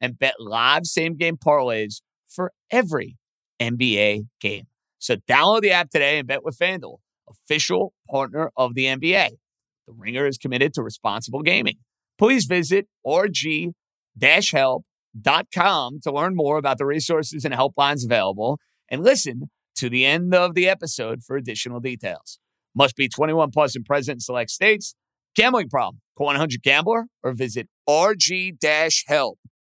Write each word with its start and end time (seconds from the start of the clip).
and 0.00 0.18
bet 0.18 0.34
live 0.38 0.86
same 0.86 1.16
game 1.16 1.36
parlays 1.36 2.00
for 2.28 2.52
every 2.70 3.16
NBA 3.60 4.26
game. 4.40 4.66
So 4.98 5.16
download 5.16 5.62
the 5.62 5.72
app 5.72 5.90
today 5.90 6.18
and 6.18 6.28
bet 6.28 6.44
with 6.44 6.58
FanDuel, 6.58 6.98
official 7.28 7.92
partner 8.08 8.50
of 8.56 8.74
the 8.74 8.84
NBA. 8.86 9.30
The 9.86 9.92
Ringer 9.96 10.26
is 10.26 10.38
committed 10.38 10.74
to 10.74 10.82
responsible 10.82 11.42
gaming. 11.42 11.76
Please 12.18 12.44
visit 12.44 12.86
rg-help.com 13.06 13.72
to 16.02 16.12
learn 16.12 16.36
more 16.36 16.58
about 16.58 16.78
the 16.78 16.86
resources 16.86 17.44
and 17.44 17.54
helplines 17.54 18.04
available 18.04 18.58
and 18.88 19.02
listen 19.02 19.50
to 19.76 19.88
the 19.88 20.04
end 20.04 20.34
of 20.34 20.54
the 20.54 20.68
episode 20.68 21.22
for 21.22 21.36
additional 21.36 21.80
details. 21.80 22.38
Must 22.74 22.94
be 22.94 23.08
21 23.08 23.50
plus 23.50 23.74
and 23.74 23.84
present 23.84 24.16
in 24.16 24.20
select 24.20 24.50
states. 24.50 24.94
Gambling 25.34 25.70
problem? 25.70 26.00
Call 26.16 26.26
100 26.26 26.62
Gambler 26.62 27.06
or 27.22 27.32
visit 27.32 27.68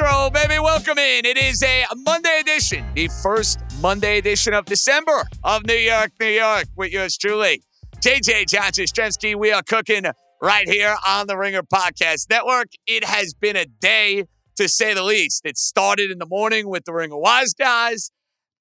roll, 0.00 0.30
baby. 0.30 0.58
Welcome 0.58 0.96
in. 0.98 1.26
It 1.26 1.36
is 1.36 1.62
a 1.62 1.84
Monday 1.96 2.40
edition, 2.40 2.84
the 2.94 3.08
first 3.22 3.58
Monday 3.80 4.18
edition 4.18 4.54
of 4.54 4.64
December 4.64 5.24
of 5.44 5.66
New 5.66 5.74
York, 5.74 6.12
New 6.18 6.28
York, 6.28 6.64
with 6.76 6.92
yours 6.92 7.18
truly, 7.18 7.62
JJ 7.96 8.48
John 8.48 8.72
Jastremski. 8.72 9.34
We 9.34 9.52
are 9.52 9.62
cooking 9.62 10.04
right 10.40 10.68
here 10.68 10.96
on 11.06 11.26
the 11.26 11.36
Ringer 11.36 11.62
Podcast 11.62 12.30
Network. 12.30 12.68
It 12.86 13.04
has 13.04 13.34
been 13.34 13.56
a 13.56 13.66
day, 13.66 14.24
to 14.56 14.68
say 14.68 14.94
the 14.94 15.02
least. 15.02 15.42
It 15.44 15.58
started 15.58 16.10
in 16.10 16.18
the 16.18 16.26
morning 16.26 16.68
with 16.68 16.84
the 16.84 16.94
Ringer 16.94 17.18
Wise 17.18 17.52
guys, 17.52 18.10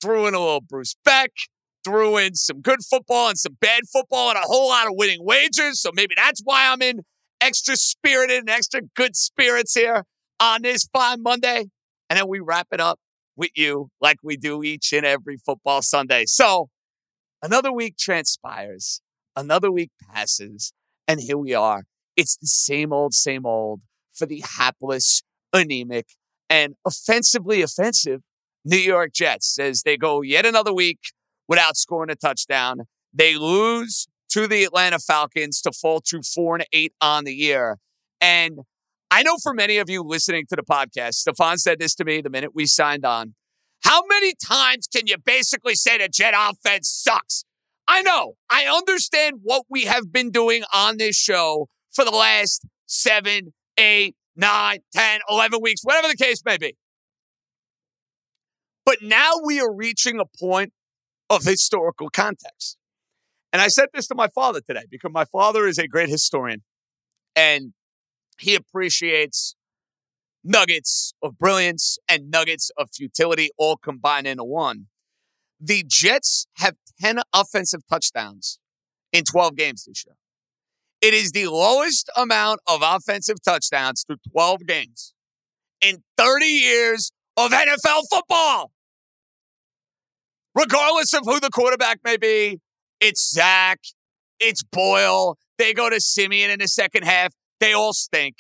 threw 0.02 0.28
in 0.28 0.34
a 0.34 0.40
little 0.40 0.62
Bruce 0.62 0.96
Beck, 1.06 1.32
threw 1.86 2.18
in 2.18 2.36
some 2.36 2.62
good 2.62 2.80
football 2.84 3.30
and 3.30 3.38
some 3.38 3.58
bad 3.62 3.84
football 3.92 4.30
and 4.30 4.38
a 4.38 4.42
whole 4.42 4.68
lot 4.68 4.88
of 4.88 4.94
winning 4.96 5.24
wagers. 5.24 5.80
So 5.80 5.92
maybe 5.94 6.16
that's 6.16 6.42
why 6.44 6.70
I'm 6.70 6.82
in 6.82 7.02
extra 7.40 7.78
spirited 7.78 8.40
and 8.40 8.50
extra 8.50 8.82
good 8.96 9.16
spirits 9.16 9.74
here 9.74 10.04
on 10.42 10.64
this 10.64 10.90
fine 10.92 11.22
Monday. 11.22 11.68
And 12.10 12.20
then 12.20 12.28
we 12.28 12.40
wrap 12.40 12.68
it 12.74 12.82
up 12.82 13.00
with 13.38 13.52
you 13.56 13.90
like 14.02 14.18
we 14.22 14.36
do 14.36 14.64
each 14.64 14.92
and 14.92 15.06
every 15.06 15.38
football 15.38 15.82
Sunday. 15.82 16.26
So 16.26 16.70
another 17.42 17.72
week 17.72 17.96
transpires, 17.98 19.02
another 19.36 19.72
week 19.72 19.92
passes, 20.12 20.74
and 21.08 21.22
here 21.22 21.38
we 21.38 21.54
are. 21.54 21.84
It's 22.18 22.36
the 22.36 22.48
same 22.48 22.92
old, 22.92 23.14
same 23.14 23.46
old 23.46 23.82
for 24.14 24.26
the 24.26 24.44
hapless, 24.58 25.22
anemic, 25.54 26.08
and 26.50 26.76
offensively 26.86 27.62
offensive 27.62 28.22
New 28.66 28.78
York 28.78 29.14
Jets 29.14 29.58
as 29.58 29.84
they 29.84 29.96
go 29.96 30.22
yet 30.22 30.46
another 30.46 30.74
week 30.74 31.00
without 31.48 31.78
scoring 31.78 32.10
a 32.10 32.16
touchdown. 32.16 32.82
They 33.14 33.36
lose 33.36 34.08
to 34.30 34.48
the 34.48 34.64
Atlanta 34.64 35.00
Falcons 35.00 35.62
to 35.62 35.72
fall 35.72 36.02
to 36.02 36.22
four 36.22 36.56
and 36.56 36.66
eight 36.74 36.94
on 37.02 37.24
the 37.24 37.34
year. 37.34 37.78
And 38.20 38.60
I 39.14 39.24
know 39.24 39.36
for 39.44 39.54
many 39.54 39.78
of 39.78 39.90
you 39.90 40.04
listening 40.04 40.46
to 40.50 40.56
the 40.56 40.64
podcast, 40.64 41.16
Stefan 41.16 41.58
said 41.58 41.80
this 41.80 41.94
to 41.96 42.06
me 42.06 42.22
the 42.22 42.30
minute 42.30 42.52
we 42.56 42.66
signed 42.66 43.06
on. 43.06 43.36
How 43.84 44.04
many 44.08 44.34
times 44.42 44.88
can 44.88 45.06
you 45.06 45.18
basically 45.18 45.76
say 45.76 45.98
the 45.98 46.08
Jet 46.08 46.34
offense 46.34 46.90
sucks? 46.90 47.44
I 47.90 48.04
know. 48.04 48.36
I 48.50 48.68
understand 48.68 49.40
what 49.44 49.66
we 49.70 49.84
have 49.84 50.14
been 50.14 50.32
doing 50.32 50.64
on 50.74 50.96
this 50.96 51.18
show 51.18 51.68
for 51.94 52.06
the 52.06 52.12
last 52.12 52.66
seven, 52.86 53.54
eight, 53.78 54.16
nine, 54.38 54.80
ten, 54.94 55.20
eleven 55.30 55.60
weeks, 55.62 55.82
whatever 55.84 56.08
the 56.08 56.16
case 56.16 56.42
may 56.46 56.58
be. 56.58 56.78
But 58.86 59.00
now 59.02 59.34
we 59.44 59.60
are 59.60 59.74
reaching 59.74 60.22
a 60.22 60.26
point 60.26 60.72
of 61.30 61.44
historical 61.44 62.10
context. 62.10 62.78
And 63.52 63.62
I 63.62 63.68
said 63.68 63.88
this 63.94 64.08
to 64.08 64.16
my 64.16 64.30
father 64.30 64.62
today 64.62 64.84
because 64.90 65.12
my 65.14 65.26
father 65.26 65.68
is 65.68 65.78
a 65.78 65.88
great 65.88 66.08
historian 66.08 66.64
and 67.36 67.74
he 68.42 68.56
appreciates 68.56 69.56
nuggets 70.44 71.14
of 71.22 71.38
brilliance 71.38 71.98
and 72.10 72.32
nuggets 72.32 72.72
of 72.78 72.90
futility 72.94 73.52
all 73.58 73.78
combined 73.78 74.28
into 74.28 74.44
one. 74.44 74.88
The 75.60 75.84
Jets 75.88 76.48
have 76.58 76.76
10 77.00 77.20
offensive 77.34 77.82
touchdowns 77.88 78.60
in 79.14 79.24
12 79.24 79.56
games 79.56 79.86
this 79.86 80.04
year. 80.06 80.16
It 81.02 81.14
is 81.14 81.32
the 81.32 81.48
lowest 81.48 82.10
amount 82.16 82.62
of 82.68 82.82
offensive 82.84 83.42
touchdowns 83.44 84.04
through 84.06 84.18
12 84.32 84.66
games 84.68 85.14
in 85.82 86.04
30 86.18 86.46
years 86.46 87.12
of 87.38 87.52
NFL 87.52 88.04
football. 88.10 88.72
Regardless 90.56 91.14
of 91.14 91.22
who 91.26 91.40
the 91.40 91.50
quarterback 91.50 92.00
may 92.04 92.18
be, 92.18 92.60
it's 93.00 93.32
Zach, 93.32 93.80
it's 94.40 94.64
Boyle. 94.64 95.38
They 95.58 95.74
go 95.74 95.90
to 95.90 96.00
Siemian 96.00 96.52
in 96.52 96.60
the 96.60 96.68
second 96.68 97.04
half. 97.04 97.34
They 97.62 97.74
all 97.74 97.94
stink. 97.94 98.38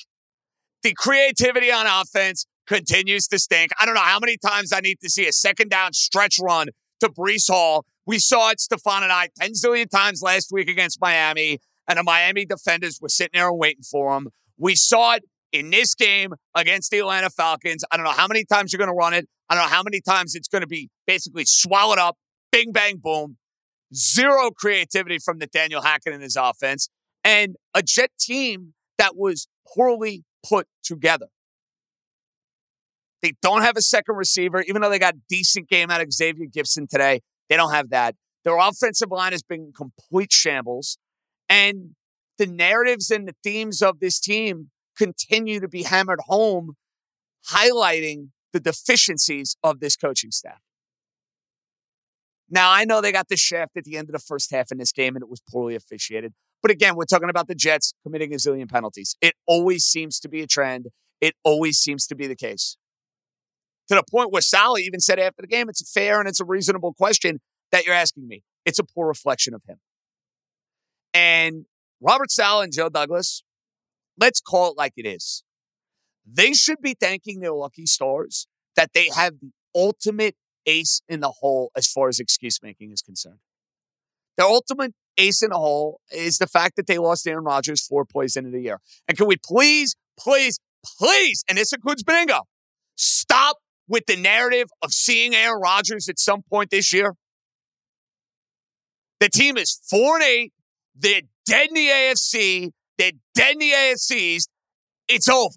The 0.83 0.93
creativity 0.97 1.71
on 1.71 1.85
offense 1.85 2.45
continues 2.67 3.27
to 3.27 3.37
stink. 3.37 3.71
I 3.79 3.85
don't 3.85 3.93
know 3.93 4.01
how 4.01 4.19
many 4.19 4.35
times 4.35 4.73
I 4.73 4.79
need 4.79 4.99
to 5.01 5.09
see 5.09 5.27
a 5.27 5.31
second 5.31 5.69
down 5.69 5.93
stretch 5.93 6.37
run 6.41 6.67
to 7.01 7.09
Breece 7.09 7.49
Hall. 7.49 7.85
We 8.07 8.17
saw 8.17 8.49
it, 8.49 8.59
Stefan 8.59 9.03
and 9.03 9.11
I, 9.11 9.29
10 9.39 9.51
zillion 9.51 9.89
times 9.89 10.21
last 10.23 10.49
week 10.51 10.69
against 10.69 10.99
Miami, 10.99 11.59
and 11.87 11.99
the 11.99 12.03
Miami 12.03 12.45
defenders 12.45 12.99
were 12.99 13.09
sitting 13.09 13.39
there 13.39 13.49
and 13.49 13.59
waiting 13.59 13.83
for 13.83 14.17
him. 14.17 14.29
We 14.57 14.75
saw 14.75 15.13
it 15.13 15.23
in 15.51 15.69
this 15.69 15.93
game 15.93 16.33
against 16.55 16.89
the 16.89 16.99
Atlanta 16.99 17.29
Falcons. 17.29 17.83
I 17.91 17.97
don't 17.97 18.05
know 18.05 18.11
how 18.11 18.27
many 18.27 18.43
times 18.43 18.73
you're 18.73 18.79
going 18.79 18.89
to 18.89 18.95
run 18.95 19.13
it. 19.13 19.27
I 19.49 19.55
don't 19.55 19.65
know 19.65 19.69
how 19.69 19.83
many 19.83 20.01
times 20.01 20.33
it's 20.33 20.47
going 20.47 20.61
to 20.61 20.67
be 20.67 20.89
basically 21.05 21.43
swallowed 21.45 21.99
up, 21.99 22.17
bing, 22.51 22.71
bang, 22.71 22.97
boom. 22.97 23.37
zero 23.93 24.49
creativity 24.49 25.19
from 25.19 25.37
Nathaniel 25.37 25.81
Hackett 25.81 26.13
and 26.13 26.23
his 26.23 26.35
offense, 26.35 26.89
and 27.23 27.55
a 27.75 27.83
Jet 27.83 28.11
team 28.19 28.73
that 29.01 29.17
was 29.17 29.47
poorly 29.73 30.23
put 30.47 30.67
together. 30.83 31.25
They 33.23 33.33
don't 33.41 33.63
have 33.63 33.75
a 33.75 33.81
second 33.81 34.15
receiver, 34.15 34.61
even 34.67 34.81
though 34.81 34.91
they 34.91 34.99
got 34.99 35.15
decent 35.27 35.67
game 35.69 35.89
out 35.89 36.01
of 36.01 36.13
Xavier 36.13 36.45
Gipson 36.45 36.87
today. 36.87 37.21
They 37.49 37.55
don't 37.57 37.73
have 37.73 37.89
that. 37.89 38.15
Their 38.43 38.57
offensive 38.57 39.09
line 39.09 39.31
has 39.31 39.41
been 39.41 39.73
complete 39.75 40.31
shambles. 40.31 40.99
And 41.49 41.95
the 42.37 42.45
narratives 42.45 43.09
and 43.09 43.27
the 43.27 43.35
themes 43.43 43.81
of 43.81 43.99
this 43.99 44.19
team 44.19 44.69
continue 44.95 45.59
to 45.59 45.67
be 45.67 45.83
hammered 45.83 46.19
home, 46.27 46.75
highlighting 47.51 48.29
the 48.53 48.59
deficiencies 48.59 49.55
of 49.63 49.79
this 49.79 49.95
coaching 49.95 50.31
staff. 50.31 50.61
Now, 52.51 52.71
I 52.71 52.85
know 52.85 53.01
they 53.01 53.11
got 53.11 53.29
the 53.29 53.37
shaft 53.37 53.77
at 53.77 53.83
the 53.83 53.97
end 53.97 54.09
of 54.09 54.13
the 54.13 54.19
first 54.19 54.51
half 54.51 54.71
in 54.71 54.77
this 54.77 54.91
game 54.91 55.15
and 55.15 55.23
it 55.23 55.29
was 55.29 55.41
poorly 55.49 55.73
officiated. 55.73 56.33
But 56.61 56.71
again, 56.71 56.95
we're 56.95 57.05
talking 57.05 57.29
about 57.29 57.47
the 57.47 57.55
Jets 57.55 57.93
committing 58.03 58.33
a 58.33 58.37
zillion 58.37 58.69
penalties. 58.69 59.15
It 59.21 59.33
always 59.47 59.83
seems 59.83 60.19
to 60.19 60.29
be 60.29 60.41
a 60.41 60.47
trend. 60.47 60.87
It 61.19 61.35
always 61.43 61.77
seems 61.77 62.05
to 62.07 62.15
be 62.15 62.27
the 62.27 62.35
case. 62.35 62.77
To 63.89 63.95
the 63.95 64.03
point 64.09 64.31
where 64.31 64.41
Saleh 64.41 64.81
even 64.81 64.99
said 64.99 65.19
after 65.19 65.41
the 65.41 65.47
game, 65.47 65.67
it's 65.69 65.81
a 65.81 65.85
fair 65.85 66.19
and 66.19 66.29
it's 66.29 66.39
a 66.39 66.45
reasonable 66.45 66.93
question 66.93 67.39
that 67.71 67.85
you're 67.85 67.95
asking 67.95 68.27
me. 68.27 68.43
It's 68.65 68.79
a 68.79 68.83
poor 68.83 69.07
reflection 69.07 69.53
of 69.53 69.63
him. 69.67 69.77
And 71.13 71.65
Robert 71.99 72.31
Saleh 72.31 72.65
and 72.65 72.73
Joe 72.73 72.89
Douglas, 72.89 73.43
let's 74.19 74.39
call 74.39 74.71
it 74.71 74.77
like 74.77 74.93
it 74.95 75.05
is. 75.05 75.43
They 76.25 76.53
should 76.53 76.81
be 76.81 76.93
thanking 76.93 77.39
their 77.39 77.53
lucky 77.53 77.85
stars 77.85 78.47
that 78.75 78.91
they 78.93 79.09
have 79.15 79.39
the 79.41 79.51
ultimate 79.75 80.35
ace 80.65 81.01
in 81.09 81.19
the 81.19 81.31
hole 81.41 81.71
as 81.75 81.91
far 81.91 82.07
as 82.07 82.19
excuse 82.19 82.61
making 82.61 82.91
is 82.91 83.01
concerned. 83.01 83.39
Their 84.37 84.45
ultimate 84.45 84.93
ace 85.17 85.41
in 85.41 85.49
the 85.49 85.57
hole 85.57 86.01
is 86.11 86.37
the 86.37 86.47
fact 86.47 86.75
that 86.75 86.87
they 86.87 86.97
lost 86.97 87.27
Aaron 87.27 87.43
Rodgers 87.43 87.85
four 87.85 88.05
plays 88.05 88.35
into 88.35 88.49
the 88.49 88.61
year. 88.61 88.79
And 89.07 89.17
can 89.17 89.27
we 89.27 89.37
please, 89.43 89.95
please, 90.19 90.59
please, 90.85 91.43
and 91.49 91.57
this 91.57 91.73
includes 91.73 92.03
Benigno, 92.03 92.41
stop 92.95 93.57
with 93.87 94.05
the 94.05 94.15
narrative 94.15 94.69
of 94.81 94.91
seeing 94.91 95.35
Aaron 95.35 95.61
Rodgers 95.61 96.07
at 96.07 96.19
some 96.19 96.41
point 96.43 96.69
this 96.69 96.93
year? 96.93 97.15
The 99.19 99.29
team 99.29 99.57
is 99.57 99.79
four 99.89 100.15
and 100.15 100.23
eight. 100.23 100.53
They're 100.95 101.21
dead 101.45 101.67
in 101.69 101.75
the 101.75 101.87
AFC. 101.87 102.71
They're 102.97 103.11
dead 103.35 103.53
in 103.53 103.59
the 103.59 103.71
AFCs. 103.71 104.43
It's 105.07 105.29
over. 105.29 105.55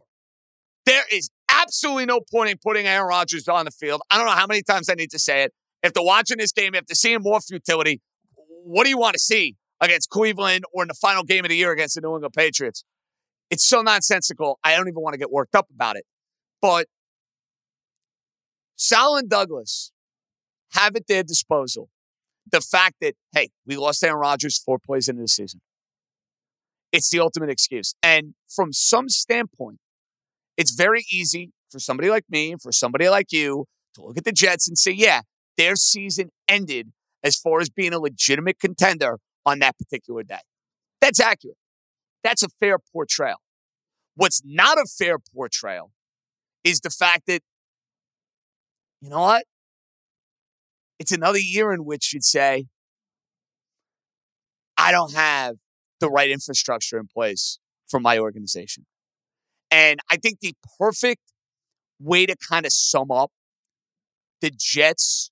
There 0.86 1.04
is 1.10 1.30
absolutely 1.50 2.06
no 2.06 2.20
point 2.20 2.50
in 2.50 2.58
putting 2.62 2.86
Aaron 2.86 3.08
Rodgers 3.08 3.48
on 3.48 3.64
the 3.64 3.70
field. 3.70 4.02
I 4.10 4.18
don't 4.18 4.26
know 4.26 4.32
how 4.32 4.46
many 4.46 4.62
times 4.62 4.88
I 4.88 4.94
need 4.94 5.10
to 5.10 5.18
say 5.18 5.44
it. 5.44 5.52
If 5.82 5.92
they're 5.92 6.02
watching 6.02 6.38
this 6.38 6.52
game, 6.52 6.74
if 6.74 6.86
they're 6.86 6.94
seeing 6.94 7.18
more 7.20 7.40
futility, 7.40 8.00
what 8.64 8.84
do 8.84 8.90
you 8.90 8.98
want 8.98 9.14
to 9.14 9.20
see 9.20 9.56
against 9.80 10.08
Cleveland 10.08 10.64
or 10.72 10.82
in 10.82 10.88
the 10.88 10.94
final 10.94 11.22
game 11.22 11.44
of 11.44 11.50
the 11.50 11.56
year 11.56 11.72
against 11.72 11.94
the 11.94 12.00
New 12.00 12.14
England 12.14 12.34
Patriots? 12.36 12.84
It's 13.50 13.66
so 13.66 13.82
nonsensical. 13.82 14.58
I 14.64 14.74
don't 14.74 14.88
even 14.88 15.02
want 15.02 15.14
to 15.14 15.18
get 15.18 15.30
worked 15.30 15.54
up 15.54 15.68
about 15.72 15.96
it. 15.96 16.04
But 16.62 16.86
Sal 18.76 19.16
and 19.16 19.28
Douglas 19.28 19.92
have 20.72 20.96
at 20.96 21.06
their 21.06 21.22
disposal 21.22 21.90
the 22.50 22.60
fact 22.60 22.96
that, 23.00 23.14
hey, 23.32 23.50
we 23.66 23.76
lost 23.76 24.02
Aaron 24.02 24.18
Rodgers 24.18 24.58
four 24.58 24.78
plays 24.78 25.08
into 25.08 25.22
the 25.22 25.28
season. 25.28 25.60
It's 26.90 27.10
the 27.10 27.20
ultimate 27.20 27.50
excuse. 27.50 27.94
And 28.02 28.34
from 28.48 28.72
some 28.72 29.08
standpoint, 29.08 29.78
it's 30.56 30.72
very 30.72 31.04
easy 31.12 31.52
for 31.70 31.78
somebody 31.78 32.08
like 32.08 32.24
me, 32.28 32.54
for 32.60 32.72
somebody 32.72 33.08
like 33.08 33.32
you, 33.32 33.66
to 33.94 34.02
look 34.02 34.18
at 34.18 34.24
the 34.24 34.32
Jets 34.32 34.68
and 34.68 34.78
say, 34.78 34.92
yeah, 34.92 35.22
their 35.56 35.76
season 35.76 36.30
ended 36.48 36.92
as 37.24 37.36
far 37.36 37.60
as 37.60 37.70
being 37.70 37.94
a 37.94 37.98
legitimate 37.98 38.60
contender 38.60 39.18
on 39.44 39.58
that 39.58 39.76
particular 39.78 40.22
day. 40.22 40.40
That's 41.00 41.18
accurate. 41.18 41.56
That's 42.22 42.42
a 42.42 42.48
fair 42.60 42.78
portrayal. 42.78 43.38
What's 44.14 44.42
not 44.44 44.78
a 44.78 44.86
fair 44.86 45.16
portrayal 45.18 45.90
is 46.62 46.80
the 46.80 46.90
fact 46.90 47.24
that, 47.26 47.42
you 49.00 49.10
know 49.10 49.20
what? 49.20 49.44
It's 50.98 51.12
another 51.12 51.38
year 51.38 51.72
in 51.72 51.84
which 51.84 52.12
you'd 52.14 52.24
say, 52.24 52.66
I 54.76 54.92
don't 54.92 55.14
have 55.14 55.56
the 56.00 56.08
right 56.08 56.30
infrastructure 56.30 56.98
in 56.98 57.06
place 57.06 57.58
for 57.88 58.00
my 58.00 58.18
organization. 58.18 58.86
And 59.70 59.98
I 60.10 60.16
think 60.16 60.40
the 60.40 60.54
perfect 60.78 61.22
way 61.98 62.26
to 62.26 62.36
kind 62.36 62.64
of 62.64 62.72
sum 62.72 63.10
up 63.10 63.30
the 64.40 64.50
Jets 64.56 65.30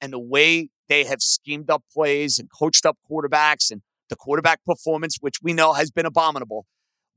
and 0.00 0.12
the 0.12 0.18
way 0.18 0.68
they 0.88 1.04
have 1.04 1.20
schemed 1.20 1.70
up 1.70 1.82
plays 1.92 2.38
and 2.38 2.48
coached 2.50 2.86
up 2.86 2.96
quarterbacks 3.10 3.70
and 3.70 3.82
the 4.08 4.16
quarterback 4.16 4.64
performance, 4.64 5.16
which 5.20 5.36
we 5.42 5.52
know 5.52 5.72
has 5.72 5.90
been 5.90 6.06
abominable. 6.06 6.66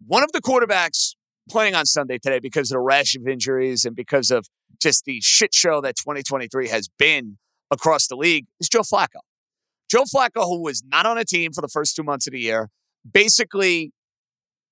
One 0.06 0.24
of 0.24 0.32
the 0.32 0.42
quarterbacks 0.42 1.16
playing 1.50 1.76
on 1.76 1.86
Sunday 1.86 2.18
today 2.18 2.40
because 2.40 2.72
of 2.72 2.76
the 2.76 2.80
rash 2.80 3.16
of 3.16 3.28
injuries 3.28 3.86
and 3.86 3.96
because 3.96 4.32
of 4.32 4.48
just 4.82 5.06
the 5.06 5.20
shit 5.22 5.54
show 5.54 5.82
that 5.82 5.96
2023 5.98 6.70
has 6.70 6.88
been 6.98 7.38
across 7.72 8.08
the 8.08 8.16
league 8.16 8.46
is 8.60 8.70
Joe 8.70 8.82
Flacco. 8.82 9.20
Joe 9.90 10.04
Flacco, 10.04 10.44
who 10.44 10.62
was 10.62 10.84
not 10.88 11.06
on 11.06 11.18
a 11.18 11.26
team 11.26 11.52
for 11.52 11.62
the 11.62 11.68
first 11.68 11.96
two 11.96 12.04
months 12.04 12.28
of 12.28 12.34
the 12.34 12.40
year, 12.40 12.70
basically 13.12 13.92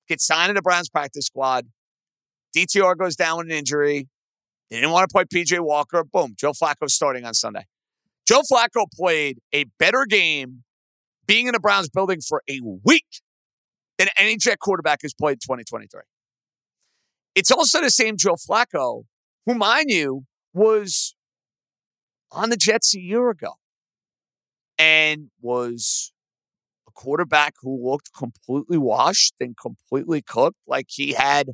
gets 0.07 0.25
signed 0.25 0.49
to 0.49 0.53
the 0.53 0.61
Browns 0.61 0.89
practice 0.89 1.25
squad. 1.25 1.67
DTR 2.55 2.97
goes 2.97 3.15
down 3.15 3.37
with 3.39 3.47
an 3.47 3.53
injury. 3.53 4.07
They 4.69 4.77
didn't 4.77 4.91
want 4.91 5.09
to 5.09 5.13
play 5.13 5.23
PJ 5.23 5.59
Walker. 5.59 6.03
Boom, 6.03 6.35
Joe 6.37 6.51
Flacco 6.51 6.89
starting 6.89 7.25
on 7.25 7.33
Sunday. 7.33 7.65
Joe 8.27 8.41
Flacco 8.51 8.85
played 8.93 9.39
a 9.53 9.65
better 9.79 10.05
game 10.05 10.63
being 11.25 11.47
in 11.47 11.53
the 11.53 11.59
Browns 11.59 11.89
building 11.89 12.19
for 12.27 12.41
a 12.49 12.59
week 12.83 13.05
than 13.97 14.09
any 14.17 14.37
Jet 14.37 14.59
quarterback 14.59 15.01
has 15.01 15.13
played 15.13 15.33
in 15.33 15.39
2023. 15.39 16.01
It's 17.35 17.51
also 17.51 17.81
the 17.81 17.89
same 17.89 18.15
Joe 18.17 18.35
Flacco, 18.35 19.03
who, 19.45 19.53
mind 19.53 19.85
you, 19.89 20.23
was 20.53 21.15
on 22.31 22.49
the 22.49 22.57
Jets 22.57 22.95
a 22.95 22.99
year 22.99 23.29
ago 23.29 23.53
and 24.77 25.29
was 25.41 26.11
a 26.87 26.91
quarterback 26.91 27.53
who 27.61 27.89
looked 27.89 28.09
completely 28.13 28.77
washed 28.77 29.35
and 29.39 29.55
completely 29.55 30.21
cooked, 30.21 30.57
like 30.67 30.87
he 30.89 31.13
had 31.13 31.51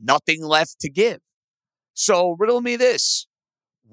nothing 0.00 0.44
left 0.44 0.78
to 0.80 0.90
give. 0.90 1.18
So 1.94 2.36
riddle 2.38 2.60
me 2.60 2.76
this. 2.76 3.26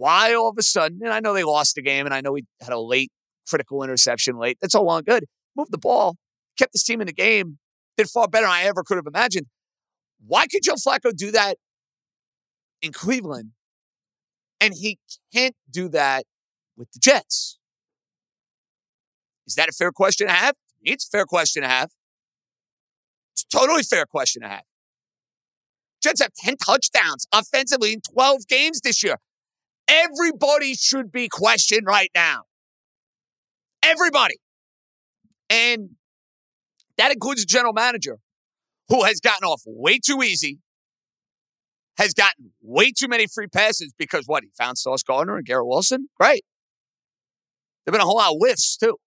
Why 0.02 0.34
all 0.34 0.50
of 0.50 0.58
a 0.58 0.64
sudden, 0.64 0.98
and 1.04 1.14
I 1.14 1.20
know 1.20 1.32
they 1.32 1.44
lost 1.44 1.76
the 1.76 1.84
game 1.84 2.08
and 2.08 2.16
I 2.16 2.22
know 2.22 2.32
we 2.32 2.46
had 2.60 2.74
a 2.74 2.80
late 2.80 3.12
critical 3.48 3.84
interception 3.84 4.36
late. 4.36 4.58
That's 4.60 4.74
all 4.74 4.90
on 4.90 5.04
good. 5.04 5.26
Moved 5.56 5.72
the 5.72 5.78
ball, 5.78 6.18
kept 6.58 6.74
this 6.74 6.84
team 6.84 7.02
in 7.02 7.06
the 7.06 7.14
game, 7.14 7.60
did 7.98 8.10
far 8.10 8.28
better 8.28 8.48
than 8.48 8.52
I 8.52 8.64
ever 8.64 8.82
could 8.82 8.98
have 8.98 9.06
imagined. 9.06 9.46
Why 10.26 10.48
could 10.48 10.64
Joe 10.64 10.74
Flacco 10.74 11.16
do 11.16 11.30
that 11.34 11.58
in 12.82 12.92
Cleveland? 12.94 13.52
And 14.60 14.74
he 14.74 14.98
can't 15.32 15.56
do 15.70 15.88
that 15.90 16.24
with 16.76 16.92
the 16.94 17.00
Jets. 17.00 17.60
Is 19.46 19.54
that 19.54 19.70
a 19.70 19.72
fair 19.72 19.92
question 19.92 20.26
to 20.26 20.34
have? 20.34 20.56
It's 20.82 21.08
a 21.08 21.16
fair 21.16 21.26
question 21.26 21.62
to 21.62 21.70
have. 21.70 21.92
It's 23.34 23.46
a 23.54 23.56
totally 23.56 23.84
fair 23.84 24.08
question 24.08 24.42
to 24.42 24.48
have. 24.48 24.64
Jets 26.02 26.24
have 26.24 26.34
10 26.34 26.58
touchdowns 26.58 27.28
offensively 27.32 27.94
in 27.94 28.02
12 28.02 28.48
games 28.48 28.82
this 28.82 29.04
year. 29.04 29.18
Everybody 29.88 30.74
should 30.76 31.12
be 31.12 31.28
questioned 31.28 31.86
right 31.86 32.10
now. 32.16 32.44
Everybody. 33.84 34.36
And 35.50 35.92
that 36.98 37.12
includes 37.12 37.44
a 37.44 37.46
general 37.46 37.74
manager 37.74 38.20
who 38.88 39.04
has 39.04 39.20
gotten 39.20 39.46
off 39.46 39.62
way 39.66 40.00
too 40.00 40.22
easy, 40.22 40.60
has 41.98 42.14
gotten 42.14 42.52
way 42.62 42.92
too 42.92 43.08
many 43.08 43.26
free 43.28 43.48
passes 43.48 43.94
because 43.98 44.26
what? 44.28 44.44
He 44.44 44.50
found 44.58 44.78
Sauce 44.78 45.04
Gardner 45.04 45.38
and 45.38 45.46
Garrett 45.46 45.68
Wilson? 45.68 46.10
Great. 46.20 46.44
There 47.86 47.92
have 47.92 48.00
been 48.00 48.02
a 48.02 48.06
whole 48.06 48.18
lot 48.18 48.32
of 48.32 48.38
whiffs, 48.40 48.78
too. 48.78 48.98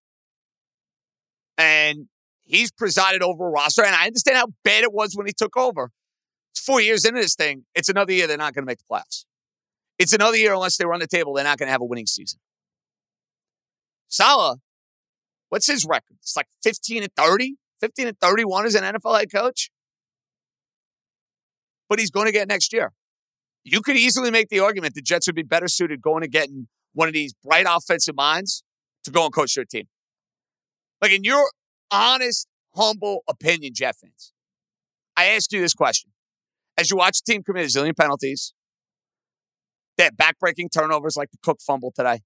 And 1.56 2.08
he's 2.42 2.72
presided 2.72 3.22
over 3.22 3.46
a 3.46 3.50
roster, 3.50 3.84
and 3.84 3.94
I 3.94 4.06
understand 4.06 4.36
how 4.36 4.48
bad 4.64 4.82
it 4.82 4.92
was 4.92 5.14
when 5.14 5.26
he 5.26 5.32
took 5.32 5.56
over. 5.56 5.90
It's 6.52 6.64
four 6.64 6.80
years 6.80 7.04
into 7.04 7.20
this 7.20 7.34
thing. 7.34 7.64
It's 7.74 7.88
another 7.88 8.12
year 8.12 8.26
they're 8.26 8.36
not 8.36 8.54
going 8.54 8.62
to 8.62 8.66
make 8.66 8.78
the 8.78 8.84
playoffs. 8.90 9.24
It's 9.98 10.12
another 10.12 10.36
year 10.36 10.52
unless 10.52 10.76
they 10.76 10.84
run 10.84 11.00
the 11.00 11.06
table, 11.06 11.34
they're 11.34 11.44
not 11.44 11.58
going 11.58 11.68
to 11.68 11.72
have 11.72 11.80
a 11.80 11.84
winning 11.84 12.06
season. 12.06 12.40
Saleh, 14.08 14.58
what's 15.48 15.66
his 15.66 15.84
record? 15.84 16.16
It's 16.20 16.36
like 16.36 16.46
15 16.62 17.02
and 17.02 17.12
30, 17.16 17.56
15 17.80 18.08
and 18.08 18.18
31 18.20 18.66
as 18.66 18.74
an 18.74 18.82
NFL 18.82 19.18
head 19.18 19.32
coach. 19.32 19.70
But 21.88 21.98
he's 21.98 22.10
going 22.10 22.26
to 22.26 22.32
get 22.32 22.48
next 22.48 22.72
year. 22.72 22.92
You 23.62 23.80
could 23.80 23.96
easily 23.96 24.30
make 24.30 24.48
the 24.48 24.60
argument 24.60 24.94
the 24.94 25.02
Jets 25.02 25.26
would 25.26 25.36
be 25.36 25.42
better 25.42 25.68
suited 25.68 26.02
going 26.02 26.22
to 26.22 26.28
getting 26.28 26.68
one 26.92 27.08
of 27.08 27.14
these 27.14 27.34
bright 27.44 27.66
offensive 27.68 28.14
minds 28.14 28.62
to 29.04 29.10
go 29.10 29.24
and 29.24 29.32
coach 29.32 29.54
their 29.54 29.64
team. 29.64 29.88
Like 31.00 31.12
in 31.12 31.24
your 31.24 31.50
honest, 31.90 32.46
humble 32.74 33.22
opinion, 33.28 33.72
Jet 33.74 33.96
fans, 34.00 34.32
I 35.16 35.26
ask 35.26 35.52
you 35.52 35.60
this 35.60 35.74
question 35.74 36.10
as 36.76 36.90
you 36.90 36.96
watch 36.96 37.20
the 37.22 37.32
team 37.32 37.42
commit 37.42 37.64
a 37.64 37.68
zillion 37.68 37.96
penalties, 37.96 38.52
have 40.02 40.14
backbreaking 40.14 40.68
turnovers 40.72 41.16
like 41.16 41.30
the 41.30 41.38
Cook 41.42 41.60
fumble 41.60 41.92
today. 41.94 42.20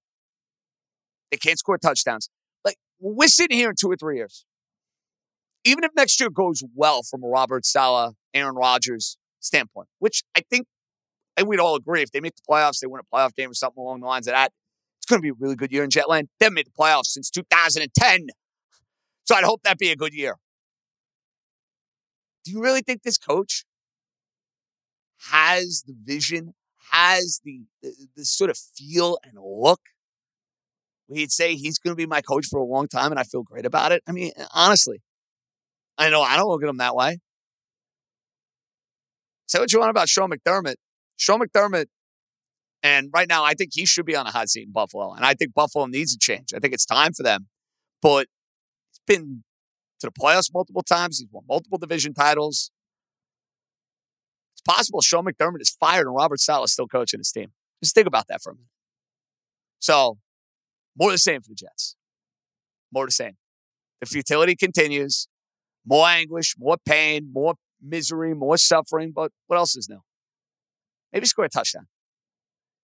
They 1.31 1.37
can't 1.37 1.59
score 1.59 1.77
touchdowns. 1.77 2.29
Like, 2.65 2.77
we're 2.99 3.27
sitting 3.27 3.57
here 3.57 3.69
in 3.69 3.75
two 3.79 3.91
or 3.91 3.95
three 3.95 4.17
years. 4.17 4.45
Even 5.63 5.83
if 5.83 5.91
next 5.95 6.19
year 6.19 6.29
goes 6.29 6.63
well 6.73 7.03
from 7.03 7.23
a 7.23 7.27
Robert 7.27 7.65
Saleh, 7.65 8.13
Aaron 8.33 8.55
Rodgers 8.55 9.17
standpoint, 9.39 9.89
which 9.99 10.23
I 10.35 10.41
think 10.49 10.65
and 11.39 11.47
we'd 11.47 11.59
all 11.59 11.75
agree 11.75 12.01
if 12.01 12.11
they 12.11 12.19
make 12.19 12.35
the 12.35 12.41
playoffs, 12.49 12.79
they 12.79 12.87
win 12.87 13.01
a 13.01 13.15
playoff 13.15 13.33
game 13.33 13.49
or 13.49 13.53
something 13.53 13.81
along 13.81 14.01
the 14.01 14.05
lines 14.05 14.27
of 14.27 14.33
that. 14.33 14.51
It's 14.97 15.05
going 15.05 15.19
to 15.19 15.23
be 15.23 15.29
a 15.29 15.33
really 15.39 15.55
good 15.55 15.71
year 15.71 15.85
in 15.85 15.89
Jetland. 15.89 16.27
They 16.37 16.45
haven't 16.45 16.55
made 16.55 16.67
the 16.67 16.71
playoffs 16.77 17.05
since 17.05 17.29
2010. 17.29 18.27
So 19.23 19.35
I'd 19.35 19.45
hope 19.45 19.61
that 19.63 19.77
be 19.77 19.89
a 19.89 19.95
good 19.95 20.13
year. 20.13 20.35
Do 22.43 22.51
you 22.51 22.61
really 22.61 22.81
think 22.81 23.03
this 23.03 23.17
coach 23.17 23.63
has 25.29 25.83
the 25.87 25.95
vision, 26.03 26.53
has 26.91 27.41
the, 27.43 27.61
the, 27.81 27.93
the 28.15 28.25
sort 28.25 28.49
of 28.49 28.57
feel 28.57 29.17
and 29.23 29.33
look? 29.41 29.81
He'd 31.11 31.31
say 31.31 31.55
he's 31.55 31.79
going 31.79 31.91
to 31.91 31.95
be 31.95 32.05
my 32.05 32.21
coach 32.21 32.45
for 32.49 32.59
a 32.59 32.63
long 32.63 32.87
time 32.87 33.11
and 33.11 33.19
I 33.19 33.23
feel 33.23 33.41
great 33.41 33.65
about 33.65 33.91
it. 33.91 34.03
I 34.07 34.11
mean, 34.11 34.31
eh, 34.37 34.45
honestly, 34.53 35.01
I 35.97 36.09
know 36.09 36.21
I 36.21 36.37
don't 36.37 36.47
look 36.47 36.63
at 36.63 36.69
him 36.69 36.77
that 36.77 36.95
way. 36.95 37.19
Say 39.47 39.59
what 39.59 39.73
you 39.73 39.79
want 39.79 39.89
about 39.89 40.07
Sean 40.07 40.29
McDermott. 40.29 40.75
Sean 41.17 41.39
McDermott, 41.39 41.87
and 42.83 43.09
right 43.13 43.27
now 43.27 43.43
I 43.43 43.53
think 43.53 43.71
he 43.73 43.85
should 43.85 44.05
be 44.05 44.15
on 44.15 44.27
a 44.27 44.31
hot 44.31 44.49
seat 44.49 44.67
in 44.67 44.71
Buffalo. 44.71 45.11
And 45.13 45.25
I 45.25 45.33
think 45.33 45.53
Buffalo 45.53 45.87
needs 45.87 46.13
a 46.13 46.17
change. 46.17 46.53
I 46.55 46.59
think 46.59 46.73
it's 46.73 46.85
time 46.85 47.13
for 47.13 47.23
them. 47.23 47.47
But 48.01 48.27
he's 48.91 49.17
been 49.17 49.43
to 49.99 50.07
the 50.07 50.11
playoffs 50.11 50.53
multiple 50.53 50.83
times. 50.83 51.19
He's 51.19 51.27
won 51.31 51.43
multiple 51.49 51.77
division 51.77 52.13
titles. 52.13 52.71
It's 54.59 54.75
possible 54.75 54.99
Sean 54.99 55.23
McDermott 55.23 55.61
is 55.61 55.69
fired 55.69 56.05
and 56.05 56.13
Robert 56.13 56.39
Saleh 56.39 56.65
is 56.65 56.73
still 56.73 56.87
coaching 56.87 57.21
his 57.21 57.31
team. 57.31 57.53
Just 57.81 57.95
think 57.95 58.07
about 58.07 58.27
that 58.27 58.41
for 58.41 58.51
a 58.51 58.55
minute. 58.55 58.67
So, 59.79 60.17
more 60.97 61.11
the 61.11 61.17
same 61.17 61.41
for 61.41 61.49
the 61.49 61.55
Jets. 61.55 61.95
More 62.91 63.05
the 63.05 63.11
same. 63.11 63.37
The 64.01 64.05
futility 64.05 64.57
continues. 64.57 65.29
More 65.85 66.07
anguish, 66.07 66.55
more 66.59 66.75
pain, 66.85 67.29
more 67.31 67.53
misery, 67.81 68.33
more 68.33 68.57
suffering. 68.57 69.13
But 69.15 69.31
what 69.47 69.55
else 69.55 69.77
is 69.77 69.87
new? 69.87 70.01
Maybe 71.13 71.25
score 71.25 71.45
a 71.45 71.49
touchdown. 71.49 71.87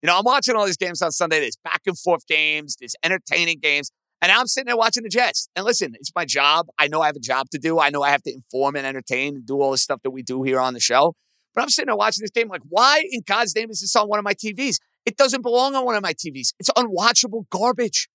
You 0.01 0.07
know, 0.07 0.17
I'm 0.17 0.23
watching 0.23 0.55
all 0.55 0.65
these 0.65 0.77
games 0.77 1.01
on 1.01 1.11
Sunday. 1.11 1.41
There's 1.41 1.57
back 1.61 1.81
and 1.85 1.99
forth 1.99 2.25
games, 2.25 2.77
there's 2.79 2.95
entertaining 3.03 3.59
games. 3.59 3.91
And 4.21 4.31
I'm 4.31 4.47
sitting 4.47 4.67
there 4.67 4.77
watching 4.77 5.03
the 5.03 5.09
Jets. 5.09 5.49
And 5.57 5.65
listen, 5.65 5.93
it's 5.95 6.11
my 6.15 6.23
job. 6.23 6.67
I 6.79 6.87
know 6.87 7.01
I 7.01 7.07
have 7.07 7.17
a 7.17 7.19
job 7.19 7.49
to 7.51 7.59
do. 7.59 7.79
I 7.81 7.89
know 7.89 8.01
I 8.01 8.11
have 8.11 8.23
to 8.23 8.33
inform 8.33 8.77
and 8.77 8.87
entertain 8.87 9.35
and 9.35 9.45
do 9.45 9.59
all 9.61 9.71
the 9.71 9.77
stuff 9.77 9.99
that 10.03 10.11
we 10.11 10.23
do 10.23 10.41
here 10.43 10.61
on 10.61 10.73
the 10.73 10.79
show. 10.79 11.15
But 11.55 11.61
I'm 11.61 11.69
sitting 11.69 11.87
there 11.87 11.95
watching 11.95 12.21
this 12.21 12.31
game 12.31 12.49
like, 12.49 12.61
why 12.67 13.03
in 13.09 13.21
God's 13.25 13.55
name 13.55 13.69
is 13.71 13.79
this 13.79 13.95
on 13.95 14.09
one 14.09 14.19
of 14.19 14.25
my 14.25 14.33
TVs? 14.33 14.77
It 15.05 15.15
doesn't 15.15 15.41
belong 15.41 15.73
on 15.73 15.85
one 15.85 15.95
of 15.95 16.03
my 16.03 16.13
TVs. 16.13 16.53
It's 16.59 16.69
unwatchable 16.71 17.49
garbage. 17.49 18.09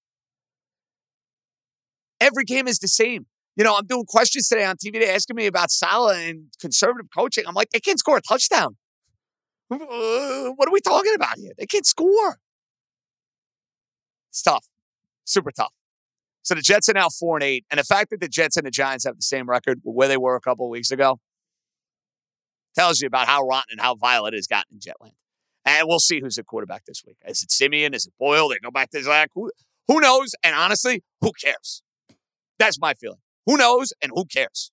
Every 2.21 2.45
game 2.45 2.69
is 2.69 2.79
the 2.79 2.89
same. 2.89 3.27
You 3.57 3.65
know, 3.65 3.77
I'm 3.77 3.87
doing 3.87 4.05
questions 4.07 4.47
today 4.49 4.65
on 4.65 4.77
TV. 4.77 5.01
They're 5.01 5.15
asking 5.15 5.37
me 5.37 5.47
about 5.47 5.71
Saleh 5.71 6.29
and 6.29 6.45
conservative 6.61 7.09
coaching. 7.17 7.45
I'm 7.47 7.55
like, 7.55 7.71
they 7.71 7.81
can't 7.81 7.99
score 7.99 8.19
a 8.19 8.21
touchdown. 8.21 8.77
What 9.69 10.69
are 10.69 10.73
we 10.73 10.81
talking 10.81 11.15
about 11.15 11.39
here? 11.39 11.53
They 11.57 11.67
can't 11.67 11.87
score. 11.87 12.39
It's 14.31 14.43
tough, 14.43 14.67
super 15.25 15.51
tough. 15.51 15.73
So 16.43 16.55
the 16.55 16.63
Jets 16.63 16.89
are 16.89 16.95
now 16.95 17.09
four 17.09 17.37
and 17.37 17.45
eight, 17.45 17.65
and 17.71 17.79
the 17.79 17.85
fact 17.85 18.11
that 18.11 18.21
the 18.21 18.29
Jets 18.29 18.57
and 18.57 18.67
the 18.67 18.71
Giants 18.71 19.05
have 19.05 19.17
the 19.17 19.23
same 19.23 19.49
record 19.49 19.81
where 19.83 20.09
they 20.09 20.17
were 20.17 20.37
a 20.37 20.41
couple 20.41 20.67
of 20.67 20.71
weeks 20.71 20.91
ago 20.91 21.21
tells 22.81 23.01
you 23.01 23.07
about 23.07 23.27
how 23.27 23.47
rotten 23.47 23.73
and 23.73 23.81
how 23.81 23.95
vile 23.95 24.27
it 24.27 24.35
has 24.35 24.47
gotten 24.47 24.75
in 24.75 24.79
Jetland. 24.79 25.13
And 25.65 25.87
we'll 25.87 25.99
see 25.99 26.21
who's 26.21 26.37
the 26.37 26.45
quarterback 26.45 26.85
this 26.87 27.03
week. 27.07 27.17
Is 27.27 27.43
it 27.43 27.53
Siemian? 27.53 27.95
Is 27.95 28.07
it 28.07 28.15
Boyle? 28.19 28.49
They 28.49 28.57
go 28.63 28.71
back 28.71 28.91
to 28.91 29.03
Zach. 29.03 29.31
Who, 29.35 29.51
who 29.89 30.01
knows? 30.01 30.35
And 30.43 30.55
honestly, 30.55 31.03
who 31.21 31.33
cares? 31.33 31.83
That's 32.59 32.81
my 32.81 32.95
feeling. 32.95 33.19
Who 33.47 33.57
knows 33.57 33.93
and 34.03 34.11
who 34.15 34.25
cares? 34.25 34.73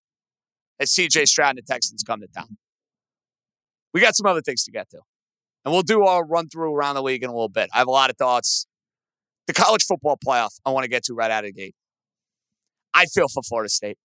As 0.80 0.94
CJ 0.94 1.28
Stroud 1.28 1.52
and 1.52 1.58
the 1.58 1.62
Texans 1.64 2.04
come 2.04 2.22
to 2.22 2.28
town 2.28 2.58
we 3.94 4.02
got 4.02 4.16
some 4.16 4.28
other 4.28 4.42
things 4.42 4.64
to 4.64 4.72
get 4.72 4.90
to. 4.92 5.00
And 5.66 5.74
we'll 5.74 5.82
do 5.82 6.04
our 6.04 6.24
run 6.24 6.50
through 6.50 6.72
around 6.72 6.96
the 6.96 7.02
league 7.02 7.24
in 7.24 7.30
a 7.30 7.34
little 7.34 7.50
bit. 7.50 7.68
I 7.74 7.80
have 7.80 7.88
a 7.88 7.92
lot 7.92 8.12
of 8.12 8.18
thoughts. 8.18 8.68
The 9.48 9.54
college 9.54 9.84
football 9.84 10.20
playoff, 10.24 10.60
I 10.66 10.70
want 10.70 10.84
to 10.84 10.90
get 10.90 11.04
to 11.06 11.16
right 11.16 11.32
out 11.32 11.46
of 11.46 11.54
the 11.54 11.60
gate. 11.60 11.76
I 12.94 13.06
feel 13.06 13.28
for 13.28 13.42
Florida 13.42 13.70
State. 13.70 13.98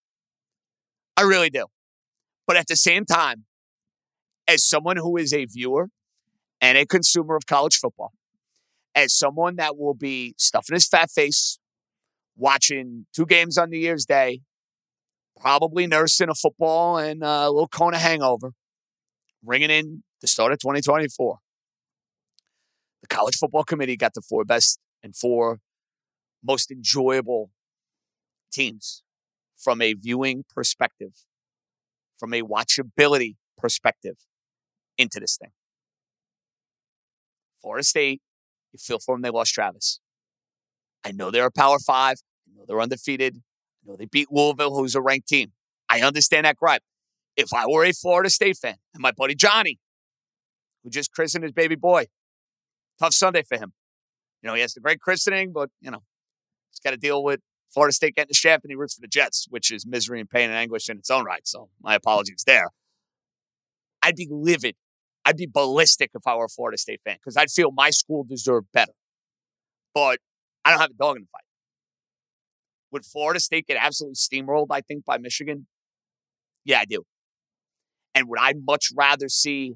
I 1.16 1.22
really 1.22 1.50
do. 1.50 1.66
But 2.46 2.56
at 2.56 2.68
the 2.68 2.76
same 2.76 3.04
time, 3.04 3.44
as 4.46 4.64
someone 4.64 4.96
who 4.96 5.16
is 5.16 5.32
a 5.32 5.44
viewer 5.44 5.88
and 6.60 6.78
a 6.78 6.86
consumer 6.86 7.36
of 7.36 7.46
college 7.46 7.76
football, 7.76 8.12
as 8.94 9.16
someone 9.16 9.56
that 9.56 9.76
will 9.76 9.94
be 9.94 10.34
stuffing 10.38 10.74
his 10.74 10.86
fat 10.86 11.10
face, 11.10 11.58
watching 12.36 13.06
two 13.14 13.26
games 13.26 13.56
on 13.58 13.70
New 13.70 13.78
Year's 13.78 14.04
Day, 14.04 14.40
probably 15.40 15.86
nursing 15.86 16.28
a 16.28 16.34
football 16.34 16.98
and 16.98 17.22
a 17.22 17.50
little 17.50 17.68
Kona 17.68 17.98
hangover, 17.98 18.52
ringing 19.44 19.70
in 19.70 20.02
the 20.20 20.28
start 20.28 20.52
of 20.52 20.58
2024. 20.58 21.38
The 23.02 23.08
college 23.08 23.36
football 23.36 23.64
committee 23.64 23.96
got 23.96 24.14
the 24.14 24.22
four 24.22 24.44
best 24.44 24.78
and 25.02 25.16
four 25.16 25.58
most 26.44 26.70
enjoyable 26.70 27.50
teams 28.52 29.02
from 29.56 29.80
a 29.80 29.94
viewing 29.94 30.44
perspective, 30.52 31.12
from 32.18 32.34
a 32.34 32.42
watchability 32.42 33.36
perspective 33.56 34.16
into 34.98 35.20
this 35.20 35.36
thing. 35.36 35.50
Florida 37.60 37.84
State, 37.84 38.20
you 38.72 38.78
feel 38.78 38.98
for 38.98 39.14
them, 39.14 39.22
they 39.22 39.30
lost 39.30 39.52
Travis. 39.52 40.00
I 41.04 41.12
know 41.12 41.30
they're 41.30 41.46
a 41.46 41.50
power 41.50 41.78
five. 41.78 42.16
I 42.46 42.56
know 42.56 42.64
they're 42.66 42.80
undefeated. 42.80 43.36
I 43.36 43.90
know 43.90 43.96
they 43.96 44.06
beat 44.06 44.28
Louisville, 44.30 44.74
who's 44.74 44.94
a 44.94 45.00
ranked 45.00 45.28
team. 45.28 45.52
I 45.88 46.00
understand 46.00 46.46
that 46.46 46.56
gripe 46.56 46.82
if 47.36 47.52
I 47.52 47.66
were 47.66 47.84
a 47.84 47.92
Florida 47.92 48.30
State 48.30 48.56
fan 48.56 48.76
and 48.94 49.02
my 49.02 49.12
buddy 49.12 49.34
Johnny, 49.34 49.78
who 50.82 50.90
just 50.90 51.12
christened 51.12 51.44
his 51.44 51.52
baby 51.52 51.74
boy, 51.74 52.06
tough 52.98 53.14
Sunday 53.14 53.42
for 53.42 53.56
him. 53.56 53.72
You 54.42 54.48
know, 54.48 54.54
he 54.54 54.60
has 54.60 54.74
the 54.74 54.80
great 54.80 55.00
christening, 55.00 55.52
but, 55.52 55.70
you 55.80 55.90
know, 55.90 56.02
he's 56.70 56.80
got 56.80 56.90
to 56.90 56.96
deal 56.96 57.22
with 57.22 57.40
Florida 57.72 57.92
State 57.92 58.16
getting 58.16 58.28
the 58.28 58.34
shaft 58.34 58.64
and 58.64 58.70
he 58.70 58.76
roots 58.76 58.94
for 58.94 59.00
the 59.00 59.08
Jets, 59.08 59.46
which 59.48 59.70
is 59.70 59.86
misery 59.86 60.20
and 60.20 60.28
pain 60.28 60.50
and 60.50 60.54
anguish 60.54 60.88
in 60.88 60.98
its 60.98 61.10
own 61.10 61.24
right. 61.24 61.46
So 61.46 61.68
my 61.80 61.94
apologies 61.94 62.44
there. 62.46 62.70
I'd 64.02 64.16
be 64.16 64.28
livid. 64.30 64.74
I'd 65.24 65.36
be 65.36 65.46
ballistic 65.46 66.10
if 66.14 66.26
I 66.26 66.34
were 66.34 66.46
a 66.46 66.48
Florida 66.48 66.76
State 66.76 67.00
fan 67.04 67.16
because 67.16 67.36
I'd 67.36 67.50
feel 67.50 67.70
my 67.70 67.90
school 67.90 68.24
deserved 68.24 68.66
better. 68.72 68.92
But 69.94 70.18
I 70.64 70.70
don't 70.70 70.80
have 70.80 70.90
a 70.90 70.94
dog 70.94 71.16
in 71.16 71.22
the 71.22 71.28
fight. 71.30 71.44
Would 72.90 73.04
Florida 73.04 73.40
State 73.40 73.66
get 73.66 73.78
absolutely 73.80 74.16
steamrolled, 74.16 74.66
I 74.70 74.80
think, 74.80 75.04
by 75.04 75.18
Michigan? 75.18 75.66
Yeah, 76.64 76.80
I 76.80 76.84
do. 76.84 77.04
And 78.14 78.28
would 78.28 78.38
I 78.38 78.52
much 78.64 78.88
rather 78.94 79.28
see 79.28 79.74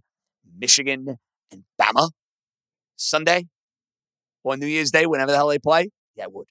Michigan 0.59 1.17
and 1.51 1.65
Bama 1.81 2.11
Sunday 2.97 3.47
or 4.45 4.57
New 4.57 4.67
Year's 4.67 4.91
Day, 4.91 5.07
whenever 5.07 5.31
the 5.31 5.37
hell 5.37 5.49
they 5.49 5.59
play? 5.59 5.91
Yeah, 6.15 6.25
I 6.25 6.29
would. 6.29 6.49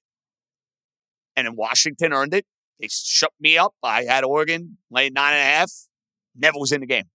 And 1.35 1.47
then 1.47 1.55
Washington 1.55 2.13
earned 2.13 2.33
it. 2.33 2.45
They 2.79 2.87
shut 2.89 3.31
me 3.39 3.57
up. 3.57 3.73
I 3.83 4.03
had 4.03 4.23
Oregon 4.23 4.77
late 4.89 5.13
nine 5.13 5.33
and 5.33 5.41
a 5.41 5.45
half. 5.45 5.71
Never 6.35 6.57
was 6.59 6.71
in 6.71 6.81
the 6.81 6.87
game. 6.87 7.05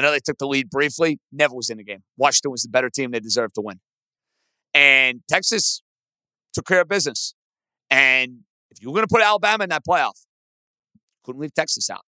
I 0.00 0.02
know 0.02 0.12
they 0.12 0.20
took 0.20 0.38
the 0.38 0.46
lead 0.46 0.70
briefly. 0.70 1.18
Never 1.30 1.54
was 1.54 1.68
in 1.68 1.76
the 1.76 1.84
game. 1.84 2.02
Washington 2.16 2.52
was 2.52 2.62
the 2.62 2.70
better 2.70 2.88
team. 2.88 3.10
They 3.10 3.20
deserved 3.20 3.54
to 3.56 3.60
win. 3.60 3.80
And 4.72 5.20
Texas 5.28 5.82
took 6.54 6.66
care 6.66 6.80
of 6.80 6.88
business. 6.88 7.34
And 7.90 8.44
if 8.70 8.80
you 8.80 8.88
were 8.88 8.94
going 8.94 9.06
to 9.06 9.14
put 9.14 9.20
Alabama 9.20 9.64
in 9.64 9.68
that 9.68 9.82
playoff, 9.86 10.24
couldn't 11.22 11.38
leave 11.38 11.52
Texas 11.52 11.90
out. 11.90 12.00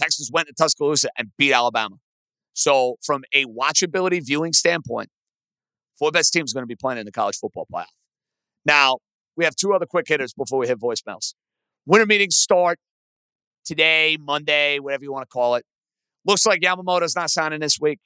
Texas 0.00 0.30
went 0.32 0.48
to 0.48 0.54
Tuscaloosa 0.54 1.10
and 1.18 1.32
beat 1.36 1.52
Alabama. 1.52 1.96
So, 2.54 2.96
from 3.04 3.24
a 3.34 3.44
watchability 3.44 4.24
viewing 4.24 4.54
standpoint, 4.54 5.10
four 5.98 6.12
best 6.12 6.32
teams 6.32 6.52
are 6.52 6.54
going 6.54 6.62
to 6.62 6.66
be 6.66 6.76
playing 6.76 6.98
in 6.98 7.04
the 7.04 7.12
college 7.12 7.36
football 7.36 7.66
playoff. 7.70 7.92
Now, 8.64 9.00
we 9.36 9.44
have 9.44 9.54
two 9.54 9.74
other 9.74 9.84
quick 9.84 10.08
hitters 10.08 10.32
before 10.32 10.60
we 10.60 10.66
hit 10.66 10.78
voicemails. 10.78 11.34
Winter 11.84 12.06
meetings 12.06 12.36
start 12.36 12.78
today, 13.66 14.16
Monday, 14.18 14.78
whatever 14.78 15.04
you 15.04 15.12
want 15.12 15.24
to 15.24 15.30
call 15.30 15.56
it. 15.56 15.66
Looks 16.26 16.46
like 16.46 16.60
Yamamoto's 16.60 17.14
not 17.16 17.30
signing 17.30 17.60
this 17.60 17.78
week. 17.80 17.98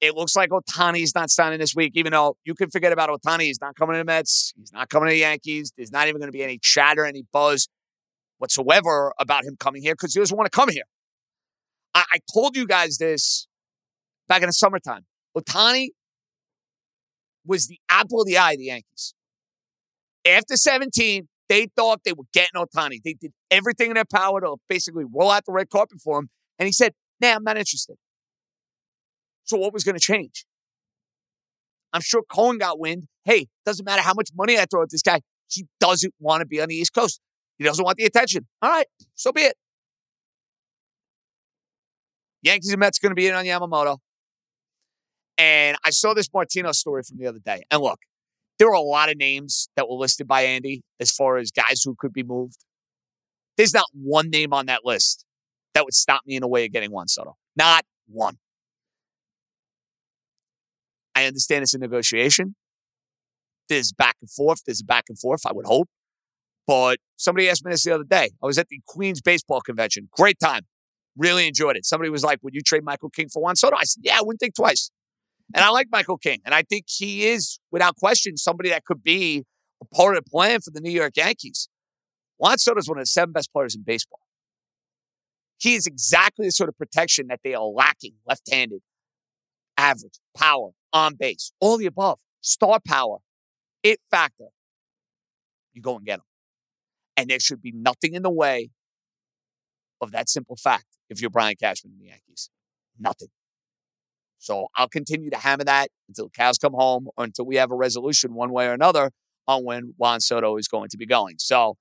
It 0.00 0.16
looks 0.16 0.34
like 0.34 0.50
Ohtani's 0.50 1.14
not 1.14 1.30
signing 1.30 1.60
this 1.60 1.74
week, 1.76 1.92
even 1.94 2.12
though 2.12 2.36
you 2.44 2.54
can 2.54 2.70
forget 2.70 2.92
about 2.92 3.08
Ohtani. 3.08 3.42
He's 3.42 3.60
not 3.60 3.76
coming 3.76 3.94
to 3.94 3.98
the 3.98 4.04
Mets. 4.04 4.52
He's 4.58 4.72
not 4.72 4.88
coming 4.88 5.08
to 5.08 5.12
the 5.12 5.20
Yankees. 5.20 5.72
There's 5.76 5.92
not 5.92 6.08
even 6.08 6.20
going 6.20 6.28
to 6.28 6.36
be 6.36 6.42
any 6.42 6.58
chatter, 6.60 7.04
any 7.04 7.24
buzz 7.32 7.68
whatsoever 8.38 9.12
about 9.20 9.44
him 9.44 9.56
coming 9.58 9.80
here 9.80 9.94
because 9.94 10.12
he 10.12 10.20
doesn't 10.20 10.36
want 10.36 10.50
to 10.50 10.56
come 10.56 10.68
here. 10.68 10.82
I, 11.94 12.04
I 12.14 12.18
told 12.34 12.56
you 12.56 12.66
guys 12.66 12.98
this 12.98 13.46
back 14.28 14.42
in 14.42 14.48
the 14.48 14.52
summertime. 14.52 15.06
Ohtani 15.36 15.90
was 17.46 17.68
the 17.68 17.78
apple 17.88 18.22
of 18.22 18.26
the 18.26 18.38
eye 18.38 18.52
of 18.52 18.58
the 18.58 18.64
Yankees. 18.64 19.14
After 20.26 20.56
17, 20.56 21.28
they 21.48 21.68
thought 21.76 22.00
they 22.04 22.12
were 22.12 22.24
getting 22.32 22.60
Ohtani. 22.60 23.02
They 23.04 23.14
did 23.14 23.32
everything 23.50 23.90
in 23.90 23.94
their 23.94 24.04
power 24.04 24.40
to 24.40 24.56
basically 24.68 25.04
roll 25.04 25.30
out 25.30 25.44
the 25.46 25.52
red 25.52 25.70
carpet 25.70 26.00
for 26.02 26.18
him. 26.18 26.30
And 26.62 26.68
he 26.68 26.72
said, 26.72 26.92
nah, 27.20 27.34
I'm 27.34 27.42
not 27.42 27.58
interested. 27.58 27.96
So 29.42 29.56
what 29.56 29.72
was 29.72 29.82
going 29.82 29.96
to 29.96 30.00
change? 30.00 30.44
I'm 31.92 32.00
sure 32.00 32.22
Cohen 32.22 32.56
got 32.56 32.78
wind. 32.78 33.08
Hey, 33.24 33.48
doesn't 33.66 33.84
matter 33.84 34.00
how 34.00 34.14
much 34.14 34.30
money 34.32 34.56
I 34.56 34.66
throw 34.70 34.84
at 34.84 34.90
this 34.90 35.02
guy. 35.02 35.22
He 35.48 35.66
doesn't 35.80 36.14
want 36.20 36.42
to 36.42 36.46
be 36.46 36.60
on 36.60 36.68
the 36.68 36.76
East 36.76 36.94
Coast. 36.94 37.20
He 37.58 37.64
doesn't 37.64 37.84
want 37.84 37.96
the 37.96 38.04
attention. 38.04 38.46
All 38.62 38.70
right, 38.70 38.86
so 39.16 39.32
be 39.32 39.40
it. 39.40 39.56
Yankees 42.42 42.70
and 42.70 42.78
Mets 42.78 43.00
going 43.00 43.10
to 43.10 43.16
be 43.16 43.26
in 43.26 43.34
on 43.34 43.44
Yamamoto. 43.44 43.98
And 45.36 45.76
I 45.84 45.90
saw 45.90 46.14
this 46.14 46.28
Martino 46.32 46.70
story 46.70 47.02
from 47.02 47.18
the 47.18 47.26
other 47.26 47.40
day. 47.44 47.64
And 47.72 47.82
look, 47.82 47.98
there 48.60 48.68
were 48.68 48.74
a 48.74 48.80
lot 48.80 49.10
of 49.10 49.16
names 49.16 49.68
that 49.74 49.88
were 49.88 49.96
listed 49.96 50.28
by 50.28 50.42
Andy 50.42 50.82
as 51.00 51.10
far 51.10 51.38
as 51.38 51.50
guys 51.50 51.82
who 51.84 51.96
could 51.98 52.12
be 52.12 52.22
moved. 52.22 52.64
There's 53.56 53.74
not 53.74 53.86
one 53.92 54.30
name 54.30 54.52
on 54.52 54.66
that 54.66 54.84
list 54.84 55.26
that 55.74 55.84
would 55.84 55.94
stop 55.94 56.22
me 56.26 56.36
in 56.36 56.42
a 56.42 56.48
way 56.48 56.64
of 56.64 56.72
getting 56.72 56.90
Juan 56.90 57.08
Soto. 57.08 57.36
Not 57.56 57.84
one. 58.06 58.38
I 61.14 61.26
understand 61.26 61.62
it's 61.62 61.74
a 61.74 61.78
negotiation. 61.78 62.54
There's 63.68 63.92
back 63.92 64.16
and 64.20 64.30
forth. 64.30 64.62
There's 64.66 64.80
a 64.80 64.84
back 64.84 65.04
and 65.08 65.18
forth, 65.18 65.46
I 65.46 65.52
would 65.52 65.66
hope. 65.66 65.88
But 66.66 66.98
somebody 67.16 67.48
asked 67.48 67.64
me 67.64 67.70
this 67.70 67.84
the 67.84 67.94
other 67.94 68.04
day. 68.04 68.30
I 68.42 68.46
was 68.46 68.58
at 68.58 68.68
the 68.68 68.80
Queens 68.86 69.20
Baseball 69.20 69.60
Convention. 69.60 70.08
Great 70.12 70.38
time. 70.38 70.62
Really 71.16 71.46
enjoyed 71.46 71.76
it. 71.76 71.84
Somebody 71.84 72.10
was 72.10 72.24
like, 72.24 72.38
Would 72.42 72.54
you 72.54 72.60
trade 72.62 72.84
Michael 72.84 73.10
King 73.10 73.28
for 73.28 73.42
Juan 73.42 73.56
Soto? 73.56 73.76
I 73.76 73.84
said, 73.84 74.02
Yeah, 74.04 74.18
I 74.18 74.22
wouldn't 74.22 74.40
think 74.40 74.54
twice. 74.54 74.90
And 75.54 75.64
I 75.64 75.68
like 75.70 75.88
Michael 75.90 76.16
King. 76.16 76.40
And 76.46 76.54
I 76.54 76.62
think 76.62 76.86
he 76.88 77.26
is, 77.26 77.58
without 77.70 77.96
question, 77.96 78.36
somebody 78.36 78.70
that 78.70 78.84
could 78.84 79.02
be 79.02 79.44
a 79.82 79.94
part 79.94 80.16
of 80.16 80.24
the 80.24 80.30
plan 80.30 80.60
for 80.60 80.70
the 80.70 80.80
New 80.80 80.90
York 80.90 81.12
Yankees. 81.16 81.68
Juan 82.38 82.58
Soto 82.58 82.78
is 82.78 82.88
one 82.88 82.98
of 82.98 83.02
the 83.02 83.06
seven 83.06 83.32
best 83.32 83.52
players 83.52 83.74
in 83.74 83.82
baseball. 83.82 84.20
He 85.62 85.76
is 85.76 85.86
exactly 85.86 86.46
the 86.46 86.50
sort 86.50 86.68
of 86.68 86.76
protection 86.76 87.28
that 87.28 87.38
they 87.44 87.54
are 87.54 87.64
lacking 87.64 88.14
left 88.26 88.52
handed, 88.52 88.80
average, 89.76 90.18
power, 90.36 90.70
on 90.92 91.14
base, 91.14 91.52
all 91.60 91.78
the 91.78 91.86
above, 91.86 92.18
star 92.40 92.80
power, 92.84 93.18
it 93.84 94.00
factor. 94.10 94.48
You 95.72 95.80
go 95.80 95.96
and 95.96 96.04
get 96.04 96.18
him. 96.18 96.24
And 97.16 97.30
there 97.30 97.38
should 97.38 97.62
be 97.62 97.70
nothing 97.72 98.14
in 98.14 98.22
the 98.22 98.30
way 98.30 98.70
of 100.00 100.10
that 100.10 100.28
simple 100.28 100.56
fact 100.56 100.86
if 101.08 101.20
you're 101.20 101.30
Brian 101.30 101.54
Cashman 101.54 101.92
in 101.92 101.98
the 102.00 102.06
Yankees. 102.06 102.50
Nothing. 102.98 103.28
So 104.38 104.66
I'll 104.74 104.88
continue 104.88 105.30
to 105.30 105.38
hammer 105.38 105.62
that 105.62 105.90
until 106.08 106.24
the 106.24 106.32
cows 106.32 106.58
come 106.58 106.72
home 106.72 107.06
or 107.16 107.22
until 107.22 107.46
we 107.46 107.54
have 107.54 107.70
a 107.70 107.76
resolution 107.76 108.34
one 108.34 108.52
way 108.52 108.66
or 108.66 108.72
another 108.72 109.12
on 109.46 109.64
when 109.64 109.94
Juan 109.96 110.20
Soto 110.20 110.56
is 110.56 110.66
going 110.66 110.88
to 110.88 110.96
be 110.96 111.06
going. 111.06 111.36
So 111.38 111.76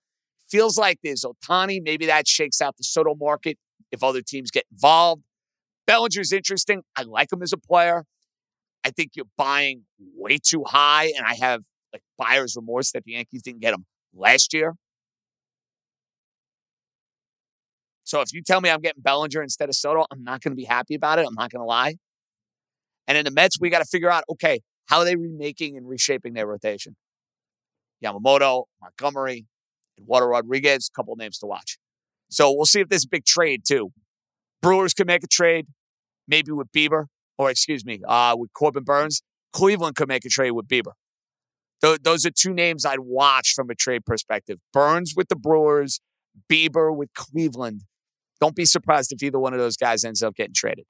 feels 0.52 0.78
like 0.78 1.00
there's 1.04 1.26
Ohtani. 1.26 1.82
Maybe 1.82 2.06
that 2.06 2.28
shakes 2.28 2.62
out 2.62 2.78
the 2.78 2.84
Soto 2.84 3.16
market 3.16 3.58
if 3.92 4.04
other 4.04 4.22
teams 4.22 4.52
get 4.52 4.66
involved. 4.72 5.24
Bellinger's 5.88 6.32
interesting. 6.32 6.84
I 6.96 7.04
like 7.04 7.32
him 7.32 7.42
as 7.42 7.54
a 7.54 7.58
player. 7.58 8.06
I 8.84 8.90
think 8.90 9.12
you're 9.16 9.26
buying 9.38 9.84
way 10.16 10.38
too 10.42 10.64
high, 10.66 11.12
and 11.18 11.26
I 11.26 11.36
have 11.36 11.64
like 11.94 12.04
buyer's 12.18 12.56
remorse 12.56 12.92
that 12.92 13.04
the 13.04 13.14
Yankees 13.14 13.42
didn't 13.44 13.62
get 13.62 13.74
him 13.74 13.86
last 14.14 14.54
year. 14.54 14.76
So 18.04 18.22
if 18.22 18.34
you 18.34 18.42
tell 18.42 18.60
me 18.60 18.70
I'm 18.70 18.82
getting 18.82 19.02
Bellinger 19.02 19.42
instead 19.42 19.70
of 19.70 19.76
Soto, 19.76 20.06
I'm 20.12 20.24
not 20.24 20.42
going 20.42 20.52
to 20.52 20.56
be 20.56 20.66
happy 20.66 20.96
about 20.96 21.20
it. 21.20 21.26
I'm 21.26 21.34
not 21.34 21.52
going 21.52 21.62
to 21.62 21.66
lie. 21.66 21.96
And 23.08 23.18
in 23.18 23.26
the 23.26 23.32
Mets, 23.32 23.60
we 23.60 23.70
got 23.70 23.80
to 23.80 23.86
figure 23.86 24.10
out 24.10 24.24
okay, 24.30 24.62
how 24.88 25.00
are 25.00 25.06
they 25.06 25.16
remaking 25.16 25.78
and 25.78 25.88
reshaping 25.88 26.34
their 26.34 26.48
rotation? 26.48 26.96
Yamamoto, 28.04 28.66
Montgomery, 28.82 29.46
Eduardo 29.98 30.28
Rodriguez, 30.28 30.90
couple 30.94 31.16
names 31.16 31.38
to 31.40 31.46
watch. 31.46 31.78
So 32.32 32.52
we'll 32.52 32.66
see 32.66 32.80
if 32.80 32.90
there's 32.90 33.06
a 33.06 33.10
big 33.10 33.26
trade 33.26 33.64
too. 33.66 33.92
Brewers 34.62 34.94
could 34.94 35.08
make 35.08 35.24
a 35.24 35.28
trade, 35.28 35.68
maybe 36.28 36.52
with 36.52 36.72
Bieber, 36.72 37.06
or 37.38 37.50
excuse 37.50 37.86
me, 37.86 38.02
uh, 38.08 38.36
with 38.38 38.54
Corbin 38.54 38.84
Burnes. 38.84 39.22
Cleveland 39.54 39.96
could 39.96 40.08
make 40.08 40.24
a 40.26 40.30
trade 40.30 40.52
with 40.52 40.68
Bieber. 40.68 40.94
Th- 41.84 42.00
those 42.02 42.26
are 42.26 42.32
two 42.32 42.54
names 42.54 42.86
I'd 42.86 43.00
watch 43.00 43.54
from 43.54 43.70
a 43.70 43.76
trade 43.76 44.06
perspective. 44.06 44.60
Burnes 44.72 45.14
with 45.16 45.28
the 45.28 45.36
Brewers, 45.36 46.00
Bieber 46.50 46.96
with 46.96 47.10
Cleveland. 47.14 47.82
Don't 48.40 48.56
be 48.56 48.66
surprised 48.66 49.12
if 49.12 49.22
either 49.22 49.40
one 49.40 49.54
of 49.54 49.60
those 49.60 49.76
guys 49.78 50.04
ends 50.06 50.24
up 50.24 50.36
getting 50.36 50.54
traded. 50.56 50.86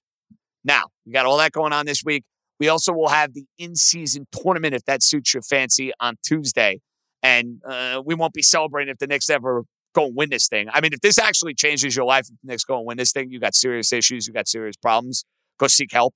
Now, 0.63 0.83
we 1.05 1.11
got 1.11 1.25
all 1.25 1.37
that 1.37 1.53
going 1.53 1.73
on 1.73 1.85
this 1.85 2.03
week. 2.05 2.23
We 2.59 2.67
also 2.67 2.93
will 2.93 3.09
have 3.09 3.33
the 3.33 3.45
in 3.57 3.75
season 3.75 4.27
tournament, 4.31 4.75
if 4.75 4.85
that 4.85 5.01
suits 5.01 5.33
your 5.33 5.41
fancy, 5.41 5.91
on 5.99 6.17
Tuesday. 6.23 6.81
And 7.23 7.61
uh, 7.67 8.01
we 8.05 8.13
won't 8.13 8.33
be 8.33 8.43
celebrating 8.43 8.91
if 8.91 8.99
the 8.99 9.07
Knicks 9.07 9.29
ever 9.29 9.63
go 9.93 10.05
and 10.05 10.15
win 10.15 10.29
this 10.29 10.47
thing. 10.47 10.67
I 10.71 10.81
mean, 10.81 10.93
if 10.93 11.01
this 11.01 11.17
actually 11.17 11.53
changes 11.53 11.95
your 11.95 12.05
life, 12.05 12.21
if 12.29 12.39
the 12.41 12.51
Knicks 12.51 12.63
go 12.63 12.77
and 12.77 12.85
win 12.85 12.97
this 12.97 13.11
thing, 13.11 13.31
you 13.31 13.39
got 13.39 13.55
serious 13.55 13.91
issues, 13.91 14.27
you 14.27 14.33
got 14.33 14.47
serious 14.47 14.75
problems. 14.75 15.25
Go 15.59 15.67
seek 15.67 15.91
help. 15.91 16.15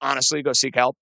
Honestly, 0.00 0.42
go 0.42 0.52
seek 0.52 0.74
help. 0.74 0.96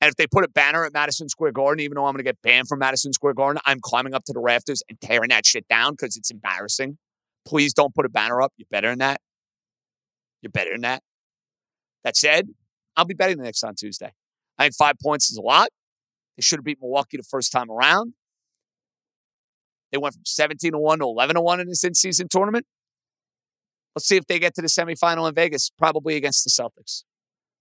And 0.00 0.08
if 0.08 0.16
they 0.16 0.26
put 0.26 0.44
a 0.44 0.48
banner 0.48 0.84
at 0.84 0.92
Madison 0.92 1.28
Square 1.28 1.52
Garden, 1.52 1.80
even 1.80 1.94
though 1.94 2.06
I'm 2.06 2.12
going 2.12 2.24
to 2.24 2.24
get 2.24 2.42
banned 2.42 2.66
from 2.66 2.80
Madison 2.80 3.12
Square 3.12 3.34
Garden, 3.34 3.62
I'm 3.64 3.78
climbing 3.80 4.14
up 4.14 4.24
to 4.24 4.32
the 4.32 4.40
rafters 4.40 4.82
and 4.88 5.00
tearing 5.00 5.28
that 5.28 5.46
shit 5.46 5.68
down 5.68 5.92
because 5.92 6.16
it's 6.16 6.30
embarrassing. 6.30 6.98
Please 7.46 7.72
don't 7.72 7.94
put 7.94 8.04
a 8.04 8.08
banner 8.08 8.42
up. 8.42 8.52
You're 8.56 8.66
better 8.70 8.90
than 8.90 8.98
that. 8.98 9.20
You're 10.42 10.50
better 10.50 10.72
than 10.72 10.80
that. 10.80 11.02
That 12.02 12.16
said, 12.16 12.48
I'll 12.96 13.04
be 13.04 13.14
betting 13.14 13.38
the 13.38 13.44
Knicks 13.44 13.62
on 13.62 13.76
Tuesday. 13.76 14.12
I 14.58 14.64
think 14.64 14.74
five 14.74 14.96
points 15.00 15.30
is 15.30 15.36
a 15.36 15.40
lot. 15.40 15.68
They 16.36 16.42
should 16.42 16.58
have 16.58 16.64
beat 16.64 16.78
Milwaukee 16.80 17.16
the 17.16 17.22
first 17.22 17.52
time 17.52 17.70
around. 17.70 18.14
They 19.92 19.98
went 19.98 20.14
from 20.14 20.22
17 20.24 20.72
to 20.72 20.78
1 20.78 20.98
to 20.98 21.04
11 21.04 21.36
to 21.36 21.40
1 21.40 21.60
in 21.60 21.68
this 21.68 21.84
in 21.84 21.94
season 21.94 22.26
tournament. 22.28 22.66
Let's 23.94 24.08
see 24.08 24.16
if 24.16 24.26
they 24.26 24.38
get 24.38 24.54
to 24.54 24.62
the 24.62 24.68
semifinal 24.68 25.28
in 25.28 25.34
Vegas, 25.34 25.70
probably 25.78 26.16
against 26.16 26.44
the 26.44 26.50
Celtics. 26.50 27.04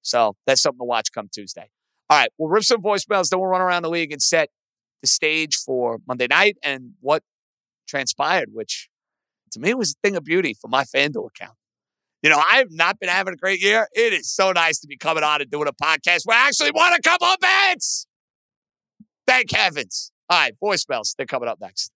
So 0.01 0.35
that's 0.47 0.61
something 0.61 0.79
to 0.79 0.85
watch 0.85 1.11
come 1.11 1.29
Tuesday. 1.31 1.69
All 2.09 2.17
right, 2.17 2.29
we'll 2.37 2.49
rip 2.49 2.63
some 2.63 2.81
voicemails, 2.81 3.29
then 3.29 3.39
we'll 3.39 3.49
run 3.49 3.61
around 3.61 3.83
the 3.83 3.89
league 3.89 4.11
and 4.11 4.21
set 4.21 4.49
the 5.01 5.07
stage 5.07 5.57
for 5.57 5.99
Monday 6.07 6.27
night 6.27 6.57
and 6.63 6.91
what 7.01 7.23
transpired, 7.87 8.49
which 8.53 8.89
to 9.51 9.59
me 9.59 9.73
was 9.73 9.91
a 9.91 10.07
thing 10.07 10.15
of 10.15 10.23
beauty 10.23 10.53
for 10.53 10.67
my 10.67 10.83
FanDuel 10.83 11.27
account. 11.27 11.57
You 12.21 12.29
know, 12.29 12.37
I 12.37 12.57
have 12.57 12.71
not 12.71 12.99
been 12.99 13.09
having 13.09 13.33
a 13.33 13.37
great 13.37 13.61
year. 13.61 13.87
It 13.93 14.13
is 14.13 14.31
so 14.31 14.51
nice 14.51 14.79
to 14.81 14.87
be 14.87 14.95
coming 14.95 15.23
on 15.23 15.41
and 15.41 15.49
doing 15.49 15.67
a 15.67 15.73
podcast 15.73 16.21
where 16.25 16.37
I 16.37 16.47
actually 16.47 16.71
won 16.71 16.93
a 16.93 17.01
couple 17.01 17.27
of 17.27 17.39
bets. 17.39 18.05
Thank 19.25 19.51
heavens. 19.51 20.11
All 20.29 20.39
right, 20.39 20.53
voicemails. 20.63 21.15
They're 21.17 21.25
coming 21.25 21.49
up 21.49 21.59
next. 21.59 21.91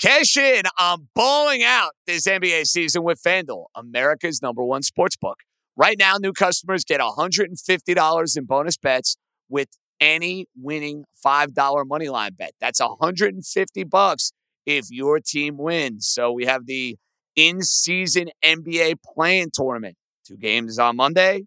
Cash 0.00 0.36
in 0.38 0.62
on 0.78 1.08
balling 1.14 1.62
out 1.62 1.92
this 2.06 2.26
NBA 2.26 2.66
season 2.66 3.02
with 3.02 3.22
FanDuel, 3.22 3.66
America's 3.74 4.40
number 4.40 4.64
one 4.64 4.82
sports 4.82 5.16
book. 5.16 5.40
Right 5.76 5.98
now, 5.98 6.16
new 6.18 6.32
customers 6.32 6.84
get 6.84 7.00
$150 7.00 8.36
in 8.36 8.44
bonus 8.44 8.76
bets 8.78 9.16
with 9.48 9.68
any 10.00 10.46
winning 10.56 11.04
$5 11.24 11.86
money 11.86 12.08
line 12.08 12.32
bet. 12.38 12.52
That's 12.60 12.80
150 12.80 13.84
bucks 13.84 14.32
if 14.64 14.86
your 14.90 15.20
team 15.20 15.58
wins. 15.58 16.08
So 16.08 16.32
we 16.32 16.46
have 16.46 16.66
the 16.66 16.96
in-season 17.36 18.30
NBA 18.44 18.96
playing 19.14 19.50
tournament. 19.52 19.96
Two 20.26 20.36
games 20.36 20.78
on 20.78 20.96
Monday, 20.96 21.44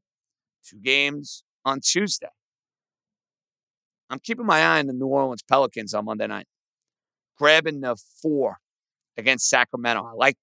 two 0.63 0.79
games 0.79 1.43
on 1.65 1.79
Tuesday. 1.79 2.27
I'm 4.09 4.19
keeping 4.19 4.45
my 4.45 4.59
eye 4.59 4.79
on 4.79 4.87
the 4.87 4.93
New 4.93 5.07
Orleans 5.07 5.43
Pelicans 5.43 5.93
on 5.93 6.05
Monday 6.05 6.27
night 6.27 6.47
grabbing 7.37 7.81
the 7.81 7.97
four 8.21 8.57
against 9.17 9.49
Sacramento. 9.49 10.03
I 10.05 10.13
like 10.13 10.37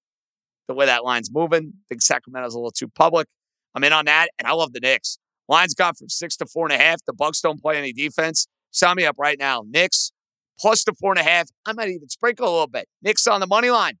the 0.67 0.73
way 0.73 0.85
that 0.85 1.03
line's 1.03 1.31
moving. 1.31 1.73
I 1.75 1.83
think 1.89 2.01
Sacramento's 2.01 2.53
a 2.53 2.57
little 2.57 2.71
too 2.71 2.87
public. 2.87 3.27
I'm 3.73 3.83
in 3.83 3.93
on 3.93 4.05
that, 4.05 4.29
and 4.37 4.47
I 4.47 4.51
love 4.51 4.73
the 4.73 4.79
Knicks. 4.79 5.17
Line's 5.47 5.73
gone 5.73 5.93
from 5.95 6.09
six 6.09 6.35
to 6.37 6.45
four 6.45 6.65
and 6.65 6.73
a 6.73 6.77
half. 6.77 6.99
The 7.05 7.13
Bucks 7.13 7.41
don't 7.41 7.61
play 7.61 7.77
any 7.77 7.93
defense. 7.93 8.47
Sign 8.71 8.95
me 8.95 9.05
up 9.05 9.15
right 9.17 9.37
now. 9.39 9.63
Knicks 9.67 10.11
plus 10.59 10.83
the 10.83 10.93
four 10.93 11.11
and 11.11 11.19
a 11.19 11.23
half. 11.23 11.49
I 11.65 11.73
might 11.73 11.89
even 11.89 12.09
sprinkle 12.09 12.47
a 12.47 12.51
little 12.51 12.67
bit. 12.67 12.87
Knicks 13.01 13.27
on 13.27 13.39
the 13.39 13.47
money 13.47 13.69
line. 13.69 13.97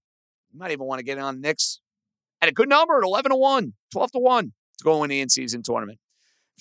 You 0.51 0.59
might 0.59 0.71
even 0.71 0.85
want 0.85 0.99
to 0.99 1.05
get 1.05 1.17
on 1.17 1.35
the 1.35 1.41
Knicks 1.41 1.79
at 2.41 2.49
a 2.49 2.51
good 2.51 2.69
number 2.69 2.97
at 2.97 3.03
11 3.03 3.31
to 3.31 3.35
1, 3.35 3.73
12 3.91 4.11
to 4.11 4.19
1 4.19 4.45
to 4.45 4.83
go 4.83 5.03
in 5.03 5.09
the 5.09 5.19
in 5.19 5.29
season 5.29 5.63
tournament. 5.63 5.99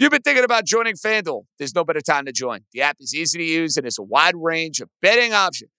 You've 0.00 0.10
been 0.10 0.22
thinking 0.22 0.44
about 0.44 0.64
joining 0.64 0.94
FanDuel, 0.94 1.44
there's 1.58 1.74
no 1.74 1.84
better 1.84 2.00
time 2.00 2.24
to 2.24 2.32
join. 2.32 2.60
The 2.72 2.82
app 2.82 2.96
is 2.98 3.14
easy 3.14 3.38
to 3.38 3.44
use 3.44 3.76
and 3.76 3.84
there's 3.84 3.98
a 3.98 4.02
wide 4.02 4.34
range 4.34 4.80
of 4.80 4.88
betting 5.00 5.32
options 5.32 5.70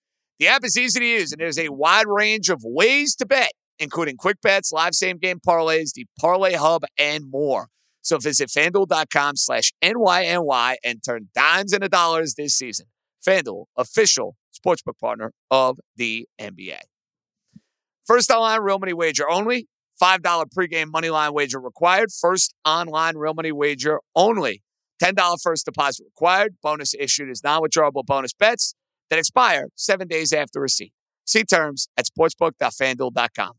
the 0.41 0.47
app 0.47 0.65
is 0.65 0.75
easy 0.75 0.99
to 0.99 1.05
use, 1.05 1.31
and 1.31 1.39
there's 1.39 1.59
a 1.59 1.69
wide 1.69 2.07
range 2.07 2.49
of 2.49 2.63
ways 2.63 3.13
to 3.17 3.27
bet, 3.27 3.51
including 3.77 4.17
quick 4.17 4.41
bets, 4.41 4.71
live 4.71 4.95
same 4.95 5.19
game 5.19 5.39
parlays, 5.39 5.93
the 5.93 6.07
parlay 6.19 6.53
hub, 6.53 6.81
and 6.97 7.29
more. 7.29 7.67
So 8.01 8.17
visit 8.17 8.49
fanduel.com 8.49 9.35
slash 9.35 9.71
NYNY 9.83 10.77
and 10.83 11.03
turn 11.03 11.29
dimes 11.35 11.73
into 11.73 11.89
dollars 11.89 12.33
this 12.33 12.55
season. 12.55 12.87
FanDuel, 13.23 13.65
official 13.77 14.35
sportsbook 14.51 14.97
partner 14.99 15.31
of 15.51 15.79
the 15.95 16.27
NBA. 16.39 16.79
First 18.07 18.31
online 18.31 18.61
real 18.61 18.79
money 18.79 18.93
wager 18.93 19.29
only. 19.29 19.67
$5 20.01 20.45
pregame 20.57 20.91
money 20.91 21.09
line 21.09 21.33
wager 21.33 21.59
required. 21.59 22.11
First 22.11 22.53
online 22.65 23.17
real 23.17 23.33
money 23.33 23.51
wager 23.51 23.99
only. 24.15 24.63
$10 25.01 25.37
first 25.41 25.65
deposit 25.65 26.05
required. 26.05 26.55
Bonus 26.61 26.93
issued 26.93 27.29
is 27.29 27.43
non 27.43 27.61
withdrawable 27.61 28.05
bonus 28.05 28.33
bets 28.33 28.75
that 29.09 29.19
expire 29.19 29.69
seven 29.75 30.07
days 30.07 30.31
after 30.33 30.59
receipt. 30.59 30.93
See 31.25 31.43
terms 31.43 31.87
at 31.97 32.05
sportsbook.fanduel.com. 32.05 33.53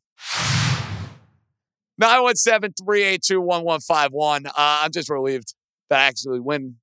917 1.98 2.72
382 2.84 3.40
1151. 3.40 4.46
Uh, 4.46 4.50
I'm 4.56 4.90
just 4.90 5.08
relieved 5.08 5.54
that 5.88 6.00
I 6.00 6.04
actually 6.04 6.40
win 6.40 6.76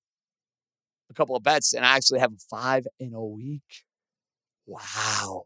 a 1.10 1.14
couple 1.14 1.36
of 1.36 1.44
bets, 1.44 1.74
and 1.74 1.86
I 1.86 1.96
actually 1.96 2.20
have 2.20 2.32
five 2.50 2.86
in 3.00 3.14
a 3.14 3.24
week. 3.24 3.84
Wow. 4.66 5.46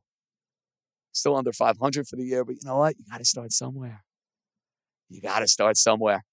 Still 1.14 1.36
under 1.36 1.54
500 1.54 2.08
for 2.08 2.16
the 2.16 2.26
year, 2.26 2.44
but 2.44 2.56
you 2.56 2.62
know 2.66 2.78
what? 2.78 2.96
You 2.98 3.06
got 3.10 3.20
to 3.20 3.26
start 3.26 3.52
somewhere. 3.52 4.04
You 5.10 5.22
got 5.22 5.40
to 5.40 5.48
start 5.48 5.78
somewhere. 5.78 6.24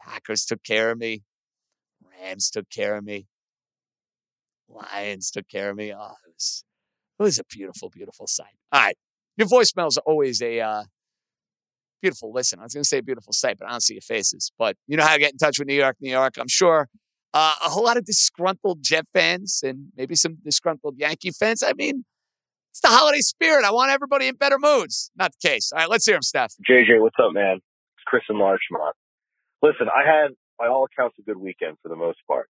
Packers 0.00 0.44
took 0.44 0.62
care 0.62 0.90
of 0.90 0.98
me. 0.98 1.22
Rams 2.20 2.50
took 2.50 2.68
care 2.68 2.96
of 2.96 3.04
me. 3.04 3.26
Lions 4.68 5.30
took 5.30 5.48
care 5.48 5.70
of 5.70 5.76
me. 5.76 5.92
Oh, 5.92 6.14
it 6.26 6.32
was, 6.34 6.64
it 7.18 7.22
was 7.22 7.38
a 7.38 7.44
beautiful, 7.44 7.88
beautiful 7.90 8.26
sight. 8.26 8.54
All 8.72 8.80
right. 8.80 8.96
Your 9.36 9.48
voicemails 9.48 9.96
are 9.96 10.02
always 10.06 10.42
a 10.42 10.60
uh, 10.60 10.84
beautiful 12.00 12.32
listen. 12.32 12.58
I 12.58 12.64
was 12.64 12.74
going 12.74 12.82
to 12.82 12.88
say 12.88 12.98
a 12.98 13.02
beautiful 13.02 13.32
sight, 13.32 13.56
but 13.58 13.68
I 13.68 13.70
don't 13.70 13.82
see 13.82 13.94
your 13.94 14.02
faces. 14.02 14.52
But 14.58 14.76
you 14.86 14.96
know 14.96 15.04
how 15.04 15.14
to 15.14 15.20
get 15.20 15.32
in 15.32 15.38
touch 15.38 15.58
with 15.58 15.68
New 15.68 15.74
York, 15.74 15.96
New 16.00 16.10
York. 16.10 16.34
I'm 16.38 16.48
sure 16.48 16.88
uh, 17.32 17.54
a 17.64 17.70
whole 17.70 17.84
lot 17.84 17.96
of 17.96 18.04
disgruntled 18.04 18.82
Jet 18.82 19.06
fans 19.14 19.60
and 19.64 19.88
maybe 19.96 20.14
some 20.14 20.36
disgruntled 20.44 20.98
Yankee 20.98 21.30
fans. 21.30 21.62
I 21.62 21.72
mean, 21.72 22.04
it's 22.72 22.80
the 22.80 22.88
holiday 22.88 23.20
spirit. 23.20 23.66
I 23.66 23.70
want 23.70 23.92
everybody 23.92 24.28
in 24.28 24.34
better 24.34 24.56
moods. 24.58 25.10
Not 25.14 25.32
the 25.36 25.46
case. 25.46 25.72
All 25.72 25.78
right, 25.78 25.90
let's 25.90 26.06
hear 26.06 26.16
him, 26.16 26.22
Steph. 26.22 26.54
JJ, 26.66 27.02
what's 27.02 27.16
up, 27.22 27.34
man? 27.34 27.56
It's 27.56 28.04
Chris 28.06 28.22
and 28.30 28.38
Larchmont. 28.38 28.96
Listen, 29.60 29.88
I 29.92 30.08
had, 30.08 30.32
by 30.58 30.68
all 30.68 30.88
accounts, 30.88 31.16
a 31.20 31.22
good 31.22 31.36
weekend 31.36 31.76
for 31.82 31.90
the 31.90 31.96
most 31.96 32.16
part. 32.26 32.48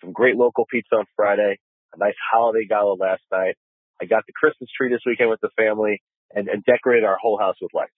Some 0.00 0.12
great 0.12 0.36
local 0.36 0.64
pizza 0.70 0.94
on 0.94 1.06
Friday, 1.16 1.58
a 1.92 1.98
nice 1.98 2.14
holiday 2.30 2.66
gala 2.68 2.94
last 2.94 3.22
night. 3.32 3.56
I 4.00 4.04
got 4.04 4.22
the 4.28 4.32
Christmas 4.32 4.70
tree 4.78 4.90
this 4.90 5.02
weekend 5.04 5.28
with 5.28 5.40
the 5.40 5.50
family 5.56 6.02
and, 6.32 6.46
and 6.46 6.62
decorated 6.64 7.04
our 7.04 7.18
whole 7.20 7.36
house 7.36 7.56
with 7.60 7.74
lights. 7.74 7.90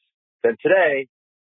Then 0.43 0.57
today, 0.63 1.09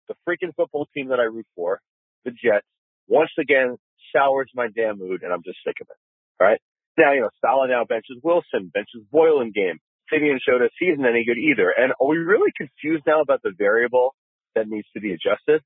the 0.10 0.16
freaking 0.28 0.54
football 0.54 0.86
team 0.94 1.08
that 1.16 1.22
I 1.22 1.32
root 1.32 1.48
for, 1.56 1.80
the 2.26 2.32
Jets, 2.32 2.68
once 3.08 3.32
again 3.39 3.78
sours 4.13 4.52
my 4.54 4.68
damn 4.68 5.00
mood, 5.00 5.24
and 5.24 5.32
I'm 5.32 5.44
just 5.46 5.60
sick 5.66 5.78
of 5.80 5.88
it. 5.89 5.98
All 6.44 6.48
right. 6.50 6.60
Now, 6.98 7.13
you 7.13 7.22
know, 7.22 7.30
Stalin 7.38 7.70
now 7.70 7.86
benches 7.86 8.18
Wilson, 8.22 8.70
benches 8.74 9.02
Boyle 9.10 9.39
in 9.39 9.54
game. 9.54 9.80
Siemian 10.13 10.39
showed 10.47 10.62
us 10.62 10.69
he 10.80 10.88
isn't 10.88 11.06
any 11.06 11.26
good 11.26 11.38
either. 11.38 11.73
And 11.76 11.93
are 11.99 12.08
we 12.08 12.17
really 12.17 12.52
confused 12.56 13.04
now 13.08 13.21
about 13.21 13.41
the 13.41 13.52
variable 13.58 14.13
that 14.56 14.67
needs 14.67 14.88
to 14.93 15.02
be 15.02 15.13
adjusted? 15.13 15.62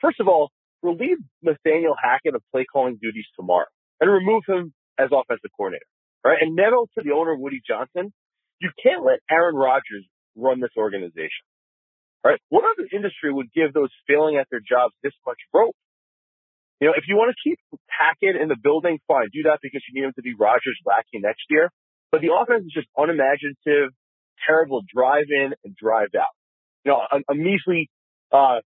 First 0.00 0.20
of 0.20 0.28
all, 0.28 0.50
relieve 0.82 1.18
Nathaniel 1.42 1.94
Hackett 2.00 2.34
of 2.34 2.42
play 2.52 2.64
calling 2.70 2.98
duties 3.00 3.26
tomorrow 3.36 3.66
and 4.00 4.10
remove 4.10 4.42
him 4.46 4.74
as 4.98 5.08
offensive 5.12 5.50
coordinator. 5.56 5.86
Right. 6.24 6.38
And 6.40 6.56
Neville 6.56 6.88
to 6.96 7.04
the 7.04 7.12
owner, 7.12 7.36
Woody 7.36 7.60
Johnson, 7.66 8.12
you 8.60 8.70
can't 8.82 9.04
let 9.04 9.20
Aaron 9.30 9.54
Rodgers 9.54 10.04
run 10.36 10.60
this 10.60 10.72
organization. 10.76 11.44
Right? 12.24 12.40
What 12.48 12.64
other 12.64 12.88
industry 12.90 13.30
would 13.32 13.52
give 13.52 13.74
those 13.74 13.90
failing 14.08 14.36
at 14.36 14.48
their 14.50 14.60
jobs 14.60 14.94
this 15.02 15.12
much 15.26 15.36
rope? 15.52 15.76
You 16.80 16.88
know, 16.88 16.94
if 16.96 17.04
you 17.06 17.16
want 17.16 17.34
to 17.36 17.38
keep 17.44 17.58
Hackett 17.88 18.40
in 18.40 18.48
the 18.48 18.56
building, 18.56 18.98
fine, 19.06 19.28
do 19.32 19.44
that 19.44 19.60
because 19.62 19.82
you 19.88 20.00
need 20.00 20.06
him 20.08 20.12
to 20.16 20.22
be 20.22 20.32
Rodgers 20.32 20.80
lackey 20.84 21.20
next 21.20 21.44
year. 21.50 21.70
But 22.14 22.22
the 22.22 22.30
offense 22.30 22.62
is 22.62 22.70
just 22.70 22.86
unimaginative, 22.94 23.90
terrible 24.46 24.86
drive 24.86 25.26
in 25.34 25.50
and 25.64 25.74
drive 25.74 26.14
out. 26.14 26.30
You 26.86 26.94
know, 26.94 27.02
a, 27.10 27.32
a 27.32 27.34
measly, 27.34 27.90
uh, 28.30 28.62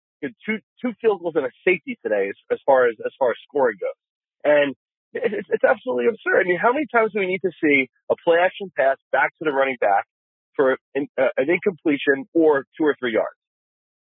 two, 0.49 0.65
two 0.81 0.97
field 1.03 1.21
goals 1.21 1.37
and 1.37 1.45
a 1.45 1.53
safety 1.61 1.99
today 2.03 2.33
as, 2.33 2.37
as 2.51 2.59
far 2.65 2.89
as, 2.89 2.97
as 3.05 3.13
far 3.19 3.33
as 3.33 3.37
scoring 3.47 3.77
goes. 3.77 4.01
And 4.45 4.75
it's, 5.13 5.47
it's 5.53 5.63
absolutely 5.63 6.07
absurd. 6.09 6.41
I 6.41 6.49
mean, 6.49 6.57
how 6.57 6.73
many 6.73 6.87
times 6.89 7.13
do 7.13 7.21
we 7.21 7.27
need 7.27 7.45
to 7.45 7.53
see 7.61 7.91
a 8.11 8.15
play 8.25 8.39
action 8.41 8.73
pass 8.75 8.97
back 9.13 9.37
to 9.37 9.45
the 9.45 9.53
running 9.53 9.77
back 9.79 10.09
for 10.57 10.79
an, 10.95 11.09
uh, 11.21 11.29
an 11.37 11.51
incompletion 11.53 12.25
or 12.33 12.65
two 12.81 12.85
or 12.89 12.97
three 12.99 13.13
yards? 13.13 13.37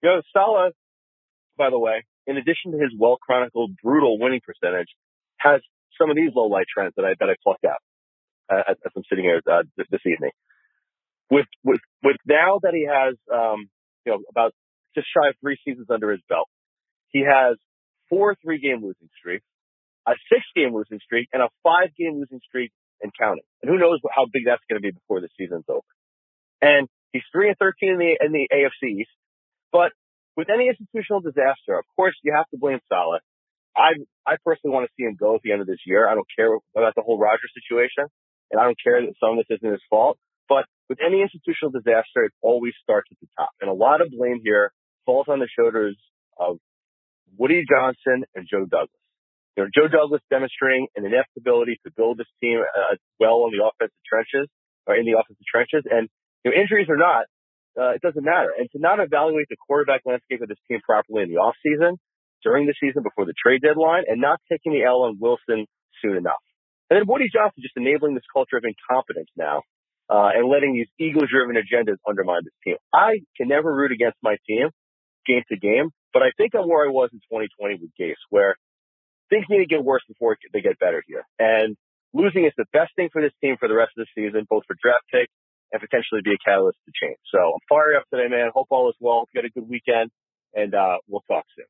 You 0.05 0.11
know, 0.11 0.23
Saleh, 0.31 0.79
by 1.59 1.70
the 1.70 1.79
way, 1.79 2.07
in 2.29 2.37
addition 2.37 2.70
to 2.70 2.79
his 2.79 2.94
well 2.97 3.18
chronicled 3.18 3.73
brutal 3.83 4.16
winning 4.16 4.42
percentage, 4.47 4.94
has 5.38 5.59
some 5.99 6.09
of 6.09 6.14
these 6.14 6.31
low 6.37 6.47
light 6.47 6.66
trends 6.73 6.94
that 6.94 7.05
I 7.05 7.18
that 7.18 7.29
I 7.29 7.35
plucked 7.42 7.64
out 7.64 7.83
as, 8.50 8.76
as, 8.85 8.92
I'm 8.96 9.02
sitting 9.09 9.24
here 9.24 9.40
uh, 9.50 9.62
this, 9.76 9.87
this, 9.90 10.00
evening. 10.07 10.30
With 11.30 11.46
with 11.62 11.80
with 12.02 12.16
now 12.26 12.61
that 12.62 12.74
he 12.74 12.87
has 12.87 13.14
um, 13.33 13.68
you 14.04 14.12
know 14.12 14.18
about 14.30 14.52
just 14.94 15.09
shy 15.09 15.28
of 15.28 15.35
three 15.40 15.59
seasons 15.64 15.88
under 15.90 16.11
his 16.11 16.20
belt, 16.28 16.48
he 17.09 17.20
has 17.20 17.57
four 18.09 18.37
three 18.42 18.59
game 18.59 18.83
losing 18.83 19.09
streaks, 19.18 19.46
a 20.07 20.12
six 20.30 20.42
game 20.54 20.74
losing 20.74 21.00
streak, 21.00 21.28
and 21.33 21.42
a 21.42 21.48
five 21.62 21.94
game 21.96 22.18
losing 22.20 22.40
streak 22.46 22.72
and 23.02 23.12
counting. 23.18 23.44
And 23.62 23.70
who 23.70 23.78
knows 23.78 24.00
how 24.14 24.26
big 24.30 24.44
that's 24.46 24.62
going 24.68 24.80
to 24.80 24.85
be 24.85 24.92
before 24.92 25.20
the 25.20 25.28
season's 25.38 25.64
over. 25.68 25.87
And 26.61 26.88
he's 27.12 27.24
three 27.33 27.48
and 27.48 27.57
thirteen 27.59 27.92
in 27.92 27.98
the 27.98 28.16
in 28.20 28.33
the 28.33 28.48
AFC 28.52 29.00
East. 29.00 29.11
But 29.72 29.92
with 30.37 30.48
any 30.50 30.68
institutional 30.68 31.20
disaster, 31.20 31.78
of 31.78 31.85
course, 31.96 32.14
you 32.22 32.33
have 32.35 32.48
to 32.50 32.59
blame 32.59 32.80
Saleh. 32.88 33.22
I, 33.76 33.98
I 34.26 34.37
personally 34.44 34.72
want 34.72 34.87
to 34.87 34.92
see 34.96 35.04
him 35.04 35.16
go 35.18 35.35
at 35.35 35.42
the 35.42 35.52
end 35.52 35.61
of 35.61 35.66
this 35.66 35.83
year. 35.87 36.09
I 36.09 36.14
don't 36.14 36.26
care 36.37 36.54
about 36.76 36.94
the 36.94 37.02
whole 37.02 37.18
Roger 37.18 37.46
situation, 37.50 38.07
and 38.50 38.61
I 38.61 38.64
don't 38.64 38.78
care 38.83 39.00
that 39.00 39.14
some 39.20 39.38
of 39.38 39.44
this 39.44 39.59
isn't 39.59 39.70
his 39.70 39.83
fault. 39.88 40.18
But 40.48 40.66
with 40.88 40.98
any 41.00 41.22
institutional 41.22 41.72
disaster, 41.72 42.28
it 42.28 42.33
always 42.42 42.74
starts 42.83 43.09
at 43.11 43.18
the 43.20 43.28
top. 43.38 43.50
And 43.61 43.70
a 43.70 43.74
lot 43.74 44.00
of 44.00 44.11
blame 44.11 44.40
here 44.44 44.72
falls 45.07 45.26
on 45.28 45.40
the 45.40 45.48
shoulders 45.48 45.96
of 46.38 46.59
Woody 47.37 47.64
Johnson 47.64 48.24
and 48.35 48.46
Joe 48.48 48.66
Douglas. 48.68 49.00
You 49.57 49.64
know, 49.64 49.70
Joe 49.72 49.88
Douglas 49.88 50.20
demonstrating 50.30 50.88
an 50.96 51.07
inept 51.07 51.30
ability 51.38 51.78
to 51.87 51.92
build 51.94 52.18
this 52.18 52.30
team 52.42 52.61
uh, 52.61 52.96
well 53.20 53.46
in 53.46 53.57
the 53.57 53.62
offensive 53.62 54.02
trenches 54.04 54.50
or 54.87 54.96
in 54.96 55.07
the 55.07 55.16
offensive 55.16 55.46
trenches. 55.46 55.87
And 55.87 56.11
you 56.44 56.50
know, 56.50 56.57
injuries 56.59 56.90
or 56.90 56.98
not, 56.98 57.30
uh, 57.78 57.94
it 57.94 58.02
doesn't 58.02 58.24
matter. 58.24 58.50
And 58.52 58.68
to 58.72 58.78
not 58.78 58.98
evaluate 59.00 59.46
the 59.48 59.57
quarterback 59.57 60.02
landscape 60.04 60.42
of 60.42 60.48
this 60.48 60.61
team 60.68 60.80
properly 60.85 61.22
in 61.22 61.30
the 61.30 61.38
offseason, 61.38 61.96
during 62.42 62.66
the 62.66 62.74
season, 62.78 63.02
before 63.02 63.24
the 63.24 63.35
trade 63.35 63.62
deadline, 63.62 64.04
and 64.07 64.20
not 64.20 64.38
taking 64.50 64.72
the 64.72 64.85
L 64.85 65.09
on 65.09 65.16
Wilson 65.18 65.66
soon 66.02 66.16
enough. 66.16 66.44
And 66.94 67.02
then 67.02 67.11
Woody 67.11 67.26
Johnson 67.26 67.59
just 67.59 67.74
enabling 67.74 68.14
this 68.14 68.22
culture 68.33 68.54
of 68.54 68.62
incompetence 68.62 69.26
now, 69.35 69.66
uh, 70.07 70.30
and 70.30 70.46
letting 70.46 70.78
these 70.78 70.87
ego-driven 70.94 71.59
agendas 71.59 71.98
undermine 72.07 72.46
this 72.46 72.54
team. 72.62 72.76
I 72.94 73.18
can 73.37 73.48
never 73.48 73.74
root 73.74 73.90
against 73.90 74.14
my 74.22 74.37
team 74.46 74.70
game 75.26 75.42
to 75.50 75.57
game, 75.59 75.90
but 76.12 76.22
I 76.22 76.30
think 76.37 76.54
I'm 76.54 76.68
where 76.68 76.87
I 76.87 76.92
was 76.92 77.11
in 77.12 77.18
2020 77.18 77.83
with 77.83 77.90
Gase, 77.98 78.22
where 78.30 78.54
things 79.28 79.44
need 79.50 79.59
to 79.59 79.66
get 79.66 79.83
worse 79.83 80.02
before 80.07 80.37
they 80.52 80.61
get 80.61 80.78
better 80.78 81.02
here. 81.09 81.26
And 81.40 81.74
losing 82.12 82.44
is 82.44 82.52
the 82.57 82.66
best 82.72 82.94
thing 82.94 83.09
for 83.12 83.20
this 83.20 83.33
team 83.42 83.57
for 83.59 83.66
the 83.66 83.74
rest 83.74 83.90
of 83.98 84.07
the 84.07 84.11
season, 84.14 84.46
both 84.48 84.62
for 84.68 84.76
draft 84.80 85.02
pick 85.11 85.26
and 85.72 85.83
potentially 85.83 86.20
be 86.22 86.38
a 86.38 86.38
catalyst 86.46 86.78
to 86.87 86.92
change. 86.94 87.18
So 87.35 87.40
I'm 87.42 87.64
fired 87.68 87.96
up 87.96 88.04
today, 88.14 88.28
man. 88.30 88.50
Hope 88.54 88.68
all 88.70 88.88
is 88.88 88.94
well. 89.00 89.26
Get 89.35 89.44
a 89.44 89.50
good 89.50 89.68
weekend, 89.68 90.12
and 90.54 90.72
uh, 90.76 90.98
we'll 91.09 91.24
talk 91.26 91.42
soon. 91.59 91.66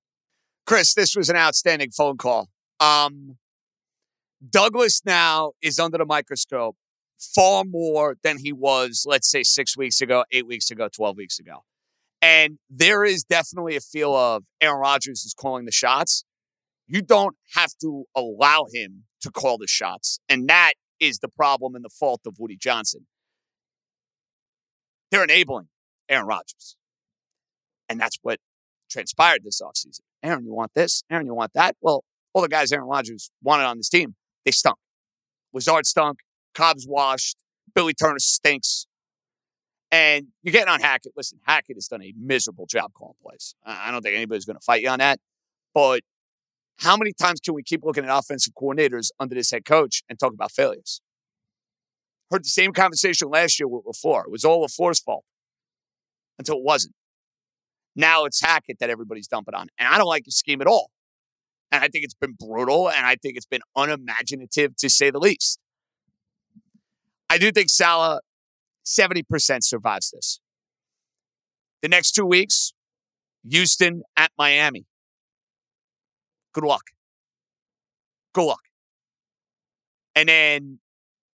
Chris, 0.66 0.92
this 0.92 1.16
was 1.16 1.30
an 1.30 1.36
outstanding 1.36 1.92
phone 1.92 2.18
call. 2.18 2.50
Um, 2.78 3.38
Douglas 4.50 5.02
now 5.04 5.52
is 5.62 5.78
under 5.78 5.98
the 5.98 6.04
microscope 6.04 6.76
far 7.34 7.64
more 7.64 8.16
than 8.22 8.38
he 8.38 8.52
was, 8.52 9.04
let's 9.06 9.30
say, 9.30 9.42
six 9.42 9.76
weeks 9.76 10.00
ago, 10.00 10.24
eight 10.32 10.46
weeks 10.46 10.70
ago, 10.70 10.88
12 10.88 11.16
weeks 11.16 11.38
ago. 11.38 11.64
And 12.20 12.58
there 12.70 13.04
is 13.04 13.22
definitely 13.22 13.76
a 13.76 13.80
feel 13.80 14.14
of 14.14 14.44
Aaron 14.60 14.80
Rodgers 14.80 15.24
is 15.24 15.34
calling 15.34 15.66
the 15.66 15.72
shots. 15.72 16.24
You 16.86 17.02
don't 17.02 17.36
have 17.54 17.72
to 17.80 18.04
allow 18.16 18.66
him 18.72 19.04
to 19.22 19.30
call 19.30 19.58
the 19.58 19.66
shots. 19.66 20.18
And 20.28 20.48
that 20.48 20.72
is 21.00 21.18
the 21.18 21.28
problem 21.28 21.74
and 21.74 21.84
the 21.84 21.90
fault 21.90 22.22
of 22.26 22.36
Woody 22.38 22.56
Johnson. 22.56 23.06
They're 25.10 25.24
enabling 25.24 25.68
Aaron 26.08 26.26
Rodgers. 26.26 26.76
And 27.88 28.00
that's 28.00 28.18
what 28.22 28.40
transpired 28.90 29.44
this 29.44 29.60
offseason. 29.60 30.00
Aaron, 30.22 30.44
you 30.44 30.54
want 30.54 30.72
this? 30.74 31.02
Aaron, 31.10 31.26
you 31.26 31.34
want 31.34 31.52
that? 31.54 31.76
Well, 31.80 32.04
all 32.32 32.42
the 32.42 32.48
guys 32.48 32.72
Aaron 32.72 32.88
Rodgers 32.88 33.30
wanted 33.42 33.64
on 33.64 33.76
this 33.76 33.88
team, 33.88 34.14
they 34.44 34.50
stunk. 34.50 34.76
Lazard 35.52 35.86
stunk. 35.86 36.18
Cobb's 36.54 36.86
washed. 36.88 37.36
Billy 37.74 37.94
Turner 37.94 38.18
stinks. 38.18 38.86
And 39.90 40.26
you're 40.42 40.52
getting 40.52 40.68
on 40.68 40.80
Hackett. 40.80 41.12
Listen, 41.16 41.38
Hackett 41.46 41.76
has 41.76 41.86
done 41.86 42.02
a 42.02 42.12
miserable 42.18 42.66
job 42.66 42.92
calling 42.94 43.14
plays. 43.22 43.54
I 43.64 43.90
don't 43.90 44.02
think 44.02 44.16
anybody's 44.16 44.44
going 44.44 44.56
to 44.56 44.64
fight 44.64 44.82
you 44.82 44.88
on 44.88 44.98
that. 44.98 45.20
But 45.72 46.02
how 46.78 46.96
many 46.96 47.12
times 47.12 47.40
can 47.40 47.54
we 47.54 47.62
keep 47.62 47.84
looking 47.84 48.04
at 48.04 48.16
offensive 48.16 48.54
coordinators 48.54 49.10
under 49.20 49.34
this 49.34 49.50
head 49.50 49.64
coach 49.64 50.02
and 50.08 50.18
talk 50.18 50.32
about 50.32 50.50
failures? 50.50 51.00
Heard 52.30 52.44
the 52.44 52.48
same 52.48 52.72
conversation 52.72 53.28
last 53.28 53.60
year 53.60 53.68
with 53.68 53.84
LaFleur. 53.84 54.24
It 54.24 54.30
was 54.30 54.44
all 54.44 54.66
LaFleur's 54.66 54.98
fault 54.98 55.24
until 56.38 56.56
it 56.56 56.64
wasn't. 56.64 56.94
Now 57.94 58.24
it's 58.24 58.40
Hackett 58.40 58.80
that 58.80 58.90
everybody's 58.90 59.28
dumping 59.28 59.54
on. 59.54 59.68
And 59.78 59.88
I 59.88 59.98
don't 59.98 60.08
like 60.08 60.24
his 60.24 60.36
scheme 60.36 60.60
at 60.60 60.66
all. 60.66 60.90
And 61.72 61.82
I 61.82 61.88
think 61.88 62.04
it's 62.04 62.14
been 62.14 62.36
brutal 62.38 62.88
and 62.88 63.04
I 63.04 63.16
think 63.16 63.36
it's 63.36 63.46
been 63.46 63.62
unimaginative 63.76 64.76
to 64.76 64.88
say 64.88 65.10
the 65.10 65.18
least. 65.18 65.58
I 67.28 67.38
do 67.38 67.50
think 67.50 67.68
Saleh 67.68 68.20
70% 68.84 69.24
survives 69.64 70.10
this. 70.10 70.40
The 71.82 71.88
next 71.88 72.12
two 72.12 72.24
weeks, 72.24 72.72
Houston 73.48 74.02
at 74.16 74.30
Miami. 74.38 74.86
Good 76.52 76.64
luck. 76.64 76.84
Good 78.32 78.46
luck. 78.46 78.60
And 80.14 80.28
then 80.28 80.78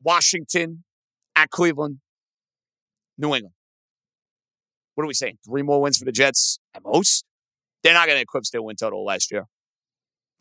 Washington 0.03 0.85
at 1.37 1.51
Cleveland, 1.51 1.99
New 3.19 3.35
England. 3.35 3.55
What 4.95 5.05
are 5.05 5.07
we 5.07 5.15
saying? 5.15 5.39
Three 5.45 5.63
more 5.63 5.81
wins 5.81 5.99
for 5.99 6.05
the 6.05 6.13
Jets 6.13 6.59
at 6.75 6.83
most? 6.85 7.25
They're 7.83 7.95
not 7.95 8.07
going 8.07 8.19
to 8.19 8.23
eclipse 8.23 8.51
their 8.51 8.63
win 8.63 8.77
total 8.77 9.05
last 9.05 9.31
year. 9.31 9.47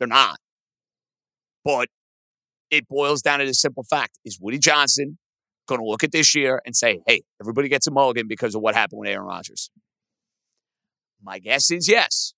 They're 0.00 0.08
not. 0.08 0.38
But 1.64 1.88
it 2.70 2.88
boils 2.88 3.22
down 3.22 3.38
to 3.38 3.46
the 3.46 3.54
simple 3.54 3.84
fact 3.84 4.18
is 4.24 4.38
Woody 4.40 4.58
Johnson 4.58 5.18
going 5.68 5.80
to 5.80 5.86
look 5.86 6.02
at 6.02 6.10
this 6.10 6.34
year 6.34 6.60
and 6.66 6.74
say, 6.74 7.00
hey, 7.06 7.22
everybody 7.40 7.68
gets 7.68 7.86
a 7.86 7.92
mulligan 7.92 8.26
because 8.26 8.54
of 8.54 8.62
what 8.62 8.74
happened 8.74 9.00
with 9.00 9.10
Aaron 9.10 9.26
Rodgers? 9.26 9.70
My 11.22 11.38
guess 11.38 11.70
is 11.70 11.86
yes. 11.86 12.32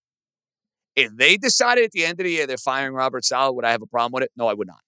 If 0.94 1.16
they 1.16 1.36
decided 1.36 1.84
at 1.84 1.92
the 1.92 2.04
end 2.04 2.20
of 2.20 2.24
the 2.24 2.32
year 2.32 2.46
they're 2.46 2.58
firing 2.58 2.92
Robert 2.92 3.24
Saleh, 3.24 3.54
would 3.54 3.64
I 3.64 3.70
have 3.70 3.80
a 3.80 3.86
problem 3.86 4.12
with 4.12 4.24
it? 4.24 4.32
No, 4.36 4.48
I 4.48 4.54
would 4.54 4.66
not. 4.66 4.80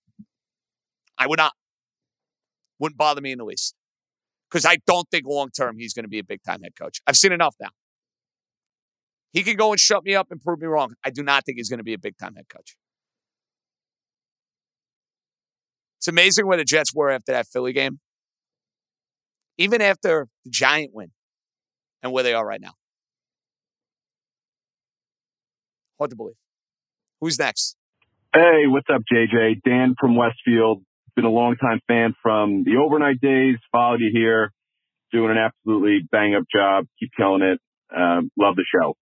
I 1.16 1.26
would 1.26 1.38
not. 1.38 1.52
Wouldn't 2.78 2.98
bother 2.98 3.20
me 3.20 3.32
in 3.32 3.38
the 3.38 3.44
least. 3.44 3.74
Because 4.50 4.66
I 4.66 4.78
don't 4.87 5.08
think 5.10 5.26
long 5.26 5.50
term 5.50 5.78
he's 5.78 5.94
going 5.94 6.04
to 6.04 6.08
be 6.08 6.18
a 6.18 6.24
big 6.24 6.42
time 6.42 6.62
head 6.62 6.72
coach. 6.78 7.00
I've 7.06 7.16
seen 7.16 7.32
enough 7.32 7.54
now. 7.60 7.70
He 9.35 9.42
can 9.42 9.57
go 9.57 9.73
and 9.73 9.81
shut 9.81 10.05
me 10.05 10.14
up 10.14 10.29
and 10.31 10.40
prove 10.40 10.61
me 10.61 10.68
wrong. 10.68 10.94
I 11.05 11.11
do 11.11 11.23
not 11.25 11.44
think 11.44 11.59
he's 11.59 11.68
going 11.68 11.79
to 11.79 11.85
be 11.85 11.92
a 11.92 11.99
big 11.99 12.16
time 12.16 12.37
head 12.37 12.49
coach. 12.49 12.77
It's 15.99 16.07
amazing 16.07 16.47
where 16.47 16.57
the 16.57 16.64
Jets 16.64 16.94
were 16.94 17.11
after 17.11 17.33
that 17.33 17.49
Philly 17.49 17.73
game. 17.73 17.99
Even 19.59 19.83
after 19.83 20.29
the 20.44 20.51
Giant 20.51 20.92
win 20.94 21.11
and 22.01 22.12
where 22.12 22.23
they 22.23 22.33
are 22.33 22.47
right 22.47 22.61
now. 22.61 22.75
Hard 25.99 26.11
to 26.11 26.16
believe. 26.16 26.37
Who's 27.20 27.37
next? 27.37 27.77
Hey, 28.33 28.66
what's 28.66 28.87
up, 28.92 29.03
JJ? 29.12 29.62
Dan 29.64 29.97
from 29.99 30.14
Westfield. 30.14 30.85
Been 31.16 31.25
a 31.25 31.31
long 31.31 31.57
time 31.57 31.81
fan 31.88 32.14
from 32.23 32.62
the 32.62 32.77
overnight 32.77 33.20
days. 33.20 33.57
Followed 33.73 34.01
you 34.01 34.11
here. 34.12 34.53
Doing 35.12 35.33
an 35.33 35.38
absolutely 35.38 36.01
bang 36.11 36.37
up 36.37 36.44
job. 36.55 36.87
Keep 37.01 37.11
killing 37.16 37.42
it. 37.42 37.61
Um, 37.97 38.31
love 38.37 38.55
the 38.57 38.64
show. 38.73 38.94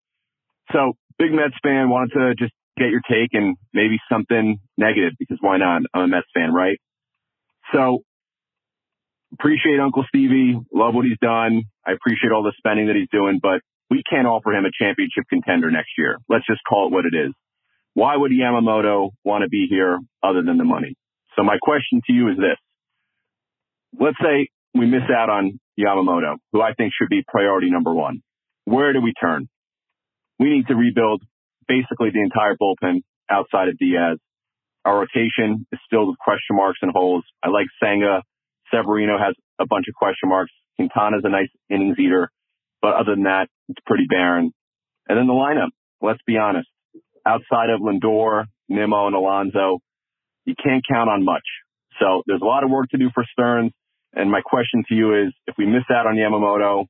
So, 0.73 0.95
big 1.19 1.33
Mets 1.33 1.55
fan. 1.63 1.91
Wanted 1.91 2.13
to 2.15 2.35
just 2.39 2.53
get 2.77 2.89
your 2.89 3.03
take 3.09 3.31
and 3.33 3.57
maybe 3.73 3.99
something 4.11 4.59
negative 4.79 5.13
because 5.19 5.39
why 5.41 5.59
not? 5.59 5.83
I'm 5.95 6.03
a 6.03 6.09
Mets 6.09 6.27
fan, 6.35 6.53
right? 6.53 6.79
So 7.73 8.03
appreciate 9.33 9.81
Uncle 9.81 10.05
Stevie. 10.09 10.59
Love 10.73 10.95
what 10.95 11.05
he's 11.05 11.19
done. 11.21 11.63
I 11.87 11.93
appreciate 11.93 12.33
all 12.33 12.43
the 12.43 12.53
spending 12.57 12.87
that 12.87 12.97
he's 12.97 13.09
doing, 13.11 13.41
but 13.43 13.61
we 13.91 14.03
can't 14.09 14.27
offer 14.27 14.53
him 14.53 14.65
a 14.65 14.71
championship 14.73 15.25
contender 15.29 15.71
next 15.71 15.91
year. 15.99 16.19
Let's 16.29 16.47
just 16.47 16.61
call 16.69 16.89
it 16.89 16.93
what 16.93 17.05
it 17.05 17.15
is. 17.15 17.33
Why 17.95 18.17
would 18.17 18.33
Yamamoto 18.33 19.11
want 19.25 19.43
to 19.43 19.49
be 19.49 19.67
here 19.69 19.99
other 20.23 20.43
than 20.43 20.57
the 20.57 20.65
money? 20.65 20.95
So 21.37 21.43
my 21.43 21.59
question 21.61 22.01
to 22.07 22.13
you 22.13 22.29
is 22.29 22.37
this. 22.37 22.57
Let's 24.01 24.17
say 24.23 24.49
we 24.75 24.87
miss 24.87 25.03
out 25.15 25.29
on 25.29 25.61
Yamamoto, 25.79 26.37
who 26.53 26.63
I 26.63 26.73
think 26.73 26.93
should 26.99 27.11
be 27.11 27.23
priority 27.27 27.71
number 27.71 27.93
one. 27.93 28.23
Where 28.65 28.93
do 28.93 29.01
we 29.03 29.13
turn? 29.21 29.49
We 30.43 30.51
need 30.51 30.67
to 30.67 30.75
rebuild 30.75 31.23
basically 31.69 32.11
the 32.11 32.21
entire 32.21 32.57
bullpen 32.61 33.03
outside 33.31 33.69
of 33.69 33.79
Diaz. 33.79 34.19
Our 34.85 34.99
rotation 34.99 35.65
is 35.71 35.79
filled 35.89 36.09
with 36.09 36.19
question 36.19 36.57
marks 36.57 36.81
and 36.83 36.91
holes. 36.91 37.23
I 37.45 37.49
like 37.49 37.67
Senga. 37.81 38.23
Severino 38.75 39.19
has 39.19 39.37
a 39.61 39.67
bunch 39.67 39.87
of 39.89 39.95
question 39.95 40.29
marks. 40.29 40.51
Quintana's 40.75 41.23
a 41.23 41.29
nice 41.29 41.51
innings 41.71 41.97
eater. 42.01 42.29
But 42.81 42.95
other 42.95 43.15
than 43.15 43.23
that, 43.23 43.47
it's 43.69 43.79
pretty 43.87 44.07
barren. 44.11 44.51
And 45.09 45.17
then 45.17 45.29
the 45.29 45.33
lineup, 45.33 45.71
let's 46.01 46.19
be 46.27 46.39
honest. 46.39 46.69
Outside 47.25 47.71
of 47.71 47.81
Lindor, 47.81 48.47
Nimmo, 48.69 49.07
and 49.07 49.15
Alonso, 49.15 49.79
you 50.45 50.57
can't 50.61 50.83
count 50.93 51.09
on 51.09 51.25
much. 51.25 51.47
So 52.01 52.25
there's 52.27 52.43
a 52.43 52.45
lot 52.45 52.65
of 52.65 52.71
work 52.71 52.89
to 52.91 52.99
do 52.99 53.11
for 53.15 53.25
Stearns. 53.31 53.71
And 54.13 54.29
my 54.29 54.41
question 54.41 54.83
to 54.89 54.95
you 54.97 55.15
is, 55.25 55.33
if 55.47 55.55
we 55.57 55.67
miss 55.67 55.85
out 55.89 56.09
on 56.09 56.17
Yamamoto, 56.17 56.87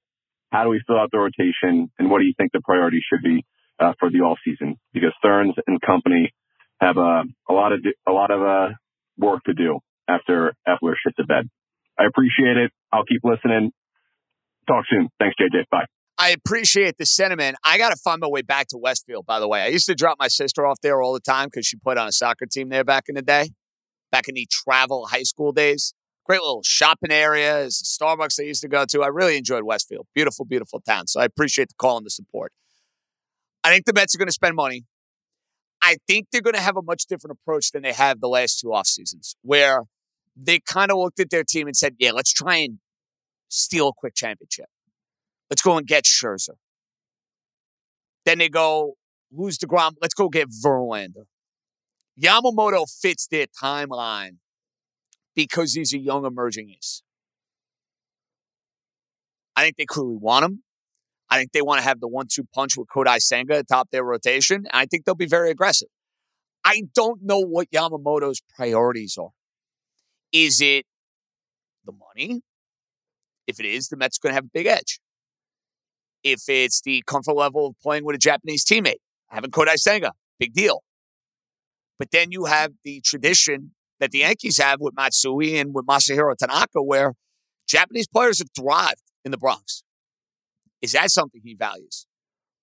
how 0.53 0.65
do 0.65 0.71
we 0.71 0.81
fill 0.87 0.99
out 0.99 1.11
the 1.11 1.19
rotation? 1.19 1.91
And 1.99 2.11
what 2.11 2.19
do 2.19 2.27
you 2.27 2.35
think 2.37 2.53
the 2.53 2.61
priority 2.61 3.01
should 3.11 3.23
be 3.23 3.45
uh, 3.81 3.95
for 3.99 4.11
the 4.11 4.19
off 4.19 4.38
season? 4.45 4.77
Because 4.93 5.12
Stearns 5.19 5.55
and 5.67 5.81
company 5.81 6.31
have 6.81 6.99
a, 6.99 7.23
a 7.49 7.53
lot 7.53 7.73
of 7.73 7.81
a 8.07 8.12
lot 8.12 8.31
of 8.31 8.43
uh, 8.43 8.75
work 9.19 9.43
to 9.45 9.55
do 9.55 9.81
after 10.09 10.55
Eppler 10.69 10.95
shit 11.03 11.15
the 11.17 11.25
bed. 11.25 11.49
I 11.99 12.05
appreciate 12.05 12.57
it. 12.57 12.71
I'll 12.93 13.05
keep 13.05 13.23
listening. 13.25 13.73
Talk 14.69 14.85
soon. 14.88 15.09
Thanks, 15.19 15.37
JJ. 15.41 15.65
Bye. 15.71 15.87
I 16.19 16.31
appreciate 16.31 16.99
the 16.99 17.07
sentiment. 17.07 17.57
I 17.65 17.79
got 17.79 17.88
to 17.88 17.97
find 17.97 18.21
my 18.21 18.29
way 18.29 18.43
back 18.43 18.69
to 18.69 18.79
Westfield, 18.79 19.27
by 19.27 19.41
the 19.41 19.49
way. 19.49 19.62
I 19.62 19.69
used 19.69 19.87
to 19.87 19.95
drop 19.95 20.19
my 20.21 20.29
sister 20.29 20.67
off 20.67 20.79
there 20.83 21.01
all 21.03 21.15
the 21.15 21.21
time 21.21 21.47
because 21.47 21.67
she 21.67 21.77
played 21.77 21.99
on 21.99 22.07
a 22.07 22.12
soccer 22.12 22.47
team 22.47 22.69
there 22.69 22.85
back 22.85 23.05
in 23.09 23.15
the 23.15 23.23
day, 23.23 23.51
back 24.11 24.29
in 24.29 24.35
the 24.35 24.47
travel 24.51 25.07
high 25.07 25.23
school 25.23 25.53
days. 25.53 25.95
Great 26.33 26.40
little 26.40 26.62
shopping 26.62 27.11
area. 27.11 27.53
There's 27.53 27.83
a 27.83 27.85
Starbucks 27.85 28.40
I 28.40 28.45
used 28.45 28.62
to 28.62 28.68
go 28.68 28.87
to. 28.87 29.03
I 29.03 29.09
really 29.09 29.37
enjoyed 29.37 29.64
Westfield. 29.64 30.07
Beautiful, 30.14 30.47
beautiful 30.47 30.81
town. 30.81 31.07
So 31.07 31.21
I 31.21 31.27
appreciate 31.27 31.68
the 31.68 31.75
call 31.75 31.99
and 31.99 32.07
the 32.07 32.11
support. 32.11 32.55
I 33.62 33.68
think 33.68 33.85
the 33.85 33.92
Mets 33.92 34.14
are 34.14 34.18
going 34.18 34.29
to 34.29 34.33
spend 34.33 34.57
money. 34.57 34.87
I 35.83 35.97
think 36.09 36.29
they're 36.33 36.40
going 36.40 36.55
to 36.55 36.62
have 36.62 36.79
a 36.79 36.81
much 36.81 37.05
different 37.05 37.37
approach 37.38 37.73
than 37.73 37.83
they 37.83 37.92
have 37.92 38.23
the 38.23 38.29
last 38.29 38.61
two 38.61 38.73
off 38.73 38.87
seasons, 38.87 39.37
where 39.42 39.83
they 40.35 40.59
kind 40.59 40.90
of 40.90 40.97
looked 40.97 41.21
at 41.21 41.29
their 41.29 41.45
team 41.45 41.66
and 41.66 41.77
said, 41.77 41.97
"Yeah, 41.99 42.12
let's 42.12 42.33
try 42.33 42.57
and 42.57 42.79
steal 43.49 43.88
a 43.88 43.92
quick 43.92 44.14
championship. 44.14 44.71
Let's 45.51 45.61
go 45.61 45.77
and 45.77 45.87
get 45.87 46.05
Scherzer." 46.05 46.57
Then 48.25 48.38
they 48.38 48.49
go, 48.49 48.95
"Who's 49.37 49.59
Degrom? 49.59 49.97
Let's 50.01 50.14
go 50.14 50.31
get 50.31 50.49
Verlander." 50.49 51.27
Yamamoto 52.18 52.87
fits 52.88 53.27
their 53.27 53.49
timeline 53.49 54.38
because 55.35 55.75
he's 55.75 55.92
a 55.92 55.99
young 55.99 56.25
emerging 56.25 56.71
ace. 56.71 57.03
I 59.57 59.62
think 59.62 59.77
they 59.77 59.87
clearly 59.87 60.16
want 60.16 60.45
him. 60.45 60.62
I 61.31 61.38
think 61.38 61.53
they 61.53 61.62
want 61.62 61.81
to 61.81 61.85
have 61.85 62.01
the 62.01 62.09
one 62.09 62.27
two 62.31 62.45
punch 62.55 62.77
with 62.77 62.88
Kodai 62.88 63.21
Senga 63.21 63.59
atop 63.59 63.90
their 63.90 64.05
rotation. 64.05 64.66
I 64.73 64.87
think 64.87 65.05
they'll 65.05 65.14
be 65.14 65.27
very 65.27 65.51
aggressive. 65.51 65.88
I 66.64 66.83
don't 66.95 67.23
know 67.23 67.40
what 67.40 67.71
Yamamoto's 67.71 68.42
priorities 68.57 69.16
are. 69.18 69.31
Is 70.33 70.61
it 70.61 70.85
the 71.85 71.92
money? 71.92 72.42
If 73.47 73.59
it 73.59 73.66
is, 73.66 73.88
the 73.88 73.97
Mets 73.97 74.18
are 74.18 74.23
going 74.23 74.33
to 74.33 74.35
have 74.37 74.45
a 74.45 74.51
big 74.53 74.66
edge. 74.66 75.01
If 76.23 76.42
it's 76.49 76.81
the 76.83 77.03
comfort 77.07 77.35
level 77.35 77.66
of 77.66 77.75
playing 77.83 78.05
with 78.05 78.14
a 78.14 78.18
Japanese 78.18 78.64
teammate, 78.64 79.01
having 79.29 79.51
Kodai 79.51 79.77
Senga, 79.77 80.12
big 80.38 80.53
deal. 80.53 80.83
But 81.99 82.11
then 82.12 82.31
you 82.31 82.45
have 82.45 82.73
the 82.85 83.01
tradition 83.01 83.73
that 84.03 84.11
the 84.11 84.19
Yankees 84.19 84.59
have 84.59 84.81
with 84.81 84.97
Matsui 84.97 85.57
and 85.57 85.73
with 85.73 85.87
Masahiro 85.87 86.35
Tanaka, 86.37 86.83
where 86.83 87.15
Japanese 87.69 88.09
players 88.09 88.41
have 88.41 88.49
thrived 88.53 89.01
in 89.25 89.31
the 89.31 89.38
Bronx. 89.38 89.85
Is 90.83 90.91
that 90.91 91.12
something 91.12 91.41
he 91.45 91.55
values? 91.55 92.09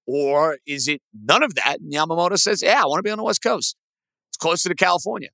Or 0.05 0.57
is 0.67 0.89
it 0.89 1.01
none 1.13 1.41
of 1.41 1.55
that? 1.55 1.77
And 1.79 1.93
Yamamoto 1.93 2.37
says, 2.37 2.61
yeah, 2.61 2.81
I 2.83 2.87
want 2.87 2.99
to 2.99 3.03
be 3.03 3.09
on 3.09 3.17
the 3.17 3.23
West 3.23 3.41
Coast. 3.41 3.77
It's 4.29 4.35
closer 4.35 4.67
to 4.67 4.75
California. 4.75 5.29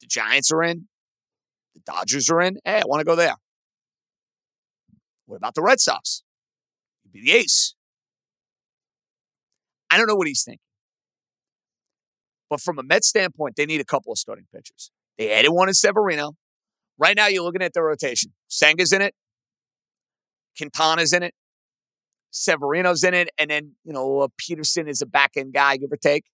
The 0.00 0.06
Giants 0.06 0.52
are 0.52 0.62
in. 0.62 0.86
The 1.74 1.80
Dodgers 1.84 2.30
are 2.30 2.40
in. 2.40 2.58
Hey, 2.64 2.76
I 2.76 2.82
want 2.86 3.00
to 3.00 3.04
go 3.04 3.16
there. 3.16 3.34
What 5.26 5.38
about 5.38 5.56
the 5.56 5.62
Red 5.62 5.80
Sox? 5.80 6.22
You'd 7.02 7.12
be 7.12 7.28
the 7.28 7.36
ace. 7.36 7.74
I 9.90 9.96
don't 9.96 10.06
know 10.06 10.14
what 10.14 10.28
he's 10.28 10.44
thinking. 10.44 10.60
But 12.48 12.60
from 12.60 12.78
a 12.78 12.84
Mets 12.84 13.08
standpoint, 13.08 13.56
they 13.56 13.66
need 13.66 13.80
a 13.80 13.84
couple 13.84 14.12
of 14.12 14.18
starting 14.18 14.46
pitchers. 14.54 14.92
They 15.18 15.32
added 15.32 15.50
one 15.50 15.68
in 15.68 15.74
Severino. 15.74 16.32
Right 16.96 17.16
now, 17.16 17.26
you're 17.26 17.42
looking 17.42 17.62
at 17.62 17.74
the 17.74 17.82
rotation. 17.82 18.32
Senga's 18.48 18.92
in 18.92 19.02
it. 19.02 19.14
Quintana's 20.56 21.12
in 21.12 21.22
it. 21.22 21.34
Severino's 22.30 23.04
in 23.04 23.14
it, 23.14 23.30
and 23.38 23.50
then 23.50 23.72
you 23.84 23.92
know 23.92 24.20
uh, 24.20 24.28
Peterson 24.36 24.88
is 24.88 25.02
a 25.02 25.06
back 25.06 25.32
end 25.36 25.52
guy, 25.54 25.76
give 25.76 25.92
or 25.92 25.96
take. 25.96 26.24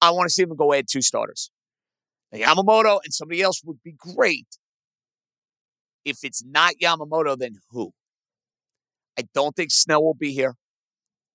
I 0.00 0.10
want 0.10 0.28
to 0.28 0.32
see 0.32 0.42
him 0.42 0.54
go 0.56 0.72
ahead 0.72 0.86
two 0.90 1.02
starters. 1.02 1.50
Now, 2.32 2.38
Yamamoto 2.46 3.00
and 3.04 3.12
somebody 3.12 3.42
else 3.42 3.62
would 3.64 3.82
be 3.82 3.92
great. 3.96 4.46
If 6.04 6.18
it's 6.24 6.42
not 6.44 6.74
Yamamoto, 6.82 7.38
then 7.38 7.56
who? 7.70 7.92
I 9.18 9.22
don't 9.34 9.54
think 9.54 9.70
Snell 9.70 10.02
will 10.02 10.14
be 10.14 10.32
here. 10.32 10.54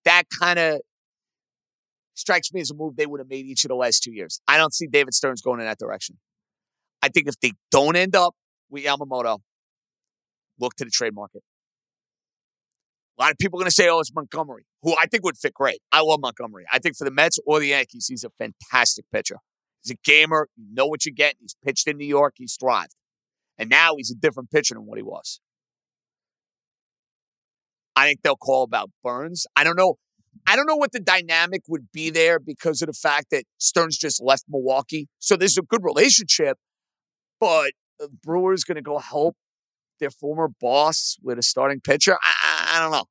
That 0.04 0.24
kind 0.40 0.60
of 0.60 0.82
strikes 2.16 2.52
me 2.52 2.62
as 2.62 2.72
a 2.72 2.76
move 2.76 2.96
they 2.96 3.06
would 3.06 3.20
have 3.20 3.30
made 3.30 3.46
each 3.46 3.64
of 3.64 3.70
the 3.70 3.76
last 3.76 4.04
two 4.04 4.12
years. 4.12 4.42
I 4.48 4.58
don't 4.58 4.74
see 4.74 4.88
David 4.88 5.14
Stearns 5.14 5.42
going 5.42 5.60
in 5.60 5.66
that 5.66 5.78
direction. 5.78 6.18
I 7.08 7.10
think 7.10 7.30
if 7.30 7.40
they 7.40 7.54
don't 7.72 7.96
end 7.96 8.18
up 8.18 8.36
with 8.70 8.84
Yamamoto, 8.84 9.40
look 10.60 10.76
to 10.76 10.84
the 10.84 10.92
trade 10.92 11.14
market. 11.14 11.42
A 13.18 13.24
lot 13.24 13.32
of 13.32 13.38
people 13.38 13.58
are 13.58 13.62
going 13.62 13.70
to 13.70 13.76
say, 13.76 13.88
oh, 13.88 14.02
it's 14.02 14.14
Montgomery, 14.14 14.66
who 14.84 14.94
I 15.02 15.06
think 15.06 15.24
would 15.24 15.38
fit 15.38 15.54
great. 15.54 15.80
I 15.90 16.02
love 16.02 16.20
Montgomery. 16.20 16.66
I 16.70 16.80
think 16.80 16.98
for 16.98 17.06
the 17.06 17.12
Mets 17.12 17.40
or 17.48 17.62
the 17.62 17.68
Yankees, 17.68 18.08
he's 18.08 18.26
a 18.26 18.30
fantastic 18.38 19.06
pitcher. 19.12 19.38
He's 19.82 19.92
a 19.92 19.98
gamer. 20.04 20.50
You 20.58 20.66
know 20.74 20.86
what 20.86 21.06
you 21.06 21.14
get. 21.14 21.36
He's 21.40 21.56
pitched 21.66 21.88
in 21.88 21.96
New 21.96 22.06
York. 22.06 22.34
He's 22.36 22.58
thrived. 22.60 22.94
And 23.58 23.70
now 23.70 23.96
he's 23.96 24.12
a 24.12 24.16
different 24.16 24.52
pitcher 24.52 24.76
than 24.76 24.86
what 24.86 24.98
he 24.98 25.04
was. 25.04 25.40
I 27.96 28.06
think 28.06 28.22
they'll 28.22 28.36
call 28.36 28.64
about 28.64 28.92
Burnes. 29.02 29.48
I 29.56 29.64
don't 29.64 29.78
know. 29.78 29.96
I 30.46 30.58
don't 30.58 30.68
know 30.68 30.76
what 30.76 30.92
the 30.92 31.00
dynamic 31.00 31.62
would 31.70 31.88
be 31.94 32.10
there 32.10 32.38
because 32.38 32.82
of 32.82 32.88
the 32.88 32.94
fact 32.94 33.28
that 33.32 33.46
Stearns 33.58 33.98
just 33.98 34.22
left 34.22 34.44
Milwaukee. 34.50 35.08
So 35.20 35.38
there's 35.38 35.58
a 35.58 35.64
good 35.64 35.84
relationship, 35.84 36.58
but 37.40 37.72
uh, 38.02 38.08
Brewers 38.24 38.64
going 38.64 38.76
to 38.76 38.82
go 38.82 38.98
help 39.00 39.36
their 40.00 40.12
former 40.12 40.48
boss 40.48 41.18
with 41.22 41.40
a 41.40 41.44
starting 41.44 41.82
pitcher. 41.82 42.14
I, 42.14 42.34
I, 42.44 42.78
I 42.78 42.82
don't 42.82 42.92
know. 42.92 43.06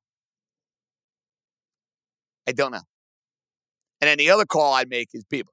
I 2.47 2.51
don't 2.53 2.71
know. 2.71 2.83
And 3.99 4.07
then 4.07 4.17
the 4.17 4.29
other 4.29 4.45
call 4.45 4.73
I'd 4.73 4.89
make 4.89 5.09
is 5.13 5.23
Bieber. 5.25 5.51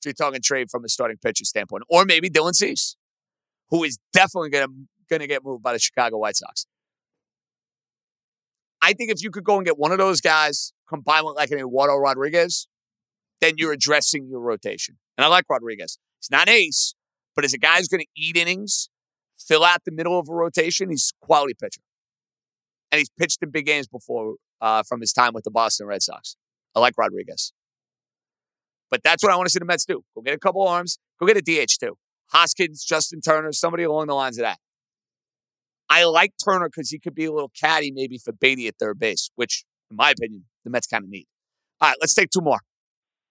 So 0.00 0.10
you're 0.10 0.14
talking 0.14 0.40
trade 0.42 0.70
from 0.70 0.84
a 0.84 0.88
starting 0.88 1.16
pitcher 1.16 1.44
standpoint, 1.44 1.84
or 1.88 2.04
maybe 2.04 2.28
Dylan 2.28 2.54
Cease, 2.54 2.96
who 3.70 3.84
is 3.84 3.98
definitely 4.12 4.50
going 4.50 4.68
to 4.68 4.74
going 5.08 5.20
to 5.20 5.26
get 5.26 5.44
moved 5.44 5.62
by 5.62 5.72
the 5.72 5.78
Chicago 5.78 6.18
White 6.18 6.36
Sox. 6.36 6.66
I 8.82 8.92
think 8.92 9.10
if 9.10 9.22
you 9.22 9.30
could 9.30 9.44
go 9.44 9.56
and 9.56 9.64
get 9.64 9.78
one 9.78 9.92
of 9.92 9.98
those 9.98 10.20
guys 10.20 10.72
combined 10.88 11.24
with 11.24 11.36
like 11.36 11.50
an 11.50 11.58
Eduardo 11.58 11.96
Rodriguez, 11.96 12.68
then 13.40 13.54
you're 13.56 13.72
addressing 13.72 14.28
your 14.28 14.40
rotation. 14.40 14.98
And 15.16 15.24
I 15.24 15.28
like 15.28 15.44
Rodriguez. 15.48 15.98
He's 16.20 16.30
not 16.30 16.48
ace, 16.48 16.94
but 17.34 17.44
as 17.44 17.52
a 17.52 17.58
guy 17.58 17.78
who's 17.78 17.88
going 17.88 18.00
to 18.00 18.06
eat 18.16 18.36
innings, 18.36 18.88
fill 19.38 19.64
out 19.64 19.84
the 19.84 19.92
middle 19.92 20.18
of 20.18 20.28
a 20.28 20.32
rotation, 20.32 20.90
he's 20.90 21.12
a 21.22 21.26
quality 21.26 21.54
pitcher. 21.54 21.80
And 22.92 22.98
he's 22.98 23.10
pitched 23.18 23.42
in 23.42 23.50
big 23.50 23.66
games 23.66 23.88
before 23.88 24.36
uh, 24.60 24.82
from 24.82 25.00
his 25.00 25.12
time 25.12 25.32
with 25.34 25.44
the 25.44 25.50
Boston 25.50 25.86
Red 25.86 26.02
Sox. 26.02 26.36
I 26.74 26.80
like 26.80 26.96
Rodriguez. 26.96 27.52
But 28.90 29.02
that's 29.02 29.22
what 29.22 29.32
I 29.32 29.36
want 29.36 29.46
to 29.46 29.50
see 29.50 29.58
the 29.58 29.64
Mets 29.64 29.84
do. 29.84 30.04
Go 30.14 30.22
get 30.22 30.34
a 30.34 30.38
couple 30.38 30.66
arms. 30.66 30.98
Go 31.18 31.26
get 31.26 31.36
a 31.36 31.42
DH 31.42 31.78
too. 31.80 31.96
Hoskins, 32.28 32.84
Justin 32.84 33.20
Turner, 33.20 33.52
somebody 33.52 33.82
along 33.82 34.06
the 34.06 34.14
lines 34.14 34.38
of 34.38 34.42
that. 34.42 34.58
I 35.90 36.04
like 36.04 36.32
Turner 36.42 36.68
because 36.68 36.90
he 36.90 36.98
could 36.98 37.14
be 37.14 37.24
a 37.24 37.32
little 37.32 37.50
caddy 37.60 37.92
maybe 37.92 38.18
for 38.18 38.32
Baty 38.32 38.66
at 38.68 38.76
third 38.78 38.98
base, 38.98 39.30
which, 39.36 39.64
in 39.90 39.96
my 39.96 40.10
opinion, 40.10 40.44
the 40.64 40.70
Mets 40.70 40.86
kind 40.86 41.04
of 41.04 41.10
need. 41.10 41.26
All 41.80 41.88
right, 41.88 41.96
let's 42.00 42.14
take 42.14 42.30
two 42.30 42.40
more. 42.40 42.60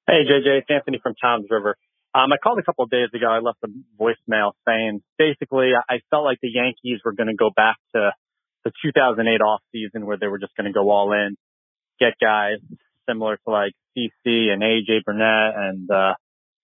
Hey, 0.08 0.24
JJ, 0.30 0.60
it's 0.60 0.68
Anthony 0.70 1.00
from 1.02 1.16
Toms 1.16 1.48
River. 1.50 1.78
Um, 2.16 2.32
I 2.32 2.38
called 2.38 2.60
a 2.60 2.64
couple 2.64 2.84
of 2.84 2.92
days 2.92 3.10
ago. 3.14 3.28
I 3.28 3.40
left 3.40 3.58
a 3.64 3.70
voicemail 4.00 4.52
saying 4.68 5.02
basically 5.18 5.72
I 5.74 6.00
felt 6.12 6.24
like 6.24 6.38
the 6.42 6.50
Yankees 6.50 7.00
were 7.04 7.14
going 7.14 7.28
to 7.28 7.36
go 7.36 7.50
back 7.56 7.78
to 7.96 8.12
the 8.64 8.72
2008 8.86 9.42
off 9.42 9.62
season 9.72 10.06
where 10.06 10.18
they 10.18 10.28
were 10.28 10.38
just 10.38 10.56
going 10.56 10.72
to 10.72 10.74
go 10.74 10.90
all 10.92 11.12
in, 11.12 11.36
get 12.00 12.14
guys 12.22 12.60
similar 13.10 13.38
to 13.38 13.52
like 13.52 13.74
CC 13.98 14.52
and 14.54 14.62
AJ 14.62 15.04
Burnett 15.06 15.56
and, 15.58 15.90
uh, 15.90 16.14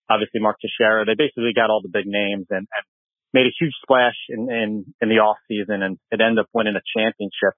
obviously 0.09 0.39
Mark 0.39 0.57
Teixeira. 0.61 1.05
They 1.05 1.15
basically 1.17 1.51
got 1.55 1.69
all 1.69 1.81
the 1.81 1.89
big 1.89 2.05
names 2.05 2.45
and, 2.49 2.67
and 2.69 2.85
made 3.33 3.47
a 3.47 3.55
huge 3.59 3.73
splash 3.81 4.15
in, 4.29 4.51
in, 4.51 4.93
in 5.01 5.09
the 5.09 5.19
off 5.19 5.37
season 5.47 5.81
and 5.81 5.97
it 6.11 6.21
ended 6.21 6.39
up 6.39 6.49
winning 6.53 6.75
a 6.75 6.85
championship. 6.95 7.57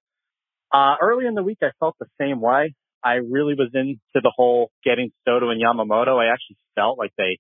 Uh, 0.72 0.96
early 1.02 1.28
in 1.28 1.36
the 1.36 1.44
week, 1.44 1.60
I 1.62 1.72
felt 1.80 1.96
the 2.00 2.08
same 2.20 2.40
way. 2.40 2.74
I 3.04 3.16
really 3.16 3.56
was 3.56 3.72
into 3.74 3.98
the 4.16 4.32
whole 4.34 4.72
getting 4.84 5.12
Soto 5.26 5.50
and 5.50 5.62
Yamamoto. 5.62 6.18
I 6.22 6.32
actually 6.32 6.58
felt 6.76 6.98
like 6.98 7.12
they 7.18 7.40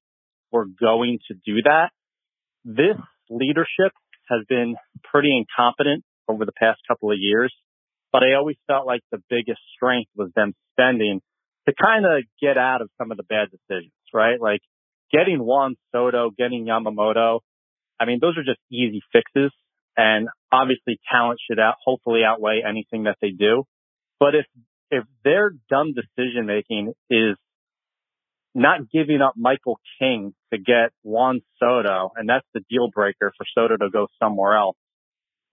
were 0.51 0.65
going 0.65 1.19
to 1.27 1.33
do 1.45 1.61
that. 1.63 1.89
This 2.63 2.97
leadership 3.29 3.93
has 4.29 4.41
been 4.47 4.75
pretty 5.03 5.35
incompetent 5.35 6.03
over 6.27 6.45
the 6.45 6.51
past 6.51 6.79
couple 6.87 7.11
of 7.11 7.17
years, 7.19 7.53
but 8.11 8.23
I 8.23 8.33
always 8.33 8.57
felt 8.67 8.85
like 8.85 9.01
the 9.11 9.21
biggest 9.29 9.59
strength 9.75 10.09
was 10.15 10.31
them 10.35 10.53
spending 10.73 11.21
to 11.67 11.73
kind 11.73 12.05
of 12.05 12.23
get 12.41 12.57
out 12.57 12.81
of 12.81 12.89
some 12.97 13.11
of 13.11 13.17
the 13.17 13.23
bad 13.23 13.49
decisions, 13.51 13.93
right? 14.13 14.39
Like 14.39 14.61
getting 15.11 15.39
Juan 15.39 15.75
Soto, 15.91 16.31
getting 16.35 16.65
Yamamoto. 16.65 17.39
I 17.99 18.05
mean, 18.05 18.19
those 18.21 18.37
are 18.37 18.43
just 18.43 18.59
easy 18.71 19.01
fixes 19.11 19.51
and 19.97 20.29
obviously 20.51 20.99
talent 21.11 21.39
should 21.47 21.59
out, 21.59 21.75
hopefully 21.83 22.21
outweigh 22.25 22.61
anything 22.67 23.03
that 23.03 23.17
they 23.21 23.29
do. 23.29 23.63
But 24.19 24.35
if, 24.35 24.45
if 24.89 25.03
their 25.23 25.51
dumb 25.69 25.93
decision 25.93 26.45
making 26.45 26.93
is 27.09 27.35
not 28.53 28.89
giving 28.91 29.21
up 29.21 29.33
Michael 29.37 29.79
King 29.99 30.33
to 30.51 30.59
get 30.59 30.91
Juan 31.03 31.41
Soto, 31.59 32.11
and 32.15 32.27
that's 32.27 32.45
the 32.53 32.61
deal 32.69 32.89
breaker 32.93 33.31
for 33.37 33.45
Soto 33.55 33.77
to 33.77 33.89
go 33.89 34.07
somewhere 34.21 34.57
else, 34.57 34.77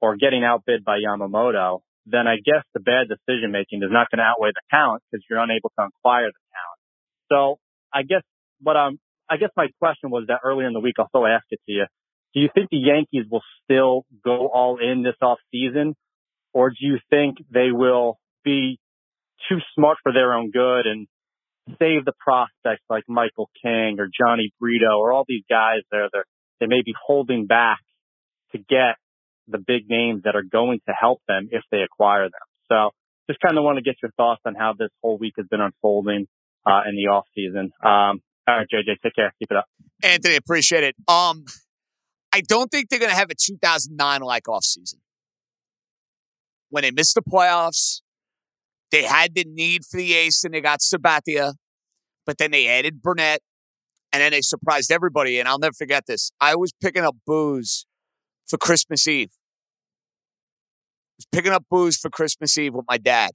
or 0.01 0.17
getting 0.17 0.45
outbid 0.45 0.85
by 0.85 0.99
Yamamoto, 0.99 1.81
then 2.07 2.27
I 2.27 2.37
guess 2.37 2.65
the 2.75 2.81
bad 2.81 3.09
decision 3.09 3.53
making 3.53 3.83
is 3.83 3.91
not 3.91 4.11
going 4.11 4.19
to 4.19 4.25
outweigh 4.25 4.51
the 4.55 4.63
talent 4.71 5.03
because 5.11 5.25
you're 5.29 5.39
unable 5.39 5.71
to 5.79 5.87
acquire 5.87 6.27
the 6.27 6.45
talent. 6.55 6.81
So 7.31 7.61
I 7.93 8.03
guess 8.03 8.23
what 8.61 8.77
I'm, 8.77 8.99
I 9.29 9.37
guess 9.37 9.51
my 9.57 9.69
question 9.79 10.11
was 10.11 10.25
that 10.29 10.41
earlier 10.43 10.67
in 10.67 10.73
the 10.73 10.81
week, 10.81 10.95
I'll 10.99 11.09
still 11.09 11.27
ask 11.27 11.45
it 11.51 11.61
to 11.67 11.73
you. 11.73 11.87
Do 12.35 12.41
you 12.41 12.49
think 12.55 12.71
the 12.71 12.79
Yankees 12.79 13.27
will 13.31 13.43
still 13.65 14.05
go 14.25 14.49
all 14.49 14.79
in 14.79 15.03
this 15.03 15.17
off 15.21 15.39
season, 15.51 15.95
or 16.53 16.71
do 16.71 16.77
you 16.81 16.99
think 17.11 17.39
they 17.51 17.71
will 17.71 18.19
be 18.45 18.79
too 19.49 19.59
smart 19.75 19.99
for 20.03 20.13
their 20.13 20.33
own 20.35 20.51
good 20.51 20.87
and 20.87 21.07
save 21.79 22.05
the 22.05 22.13
prospects 22.19 22.85
like 22.89 23.05
Michael 23.09 23.51
King 23.63 23.99
or 23.99 24.07
Jhony 24.09 24.51
Brito 24.61 24.99
or 24.99 25.13
all 25.13 25.25
these 25.27 25.45
guys 25.49 25.81
there 25.91 26.09
that 26.13 26.25
they 26.61 26.67
may 26.67 26.83
be 26.85 26.95
holding 27.07 27.47
back 27.47 27.79
to 28.53 28.59
get 28.59 28.97
the 29.47 29.59
big 29.59 29.89
names 29.89 30.23
that 30.25 30.37
are 30.37 30.43
going 30.43 30.81
to 30.87 30.95
help 30.99 31.21
them 31.29 31.49
if 31.51 31.63
they 31.71 31.83
acquire 31.83 32.25
them. 32.25 32.49
So 32.71 32.91
just 33.29 33.41
kind 33.41 33.57
of 33.59 33.65
want 33.65 33.77
to 33.77 33.83
get 33.83 33.97
your 34.03 34.11
thoughts 34.17 34.41
on 34.45 34.55
how 34.55 34.75
this 34.79 34.91
whole 35.03 35.19
week 35.19 35.35
has 35.37 35.47
been 35.47 35.61
unfolding 35.61 36.27
uh, 36.67 36.83
in 36.89 36.97
the 36.97 37.09
off 37.11 37.27
season. 37.35 37.71
Um, 37.83 38.21
all 38.47 38.57
right, 38.57 38.67
JJ, 38.73 38.97
take 39.03 39.15
care. 39.15 39.33
Keep 39.39 39.51
it 39.51 39.57
up. 39.57 39.67
Anthony, 40.03 40.37
appreciate 40.37 40.85
it. 40.85 40.97
Um, 41.07 41.45
I 42.33 42.41
don't 42.41 42.71
think 42.71 42.89
they're 42.89 42.99
going 42.99 43.11
to 43.11 43.17
have 43.17 43.31
a 43.31 43.35
2009 43.35 44.21
like 44.23 44.49
off 44.49 44.65
season. 44.65 45.01
When 46.71 46.83
they 46.83 46.91
missed 46.91 47.15
the 47.15 47.23
playoffs, 47.23 48.01
they 48.91 49.03
had 49.03 49.35
the 49.35 49.45
need 49.47 49.85
for 49.85 49.99
the 49.99 50.15
ace 50.15 50.45
and 50.45 50.55
they 50.55 50.61
got 50.61 50.81
Sabathia, 50.81 51.55
but 52.27 52.39
then 52.39 52.51
they 52.51 52.67
added 52.67 53.03
Burnett 53.03 53.41
and 54.13 54.23
then 54.23 54.33
they 54.33 54.41
surprised 54.41 54.91
everybody. 54.91 55.39
And 55.39 55.49
I'll 55.49 55.59
never 55.59 55.75
forget 55.75 56.05
this. 56.07 56.31
I 56.41 56.57
was 56.57 56.73
picking 56.81 57.05
up 57.05 57.17
booze 57.27 57.87
for 58.47 58.57
Christmas 58.57 59.07
Eve. 59.07 59.31
I 59.31 61.19
was 61.19 61.27
picking 61.33 61.53
up 61.53 61.65
booze 61.71 61.97
for 61.97 62.11
Christmas 62.11 62.57
Eve 62.57 62.75
with 62.75 62.87
my 62.89 62.99
dad. 62.99 63.33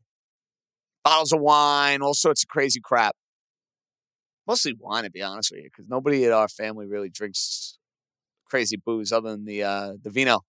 Bottles 1.03 1.33
of 1.33 1.41
wine, 1.41 2.01
all 2.01 2.13
sorts 2.13 2.43
of 2.43 2.47
crazy 2.47 2.79
crap. 2.81 3.15
Mostly 4.47 4.73
wine, 4.77 5.03
to 5.03 5.11
be 5.11 5.21
honest 5.21 5.51
with 5.51 5.63
you, 5.63 5.69
because 5.69 5.87
nobody 5.89 6.25
in 6.25 6.31
our 6.31 6.47
family 6.47 6.85
really 6.85 7.09
drinks 7.09 7.77
crazy 8.49 8.77
booze 8.77 9.11
other 9.11 9.31
than 9.31 9.45
the 9.45 9.63
uh, 9.63 9.93
the 10.01 10.09
vino. 10.09 10.41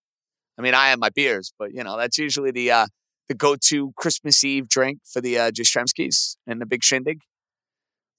I 0.58 0.62
mean, 0.62 0.74
I 0.74 0.88
have 0.88 0.98
my 0.98 1.10
beers, 1.10 1.52
but 1.58 1.72
you 1.72 1.82
know 1.82 1.96
that's 1.96 2.18
usually 2.18 2.50
the 2.50 2.70
uh, 2.70 2.86
the 3.28 3.34
go-to 3.34 3.92
Christmas 3.96 4.44
Eve 4.44 4.68
drink 4.68 5.00
for 5.10 5.20
the 5.20 5.38
uh, 5.38 5.50
Jastremskis 5.50 6.36
and 6.46 6.60
the 6.60 6.66
big 6.66 6.82
shindig. 6.82 7.20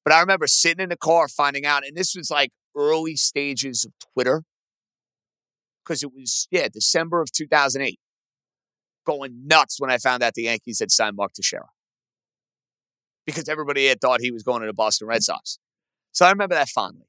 But 0.04 0.14
I 0.14 0.20
remember 0.20 0.48
sitting 0.48 0.84
in 0.84 0.90
the 0.90 0.98
car 0.98 1.28
finding 1.28 1.66
out, 1.66 1.86
and 1.86 1.96
this 1.96 2.16
was 2.16 2.30
like 2.30 2.52
early 2.76 3.16
stages 3.16 3.86
of 3.86 3.94
Twitter, 4.14 4.44
because 5.84 6.04
it 6.04 6.12
was 6.14 6.48
yeah 6.52 6.68
December 6.72 7.22
of 7.22 7.32
2008, 7.32 8.00
going 9.06 9.48
nuts 9.48 9.80
when 9.80 9.92
I 9.92 9.98
found 9.98 10.24
out 10.24 10.34
the 10.34 10.44
Yankees 10.44 10.80
had 10.80 10.92
signed 10.92 11.16
Mark 11.16 11.34
Teixeira, 11.34 11.70
because 13.26 13.50
everybody 13.50 13.88
had 13.88 14.00
thought 14.00 14.22
he 14.22 14.32
was 14.32 14.44
going 14.44 14.62
to 14.62 14.68
the 14.68 14.74
Boston 14.74 15.08
Red 15.08 15.24
Sox. 15.24 15.58
So 16.12 16.26
I 16.26 16.30
remember 16.30 16.56
that 16.56 16.70
fondly. 16.70 17.08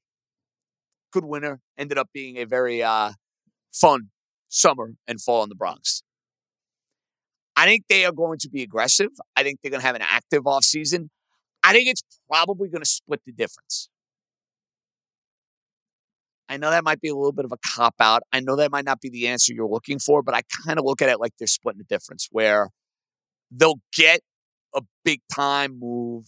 Good 1.12 1.24
winter 1.24 1.60
ended 1.78 1.98
up 1.98 2.08
being 2.12 2.38
a 2.38 2.44
very 2.44 2.82
uh, 2.82 3.12
fun 3.72 4.08
summer 4.48 4.94
and 5.06 5.20
fall 5.20 5.42
in 5.42 5.48
the 5.48 5.54
Bronx. 5.54 6.02
I 7.56 7.64
think 7.64 7.84
they 7.88 8.04
are 8.04 8.12
going 8.12 8.38
to 8.40 8.50
be 8.50 8.62
aggressive. 8.62 9.10
I 9.34 9.42
think 9.42 9.60
they're 9.62 9.70
going 9.70 9.80
to 9.80 9.86
have 9.86 9.96
an 9.96 10.02
active 10.02 10.44
offseason. 10.44 11.08
I 11.64 11.72
think 11.72 11.88
it's 11.88 12.02
probably 12.28 12.68
going 12.68 12.82
to 12.82 12.88
split 12.88 13.22
the 13.24 13.32
difference. 13.32 13.88
I 16.48 16.58
know 16.58 16.70
that 16.70 16.84
might 16.84 17.00
be 17.00 17.08
a 17.08 17.14
little 17.14 17.32
bit 17.32 17.46
of 17.46 17.52
a 17.52 17.56
cop 17.56 17.94
out. 17.98 18.22
I 18.32 18.40
know 18.40 18.56
that 18.56 18.70
might 18.70 18.84
not 18.84 19.00
be 19.00 19.08
the 19.08 19.26
answer 19.26 19.52
you're 19.52 19.66
looking 19.66 19.98
for, 19.98 20.22
but 20.22 20.34
I 20.34 20.42
kind 20.64 20.78
of 20.78 20.84
look 20.84 21.02
at 21.02 21.08
it 21.08 21.18
like 21.18 21.32
they're 21.38 21.48
splitting 21.48 21.78
the 21.78 21.84
difference 21.84 22.28
where 22.30 22.68
they'll 23.50 23.80
get 23.92 24.20
a 24.74 24.82
big 25.04 25.22
time 25.34 25.80
move. 25.80 26.26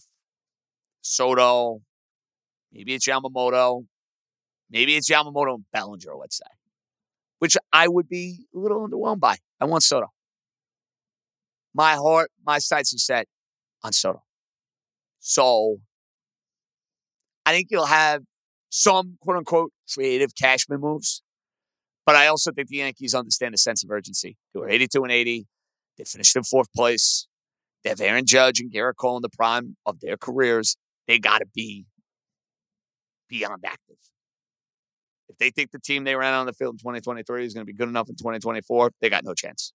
Soto, 1.01 1.81
maybe 2.73 2.95
it's 2.95 3.07
Yamamoto, 3.07 3.85
maybe 4.69 4.97
it's 4.97 5.09
Yamamoto 5.09 5.55
and 5.55 5.65
Bellinger, 5.71 6.15
let's 6.19 6.37
say, 6.37 6.51
which 7.37 7.55
I 7.71 7.87
would 7.87 8.09
be 8.09 8.45
a 8.53 8.59
little 8.59 8.85
underwhelmed 8.85 9.21
by. 9.21 9.37
I 9.61 9.65
want 9.65 9.83
Soto 9.83 10.07
my 11.73 11.93
heart, 11.93 12.31
my 12.45 12.59
sights 12.59 12.93
are 12.93 12.97
set 12.97 13.27
on 13.83 13.93
Soto. 13.93 14.23
So 15.19 15.77
I 17.45 17.51
think 17.51 17.67
you'll 17.71 17.85
have 17.85 18.23
some 18.69 19.17
quote 19.21 19.37
unquote 19.37 19.71
creative 19.93 20.35
Cashman 20.35 20.79
moves. 20.79 21.21
But 22.05 22.15
I 22.15 22.27
also 22.27 22.51
think 22.51 22.69
the 22.69 22.77
Yankees 22.77 23.13
understand 23.13 23.53
the 23.53 23.57
sense 23.57 23.83
of 23.83 23.91
urgency. 23.91 24.37
They 24.53 24.59
were 24.59 24.69
82 24.69 25.03
and 25.03 25.11
80. 25.11 25.47
They 25.97 26.03
finished 26.03 26.35
in 26.35 26.43
fourth 26.43 26.71
place. 26.73 27.27
They 27.83 27.89
have 27.89 28.01
Aaron 28.01 28.25
Judge 28.25 28.59
and 28.59 28.71
Gerrit 28.71 28.95
Cole 28.95 29.17
in 29.17 29.21
the 29.21 29.29
prime 29.29 29.75
of 29.85 29.99
their 29.99 30.17
careers. 30.17 30.75
They 31.07 31.19
got 31.19 31.39
to 31.39 31.45
be 31.53 31.85
beyond 33.29 33.63
active. 33.65 33.97
If 35.29 35.37
they 35.37 35.51
think 35.51 35.71
the 35.71 35.79
team 35.79 36.03
they 36.03 36.15
ran 36.15 36.33
on 36.33 36.45
the 36.45 36.53
field 36.53 36.73
in 36.73 36.77
2023 36.79 37.45
is 37.45 37.53
going 37.53 37.61
to 37.61 37.71
be 37.71 37.77
good 37.77 37.87
enough 37.87 38.09
in 38.09 38.15
2024, 38.15 38.91
they 39.01 39.09
got 39.09 39.23
no 39.23 39.33
chance. 39.33 39.73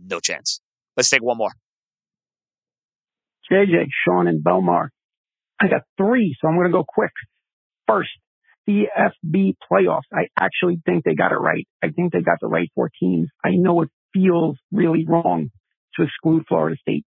No 0.00 0.20
chance. 0.20 0.60
Let's 0.98 1.08
take 1.08 1.22
one 1.22 1.38
more. 1.38 1.52
JJ, 3.50 3.86
Sean, 4.04 4.26
and 4.26 4.44
Belmar. 4.44 4.88
I 5.58 5.68
got 5.68 5.82
three, 5.96 6.36
so 6.38 6.48
I'm 6.48 6.56
going 6.56 6.66
to 6.66 6.72
go 6.72 6.84
quick. 6.86 7.12
First, 7.86 8.10
CFB 8.68 9.54
playoffs. 9.70 10.02
I 10.12 10.26
actually 10.38 10.82
think 10.84 11.04
they 11.04 11.14
got 11.14 11.32
it 11.32 11.36
right. 11.36 11.66
I 11.82 11.88
think 11.88 12.12
they 12.12 12.20
got 12.20 12.38
the 12.40 12.48
right 12.48 12.70
four 12.74 12.90
teams. 13.00 13.28
I 13.42 13.52
know 13.52 13.80
it 13.82 13.90
feels 14.12 14.58
really 14.70 15.06
wrong 15.08 15.50
to 15.96 16.02
exclude 16.02 16.44
Florida 16.46 16.76
State. 16.80 17.06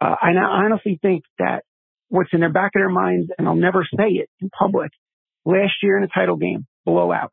Uh, 0.00 0.16
I 0.20 0.30
honestly 0.36 0.98
think 1.00 1.22
that 1.38 1.62
what's 2.08 2.30
in 2.32 2.40
their 2.40 2.52
back 2.52 2.72
of 2.74 2.80
their 2.80 2.90
minds, 2.90 3.30
and 3.38 3.48
I'll 3.48 3.54
never 3.54 3.86
say 3.96 4.08
it 4.08 4.28
in 4.40 4.50
public, 4.50 4.90
Last 5.44 5.72
year 5.82 5.96
in 5.96 6.02
the 6.02 6.08
title 6.08 6.36
game, 6.36 6.66
blowout. 6.84 7.32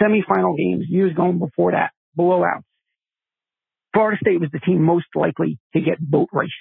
Semifinal 0.00 0.56
games, 0.56 0.84
years 0.88 1.12
going 1.14 1.38
before 1.38 1.72
that, 1.72 1.90
blowout. 2.14 2.62
Florida 3.92 4.18
State 4.20 4.40
was 4.40 4.50
the 4.52 4.60
team 4.60 4.82
most 4.82 5.06
likely 5.14 5.58
to 5.74 5.80
get 5.80 5.98
boat 6.00 6.28
raced. 6.32 6.52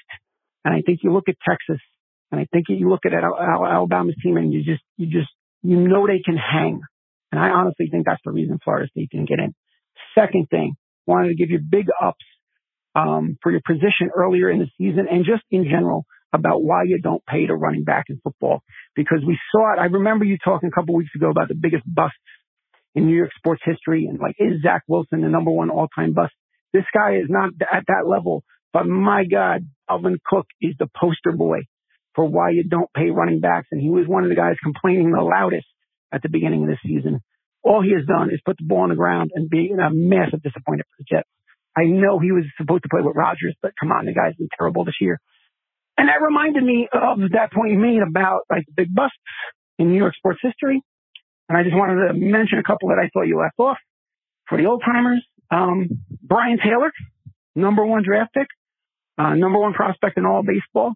And 0.65 0.73
I 0.73 0.81
think 0.81 0.99
you 1.03 1.13
look 1.13 1.29
at 1.29 1.35
Texas 1.47 1.81
and 2.31 2.39
I 2.39 2.47
think 2.51 2.65
you 2.69 2.89
look 2.89 3.05
at 3.05 3.13
Alabama's 3.13 4.15
team 4.21 4.37
and 4.37 4.53
you 4.53 4.63
just, 4.63 4.83
you 4.97 5.07
just, 5.07 5.29
you 5.61 5.77
know 5.77 6.07
they 6.07 6.21
can 6.23 6.37
hang. 6.37 6.81
And 7.31 7.39
I 7.39 7.49
honestly 7.49 7.87
think 7.91 8.05
that's 8.05 8.21
the 8.25 8.31
reason 8.31 8.59
Florida 8.63 8.89
State 8.89 9.09
didn't 9.11 9.29
get 9.29 9.39
in. 9.39 9.53
Second 10.15 10.47
thing, 10.49 10.73
wanted 11.05 11.29
to 11.29 11.35
give 11.35 11.49
you 11.49 11.59
big 11.59 11.87
ups 12.01 12.25
um, 12.95 13.37
for 13.41 13.51
your 13.51 13.61
position 13.65 14.09
earlier 14.15 14.49
in 14.49 14.59
the 14.59 14.67
season 14.77 15.07
and 15.09 15.25
just 15.25 15.43
in 15.51 15.63
general 15.63 16.05
about 16.33 16.63
why 16.63 16.83
you 16.83 16.99
don't 17.01 17.25
pay 17.25 17.47
to 17.47 17.55
running 17.55 17.83
back 17.83 18.05
in 18.09 18.19
football 18.23 18.61
because 18.95 19.19
we 19.25 19.37
saw 19.51 19.73
it. 19.73 19.79
I 19.79 19.85
remember 19.85 20.25
you 20.25 20.37
talking 20.43 20.69
a 20.69 20.71
couple 20.71 20.95
weeks 20.95 21.11
ago 21.15 21.29
about 21.29 21.47
the 21.47 21.55
biggest 21.55 21.83
busts 21.85 22.17
in 22.93 23.07
New 23.07 23.15
York 23.15 23.31
sports 23.37 23.61
history 23.65 24.05
and 24.05 24.19
like 24.19 24.35
is 24.37 24.61
Zach 24.61 24.83
Wilson 24.87 25.21
the 25.21 25.29
number 25.29 25.51
one 25.51 25.69
all 25.69 25.87
time 25.95 26.13
bust? 26.13 26.33
This 26.73 26.85
guy 26.93 27.15
is 27.15 27.27
not 27.29 27.51
at 27.61 27.85
that 27.87 28.07
level, 28.07 28.43
but 28.73 28.85
my 28.85 29.25
God, 29.25 29.67
Dalvin 29.89 30.17
Cook 30.25 30.47
is 30.61 30.75
the 30.77 30.89
poster 30.99 31.31
boy 31.31 31.61
for 32.15 32.25
why 32.25 32.51
you 32.51 32.63
don't 32.63 32.91
pay 32.93 33.09
running 33.09 33.39
backs. 33.39 33.67
And 33.71 33.81
he 33.81 33.89
was 33.89 34.07
one 34.07 34.23
of 34.23 34.29
the 34.29 34.35
guys 34.35 34.55
complaining 34.61 35.11
the 35.11 35.21
loudest 35.21 35.65
at 36.11 36.21
the 36.21 36.29
beginning 36.29 36.63
of 36.63 36.69
the 36.69 36.77
season. 36.83 37.21
All 37.63 37.81
he 37.81 37.93
has 37.93 38.05
done 38.05 38.29
is 38.31 38.39
put 38.45 38.57
the 38.57 38.65
ball 38.65 38.81
on 38.81 38.89
the 38.89 38.95
ground 38.95 39.31
and 39.33 39.49
be 39.49 39.71
a 39.71 39.89
massive 39.91 40.41
disappointment 40.41 40.87
for 40.89 41.03
the 41.03 41.15
Jets. 41.15 41.29
I 41.77 41.85
know 41.85 42.19
he 42.19 42.31
was 42.31 42.45
supposed 42.57 42.83
to 42.83 42.89
play 42.89 43.01
with 43.01 43.15
Rodgers, 43.15 43.55
but 43.61 43.73
come 43.79 43.91
on, 43.91 44.05
the 44.05 44.13
guy's 44.13 44.35
been 44.35 44.49
terrible 44.57 44.85
this 44.85 44.95
year. 44.99 45.19
And 45.97 46.07
that 46.07 46.21
reminded 46.23 46.63
me 46.63 46.87
of 46.91 47.19
that 47.33 47.51
point 47.51 47.71
you 47.71 47.77
made 47.77 48.01
about 48.01 48.41
like 48.49 48.65
the 48.65 48.73
big 48.75 48.93
busts 48.93 49.17
in 49.77 49.89
New 49.91 49.97
York 49.97 50.15
sports 50.15 50.39
history. 50.41 50.81
And 51.47 51.57
I 51.57 51.63
just 51.63 51.75
wanted 51.75 52.07
to 52.07 52.13
mention 52.13 52.59
a 52.59 52.63
couple 52.63 52.89
that 52.89 52.99
I 52.99 53.09
thought 53.11 53.27
you 53.27 53.37
left 53.39 53.59
off 53.59 53.77
for 54.47 54.57
the 54.57 54.65
old 54.65 54.81
timers. 54.85 55.25
Um, 55.51 55.89
Brien 56.21 56.57
Taylor, 56.57 56.91
number 57.55 57.85
one 57.85 58.03
draft 58.03 58.33
pick, 58.33 58.47
uh, 59.17 59.35
number 59.35 59.59
one 59.59 59.73
prospect 59.73 60.17
in 60.17 60.25
all 60.25 60.43
baseball, 60.43 60.93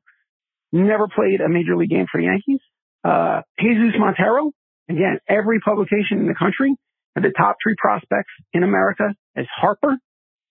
never 0.71 1.07
played 1.07 1.41
a 1.41 1.49
major 1.49 1.75
league 1.75 1.89
game 1.89 2.05
for 2.11 2.19
the 2.19 2.25
Yankees. 2.25 2.59
Uh, 3.03 3.41
Jesus 3.59 3.93
Montero, 3.97 4.51
again, 4.89 5.19
every 5.27 5.59
publication 5.59 6.19
in 6.19 6.27
the 6.27 6.35
country 6.35 6.75
had 7.15 7.23
the 7.23 7.33
top 7.35 7.57
three 7.61 7.75
prospects 7.77 8.31
in 8.53 8.63
America 8.63 9.13
as 9.35 9.45
Harper, 9.55 9.97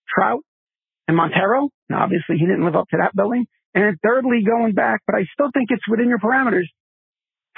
Trout, 0.07 0.41
and 1.07 1.17
Montero. 1.17 1.69
Now, 1.89 2.03
obviously, 2.03 2.37
he 2.37 2.45
didn't 2.45 2.63
live 2.63 2.75
up 2.75 2.87
to 2.89 2.97
that 2.97 3.15
billing. 3.15 3.45
And 3.73 3.83
then 3.83 3.97
thirdly, 4.03 4.43
going 4.45 4.73
back, 4.73 5.01
but 5.07 5.15
I 5.15 5.25
still 5.33 5.49
think 5.53 5.69
it's 5.71 5.87
within 5.89 6.07
your 6.07 6.19
parameters, 6.19 6.67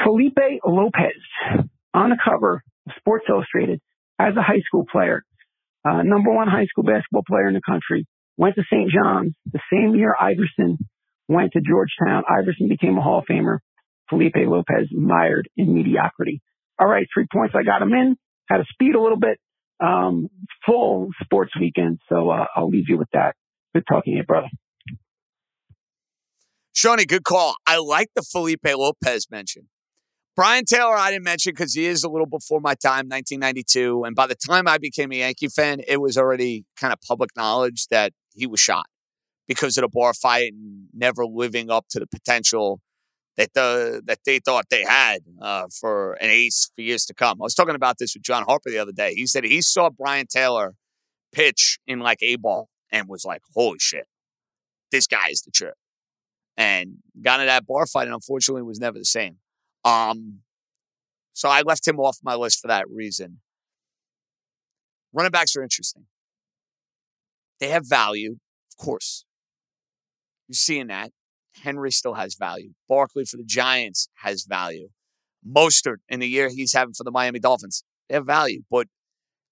Felipe 0.04 0.38
Lopez 0.66 1.20
on 1.94 2.10
the 2.10 2.18
cover 2.24 2.64
of 2.88 2.94
Sports 2.98 3.26
Illustrated 3.30 3.82
as 4.18 4.36
a 4.38 4.42
high 4.42 4.62
school 4.66 4.86
player, 4.90 5.24
uh, 5.88 6.02
number 6.04 6.32
one 6.32 6.48
high 6.48 6.66
school 6.66 6.84
basketball 6.84 7.24
player 7.28 7.48
in 7.48 7.54
the 7.54 7.62
country, 7.62 8.06
went 8.38 8.56
to 8.56 8.64
St. 8.72 8.90
John's 8.92 9.34
the 9.52 9.60
same 9.72 9.96
year 9.96 10.16
Iverson 10.20 10.78
went 11.28 11.54
to 11.54 11.62
Georgetown. 11.62 12.24
Iverson 12.30 12.68
became 12.68 12.98
a 12.98 13.02
Hall 13.02 13.20
of 13.20 13.26
Famer. 13.26 13.60
Felipe 14.10 14.36
Lopez 14.36 14.88
mired 14.92 15.50
in 15.58 15.74
mediocrity. 15.74 16.42
All 16.80 16.88
right, 16.88 17.08
three 17.14 17.26
points. 17.32 17.56
I 17.58 17.64
got 17.64 17.82
him 17.82 17.94
in. 17.94 18.16
Had 18.50 18.58
to 18.58 18.66
speed 18.72 18.96
a 18.96 19.02
little 19.02 19.20
bit. 19.20 19.40
Um, 19.80 20.28
full 20.66 21.10
sports 21.24 21.52
weekend. 21.60 22.00
So 22.10 22.30
uh, 22.30 22.46
I'll 22.56 22.70
leave 22.70 22.86
you 22.88 22.98
with 22.98 23.10
that. 23.14 23.36
Good 23.74 23.86
talking 23.90 24.14
to 24.14 24.18
you, 24.18 24.24
brother. 24.24 24.48
Shawnee, 26.74 27.06
good 27.06 27.24
call. 27.24 27.56
I 27.66 27.78
like 27.78 28.10
the 28.16 28.22
Felipe 28.22 28.66
Lopez 28.66 29.28
mention. 29.32 29.70
Brien 30.36 30.66
Taylor, 30.66 30.96
I 30.96 31.12
didn't 31.12 31.24
mention 31.24 31.52
because 31.52 31.74
he 31.74 31.86
is 31.86 32.04
a 32.04 32.10
little 32.10 32.26
before 32.28 32.60
my 32.60 32.76
time, 32.76 33.08
1992. 33.08 34.04
And 34.04 34.16
by 34.16 34.28
the 34.28 34.36
time 34.36 34.68
I 34.68 34.78
became 34.78 35.14
a 35.14 35.18
Yankee 35.18 35.48
fan, 35.48 35.80
it 35.88 36.02
was 36.02 36.18
already 36.18 36.66
kind 36.78 36.92
of 36.92 37.00
public 37.02 37.30
knowledge 37.38 37.88
that 37.88 38.12
he 38.34 38.46
was 38.46 38.60
shot 38.60 38.88
because 39.48 39.78
of 39.78 39.84
the 39.84 39.88
bar 39.88 40.14
fight 40.14 40.52
and 40.52 40.88
never 40.94 41.26
living 41.26 41.72
up 41.72 41.86
to 41.92 42.00
the 42.00 42.08
potential 42.08 42.82
that 43.38 43.54
the 43.54 44.02
that 44.06 44.20
they 44.26 44.40
thought 44.40 44.66
they 44.70 44.84
had 44.84 45.20
uh, 45.42 45.68
for 45.80 46.14
an 46.14 46.30
ace 46.30 46.70
for 46.76 46.82
years 46.82 47.06
to 47.06 47.14
come. 47.14 47.42
I 47.42 47.44
was 47.44 47.56
talking 47.56 47.76
about 47.76 47.98
this 47.98 48.14
with 48.14 48.24
John 48.24 48.44
Harper 48.44 48.70
the 48.70 48.78
other 48.80 48.94
day. 48.94 49.14
He 49.14 49.28
said 49.28 49.44
he 49.44 49.62
saw 49.62 49.90
Brien 49.90 50.26
Taylor 50.28 50.76
pitch 51.34 51.80
in 51.88 52.00
like 52.00 52.20
a 52.22 52.36
ball 52.38 52.70
and 52.92 53.08
was 53.08 53.26
like, 53.26 53.42
"Holy 53.54 53.80
shit, 53.80 54.06
this 54.92 55.08
guy 55.08 55.30
is 55.30 55.42
the 55.42 55.52
trip." 55.52 55.76
And 56.58 57.00
got 57.22 57.42
into 57.42 57.48
that 57.48 57.68
bar 57.68 57.86
fight, 57.86 58.08
and 58.08 58.14
unfortunately, 58.14 58.64
was 58.64 58.80
never 58.80 58.98
the 58.98 59.06
same. 59.06 59.40
Um, 59.86 60.40
so 61.34 61.48
I 61.48 61.62
left 61.62 61.88
him 61.88 62.00
off 62.00 62.18
my 62.24 62.36
list 62.36 62.60
for 62.60 62.68
that 62.68 62.86
reason. 62.90 63.40
Running 65.14 65.32
backs 65.32 65.56
are 65.56 65.64
interesting. 65.64 66.06
They 67.60 67.70
have 67.70 67.88
value, 67.88 68.38
of 68.72 68.84
course. 68.84 69.24
You're 70.48 70.56
seeing 70.56 70.88
that. 70.88 71.12
Henry 71.64 71.92
still 71.92 72.16
has 72.16 72.36
value. 72.36 72.72
Barkley 72.90 73.24
for 73.24 73.38
the 73.38 73.46
Giants 73.46 74.10
has 74.16 74.44
value. 74.44 74.90
Mostert 75.48 75.98
in 76.10 76.20
the 76.20 76.28
year 76.28 76.50
he's 76.50 76.74
having 76.74 76.94
for 76.94 77.04
the 77.04 77.12
Miami 77.12 77.40
Dolphins, 77.40 77.84
they 78.10 78.16
have 78.16 78.26
value. 78.26 78.64
But 78.70 78.88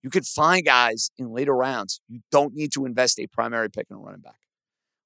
you 0.02 0.10
could 0.10 0.26
find 0.26 0.66
guys 0.66 1.12
in 1.18 1.32
later 1.32 1.56
rounds. 1.56 2.02
You 2.10 2.20
don't 2.32 2.54
need 2.54 2.74
to 2.74 2.86
invest 2.86 3.20
a 3.20 3.28
primary 3.28 3.70
pick 3.70 3.88
in 3.90 3.96
a 3.96 4.00
running 4.00 4.22
back. 4.22 4.36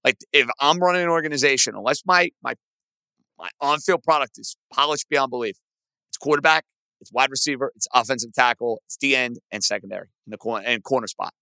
Like 0.03 0.17
if 0.31 0.47
I'm 0.59 0.79
running 0.79 1.03
an 1.03 1.09
organization, 1.09 1.75
unless 1.75 2.01
my 2.05 2.29
my 2.41 2.55
my 3.37 3.49
on-field 3.61 4.03
product 4.03 4.37
is 4.37 4.55
polished 4.73 5.07
beyond 5.09 5.29
belief, 5.29 5.57
it's 6.09 6.17
quarterback, 6.17 6.65
it's 6.99 7.11
wide 7.11 7.29
receiver, 7.29 7.71
it's 7.75 7.87
offensive 7.93 8.33
tackle, 8.33 8.81
it's 8.85 8.97
the 8.97 9.15
end 9.15 9.39
and 9.51 9.63
secondary 9.63 10.07
in 10.25 10.31
the 10.31 10.37
corner 10.37 10.65
and 10.65 10.83
corner 10.83 11.07
spot. 11.07 11.33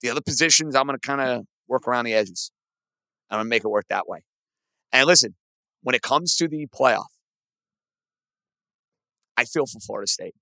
The 0.00 0.10
other 0.10 0.22
positions, 0.22 0.74
I'm 0.74 0.86
going 0.86 0.98
to 0.98 1.06
kind 1.06 1.20
of 1.20 1.44
work 1.68 1.86
around 1.86 2.06
the 2.06 2.14
edges. 2.14 2.50
I'm 3.28 3.36
going 3.36 3.46
to 3.46 3.50
make 3.50 3.64
it 3.64 3.68
work 3.68 3.86
that 3.90 4.08
way. 4.08 4.20
And 4.92 5.06
listen, 5.06 5.34
when 5.82 5.94
it 5.94 6.02
comes 6.02 6.34
to 6.36 6.48
the 6.48 6.66
playoff, 6.66 7.06
I 9.36 9.44
feel 9.44 9.66
for 9.66 9.80
Florida 9.80 10.06
State. 10.06 10.34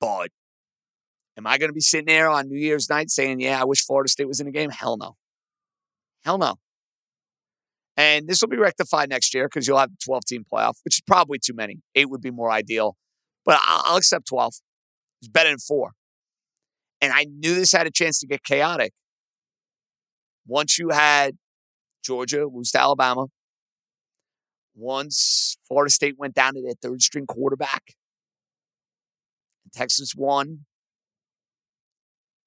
But 0.00 0.30
am 1.36 1.46
I 1.46 1.58
going 1.58 1.68
to 1.68 1.74
be 1.74 1.80
sitting 1.80 2.06
there 2.06 2.28
on 2.28 2.48
New 2.48 2.58
Year's 2.58 2.88
night 2.88 3.10
saying, 3.10 3.40
yeah, 3.40 3.60
I 3.60 3.64
wish 3.64 3.84
Florida 3.84 4.08
State 4.08 4.28
was 4.28 4.40
in 4.40 4.46
the 4.46 4.52
game? 4.52 4.70
Hell 4.70 4.96
no. 4.96 5.16
Hell 6.24 6.38
no. 6.38 6.56
And 7.96 8.28
this 8.28 8.42
will 8.42 8.48
be 8.48 8.58
rectified 8.58 9.08
next 9.08 9.32
year 9.32 9.48
because 9.48 9.66
you'll 9.66 9.78
have 9.78 9.90
a 9.90 10.04
12 10.04 10.24
team 10.26 10.44
playoff, 10.52 10.74
which 10.84 10.98
is 10.98 11.02
probably 11.06 11.38
too 11.38 11.54
many. 11.54 11.78
Eight 11.94 12.10
would 12.10 12.20
be 12.20 12.30
more 12.30 12.50
ideal, 12.50 12.96
but 13.44 13.58
I'll 13.62 13.96
accept 13.96 14.28
12. 14.28 14.54
It's 15.22 15.28
better 15.28 15.48
than 15.48 15.58
four. 15.58 15.92
And 17.00 17.12
I 17.12 17.24
knew 17.24 17.54
this 17.54 17.72
had 17.72 17.86
a 17.86 17.90
chance 17.90 18.18
to 18.20 18.26
get 18.26 18.42
chaotic. 18.42 18.92
Once 20.46 20.78
you 20.78 20.90
had 20.90 21.36
Georgia 22.06 22.46
lose 22.46 22.70
to 22.70 22.80
Alabama. 22.80 23.26
Once 24.76 25.56
Florida 25.66 25.90
State 25.90 26.14
went 26.16 26.34
down 26.34 26.54
to 26.54 26.62
their 26.62 26.74
third 26.80 27.02
string 27.02 27.26
quarterback, 27.26 27.82
Texas 29.74 30.14
won. 30.14 30.66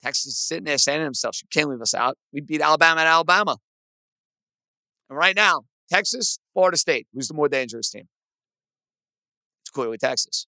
Texas 0.01 0.27
is 0.27 0.39
sitting 0.39 0.63
there 0.63 0.77
saying 0.77 0.99
to 0.99 1.03
themselves, 1.03 1.41
you 1.41 1.47
can't 1.51 1.69
leave 1.69 1.81
us 1.81 1.93
out. 1.93 2.17
We 2.31 2.39
beat 2.39 2.61
Alabama 2.61 3.01
at 3.01 3.07
Alabama. 3.07 3.57
And 5.09 5.17
right 5.17 5.35
now, 5.35 5.61
Texas, 5.91 6.39
Florida 6.53 6.77
State, 6.77 7.07
who's 7.13 7.27
the 7.27 7.33
more 7.33 7.49
dangerous 7.49 7.89
team? 7.89 8.07
It's 9.63 9.71
clearly 9.71 9.97
Texas. 9.97 10.45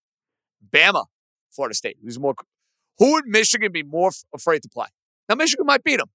Bama, 0.73 1.05
Florida 1.51 1.73
State, 1.73 1.97
who's 2.03 2.19
more. 2.19 2.35
Who 2.99 3.13
would 3.13 3.25
Michigan 3.25 3.71
be 3.71 3.83
more 3.83 4.09
f- 4.09 4.23
afraid 4.33 4.61
to 4.63 4.69
play? 4.69 4.87
Now, 5.27 5.35
Michigan 5.35 5.65
might 5.65 5.83
beat 5.83 5.97
them. 5.97 6.09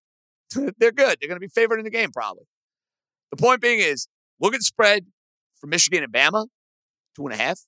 They're 0.78 0.92
good. 0.92 1.18
They're 1.20 1.28
going 1.28 1.40
to 1.40 1.40
be 1.40 1.49
favored 1.49 1.78
in 1.78 1.84
the 1.84 1.90
game, 1.90 2.11
probably. 2.12 2.44
The 3.30 3.36
point 3.36 3.61
being 3.61 3.80
is, 3.80 4.07
look 4.40 4.55
at 4.55 4.61
the 4.61 4.64
spread 4.64 5.07
for 5.61 5.66
Michigan 5.66 6.05
and 6.05 6.12
Bama, 6.12 6.47
two 7.16 7.26
and 7.26 7.32
a 7.32 7.36
half. 7.36 7.61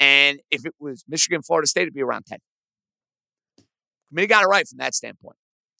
And 0.00 0.40
if 0.50 0.64
it 0.64 0.74
was 0.80 1.04
Michigan, 1.06 1.42
Florida 1.42 1.66
State, 1.66 1.82
it'd 1.82 1.94
be 1.94 2.02
around 2.02 2.26
10. 2.26 2.38
Committee 4.08 4.26
got 4.26 4.44
it 4.44 4.46
right 4.46 4.66
from 4.66 4.78
that 4.78 4.94
standpoint. 4.94 5.36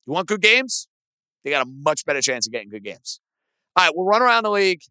You 0.07 0.13
want 0.13 0.29
good 0.29 0.43
games? 0.43 0.89
They 1.45 1.51
got 1.51 1.67
a 1.67 1.69
much 1.69 2.05
better 2.05 2.21
chance 2.21 2.47
of 2.47 2.53
getting 2.53 2.69
good 2.69 2.85
games. 2.85 3.21
All 3.77 3.85
right, 3.85 3.93
we'll 3.95 4.07
run 4.07 4.23
around 4.23 4.45
the 4.45 4.51
league. 4.51 4.83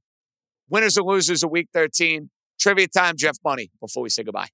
Winners 0.70 0.98
and 0.98 1.06
losers 1.06 1.44
of 1.44 1.52
week 1.52 1.70
13. 1.74 2.30
Trivia 2.60 2.88
time, 2.88 3.16
Jeff 3.18 3.38
Money, 3.44 3.70
before 3.80 4.04
we 4.04 4.10
say 4.10 4.24
goodbye. 4.24 4.48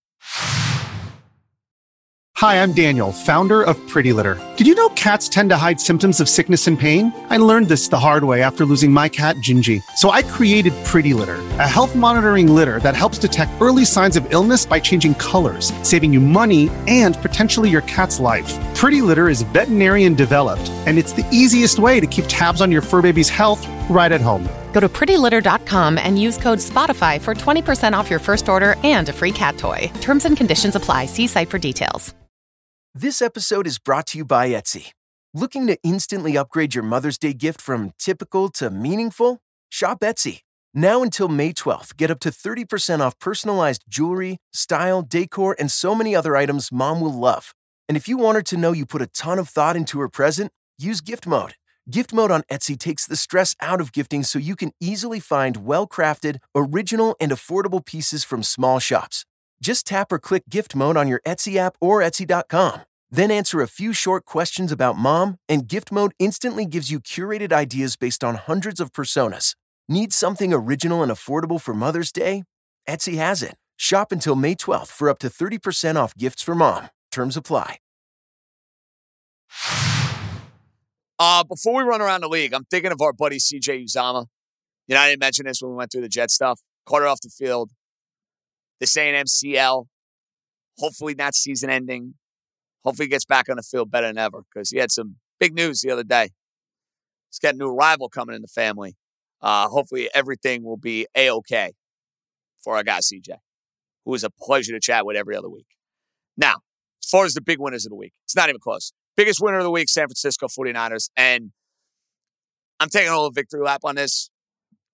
Hi, 2.38 2.62
I'm 2.62 2.72
Daniel, 2.72 3.12
founder 3.12 3.64
of 3.64 3.76
Pretty 3.88 4.14
Litter. 4.14 4.40
Did 4.58 4.68
you 4.68 4.76
know 4.76 4.90
cats 4.90 5.28
tend 5.28 5.50
to 5.50 5.58
hide 5.58 5.82
symptoms 5.82 6.20
of 6.20 6.30
sickness 6.30 6.68
and 6.68 6.80
pain? 6.80 7.12
I 7.32 7.38
learned 7.38 7.68
this 7.68 7.88
the 7.88 8.00
hard 8.00 8.26
way 8.26 8.44
after 8.44 8.64
losing 8.64 8.92
my 8.92 9.10
cat, 9.10 9.38
Gingy. 9.38 9.82
So 9.96 10.12
I 10.12 10.22
created 10.22 10.72
Pretty 10.86 11.16
Litter, 11.16 11.40
a 11.58 11.68
health 11.68 11.96
monitoring 11.96 12.54
litter 12.54 12.80
that 12.82 12.96
helps 12.96 13.18
detect 13.18 13.60
early 13.60 13.86
signs 13.86 14.16
of 14.16 14.32
illness 14.32 14.68
by 14.68 14.80
changing 14.80 15.16
colors, 15.16 15.74
saving 15.82 16.14
you 16.14 16.20
money 16.20 16.70
and 16.88 17.18
potentially 17.24 17.72
your 17.72 17.82
cat's 17.82 18.20
life. 18.20 18.54
Pretty 18.76 19.02
Litter 19.02 19.30
is 19.30 19.42
veterinarian 19.42 20.14
developed, 20.14 20.70
and 20.86 21.00
it's 21.00 21.14
the 21.14 21.28
easiest 21.32 21.80
way 21.80 22.00
to 22.00 22.06
keep 22.06 22.26
tabs 22.28 22.62
on 22.62 22.72
your 22.72 22.84
fur 22.84 23.02
baby's 23.02 23.30
health 23.30 23.66
right 23.90 24.12
at 24.12 24.22
home. 24.22 24.48
Go 24.74 24.80
to 24.80 24.88
prettylitter.com 24.90 25.98
and 25.98 26.22
use 26.22 26.38
code 26.38 26.60
SPOTIFY 26.60 27.22
for 27.22 27.34
20% 27.34 27.94
off 27.94 28.10
your 28.10 28.20
first 28.20 28.48
order 28.48 28.76
and 28.84 29.10
a 29.10 29.14
free 29.14 29.32
cat 29.32 29.58
toy. 29.58 29.92
Terms 30.02 30.26
and 30.26 30.38
conditions 30.38 30.76
apply. 30.76 31.08
See 31.08 31.26
site 31.26 31.50
for 31.50 31.58
details. 31.58 32.14
This 32.96 33.22
episode 33.22 33.68
is 33.68 33.78
brought 33.78 34.08
to 34.08 34.18
you 34.18 34.26
by 34.26 34.50
Etsy. 34.50 34.92
Looking 35.32 35.68
to 35.68 35.78
instantly 35.84 36.36
upgrade 36.36 36.74
your 36.74 36.84
Mother's 36.84 37.20
Day 37.20 37.34
gift 37.34 37.62
from 37.62 37.92
typical 38.00 38.50
to 38.54 38.72
meaningful? 38.72 39.40
Shop 39.70 40.00
Etsy. 40.00 40.40
Now 40.74 41.04
until 41.04 41.28
May 41.28 41.54
12th, 41.54 41.96
get 41.96 42.10
up 42.10 42.20
to 42.22 42.30
30% 42.30 43.00
off 43.02 43.20
personalized 43.20 43.84
jewelry, 43.88 44.38
style, 44.52 45.04
decor, 45.04 45.56
and 45.60 45.70
so 45.72 45.94
many 45.94 46.16
other 46.16 46.36
items 46.36 46.72
mom 46.72 47.00
will 47.00 47.14
love. 47.14 47.54
And 47.88 47.96
if 47.96 48.08
you 48.08 48.18
want 48.18 48.36
her 48.36 48.42
to 48.42 48.58
know 48.58 48.72
you 48.72 48.86
put 48.86 49.02
a 49.02 49.08
ton 49.08 49.38
of 49.38 49.48
thought 49.48 49.76
into 49.76 50.00
her 50.00 50.10
present, 50.10 50.52
use 50.78 51.02
gift 51.02 51.28
mode. 51.28 51.54
Gift 51.90 52.12
mode 52.12 52.32
on 52.32 52.42
Etsy 52.52 52.78
takes 52.78 53.08
the 53.08 53.16
stress 53.16 53.56
out 53.62 53.80
of 53.80 53.94
gifting 53.94 54.24
so 54.24 54.40
you 54.40 54.58
can 54.58 54.74
easily 54.78 55.22
find 55.22 55.66
well 55.66 55.88
crafted, 55.88 56.40
original, 56.54 57.16
and 57.18 57.32
affordable 57.32 57.84
pieces 57.84 58.26
from 58.26 58.44
small 58.44 58.78
shops. 58.78 59.24
Just 59.62 59.88
tap 59.88 60.12
or 60.12 60.20
click 60.20 60.44
gift 60.50 60.76
mode 60.76 60.98
on 60.98 61.08
your 61.08 61.22
Etsy 61.26 61.56
app 61.56 61.78
or 61.80 62.02
Etsy.com. 62.02 62.82
Then 63.10 63.32
answer 63.32 63.62
a 63.62 63.70
few 63.70 63.94
short 63.94 64.26
questions 64.26 64.74
about 64.74 64.98
mom, 64.98 65.38
and 65.48 65.66
gift 65.66 65.90
mode 65.90 66.12
instantly 66.20 66.66
gives 66.66 66.92
you 66.92 67.00
curated 67.00 67.54
ideas 67.54 67.96
based 67.96 68.22
on 68.22 68.36
hundreds 68.36 68.82
of 68.82 68.92
personas. 68.92 69.56
Need 69.88 70.12
something 70.12 70.54
original 70.54 71.02
and 71.04 71.12
affordable 71.12 71.60
for 71.62 71.74
Mother's 71.74 72.12
Day? 72.12 72.44
Etsy 72.86 73.16
has 73.16 73.42
it. 73.42 73.56
Shop 73.78 74.12
until 74.12 74.36
May 74.36 74.56
12th 74.56 74.90
for 74.90 75.08
up 75.08 75.20
to 75.20 75.30
30% 75.30 75.96
off 75.96 76.14
gifts 76.18 76.44
for 76.44 76.54
mom. 76.54 76.90
Terms 77.12 77.38
apply. 77.38 77.78
Uh, 81.20 81.44
before 81.44 81.76
we 81.76 81.84
run 81.84 82.02
around 82.02 82.22
the 82.22 82.30
league, 82.30 82.54
I'm 82.54 82.66
thinking 82.66 82.92
of 82.92 83.02
our 83.02 83.14
buddy 83.14 83.38
CJ 83.38 83.86
Uzomah. 83.86 84.28
You 84.88 84.96
know, 84.96 85.02
I 85.02 85.10
didn't 85.10 85.22
mention 85.22 85.46
this 85.46 85.62
when 85.62 85.72
we 85.72 85.78
went 85.78 85.92
through 85.92 86.02
the 86.02 86.10
Jet 86.10 86.30
stuff. 86.30 86.62
Caught 86.86 87.02
her 87.02 87.08
off 87.08 87.22
the 87.22 87.30
field. 87.30 87.72
This 88.80 88.96
ain't 88.96 89.28
MCL. 89.28 89.88
Hopefully 90.78 91.16
not 91.16 91.34
season 91.34 91.70
ending. 91.70 92.14
Hopefully 92.84 93.08
he 93.08 93.10
gets 93.10 93.26
back 93.26 93.50
on 93.50 93.58
the 93.58 93.64
field 93.64 93.92
better 93.92 94.08
than 94.08 94.18
ever 94.18 94.44
because 94.44 94.70
he 94.70 94.78
had 94.78 94.92
some 94.92 95.16
big 95.40 95.56
news 95.56 95.82
the 95.82 95.92
other 95.92 96.04
day. 96.04 96.30
He's 97.30 97.40
got 97.40 97.56
a 97.56 97.58
new 97.58 97.74
rival 97.74 98.10
coming 98.10 98.36
in 98.36 98.42
the 98.42 98.48
family. 98.48 98.96
Uh, 99.42 99.68
hopefully 99.68 100.10
everything 100.14 100.64
will 100.64 100.78
be 100.78 101.08
a-okay 101.16 101.74
for 102.64 102.76
our 102.76 102.84
guy 102.84 103.00
CJ, 103.00 103.38
who 104.06 104.14
is 104.14 104.24
a 104.24 104.30
pleasure 104.30 104.72
to 104.74 104.80
chat 104.80 105.06
with 105.06 105.18
every 105.18 105.36
other 105.36 105.50
week. 105.50 105.68
Now, 106.38 106.62
as 107.04 107.10
far 107.10 107.26
as 107.26 107.34
the 107.34 107.42
big 107.42 107.60
winners 107.60 107.86
of 107.86 107.90
the 107.90 107.96
week, 107.96 108.14
it's 108.26 108.36
not 108.36 108.50
even 108.50 108.62
close. 108.62 108.94
Biggest 109.18 109.42
winner 109.42 109.58
of 109.58 109.64
the 109.64 109.72
week, 109.72 109.90
San 109.90 110.06
Francisco 110.06 110.48
49ers. 110.48 111.10
And 111.18 111.52
I'm 112.80 112.88
taking 112.88 113.10
a 113.10 113.16
little 113.16 113.32
victory 113.32 113.62
lap 113.62 113.82
on 113.84 113.96
this. 113.96 114.30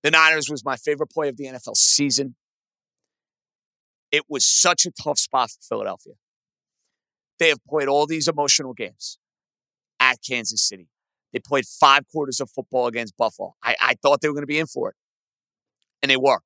The 0.02 0.12
Niners 0.12 0.50
was 0.50 0.64
my 0.64 0.78
favorite 0.78 1.12
play 1.12 1.28
of 1.28 1.36
the 1.36 1.46
NFL 1.46 1.76
season. 1.76 2.36
It 4.12 4.24
was 4.30 4.46
such 4.46 4.86
a 4.86 4.92
tough 4.92 5.20
spot 5.20 5.52
for 5.52 5.60
Philadelphia. 5.62 6.14
They 7.38 7.50
have 7.50 7.60
played 7.68 7.90
all 7.90 8.08
these 8.08 8.30
emotional 8.30 8.74
games 8.74 9.18
at 10.00 10.20
Kansas 10.26 10.66
City. 10.66 10.88
They 11.34 11.40
played 11.40 11.66
five 11.66 12.08
quarters 12.10 12.40
of 12.40 12.50
football 12.50 12.88
against 12.88 13.18
Buffalo. 13.18 13.56
I, 13.62 13.76
I 13.82 13.96
thought 13.96 14.22
they 14.22 14.30
were 14.30 14.36
going 14.36 14.44
to 14.44 14.48
be 14.48 14.60
in 14.60 14.68
for 14.68 14.90
it, 14.90 14.96
and 16.02 16.10
they 16.10 16.18
were. 16.18 16.40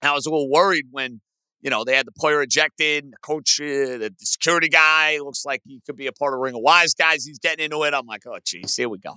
And 0.00 0.10
I 0.10 0.14
was 0.14 0.24
a 0.24 0.30
little 0.30 0.48
worried 0.48 0.86
when 0.90 1.20
you 1.60 1.70
know, 1.70 1.84
they 1.84 1.96
had 1.96 2.06
the 2.06 2.12
player 2.12 2.42
ejected, 2.42 3.10
the 3.10 3.16
coach, 3.20 3.60
uh, 3.60 3.98
the 3.98 4.14
security 4.20 4.68
guy 4.68 5.18
looks 5.18 5.44
like 5.44 5.60
he 5.64 5.80
could 5.84 5.96
be 5.96 6.06
a 6.06 6.12
part 6.12 6.34
of 6.34 6.40
Ring 6.40 6.54
of 6.54 6.60
Wise 6.62 6.94
guys. 6.94 7.24
He's 7.24 7.38
getting 7.38 7.64
into 7.64 7.82
it. 7.82 7.94
I'm 7.94 8.06
like, 8.06 8.22
oh, 8.26 8.38
geez, 8.44 8.76
here 8.76 8.88
we 8.88 8.98
go. 8.98 9.16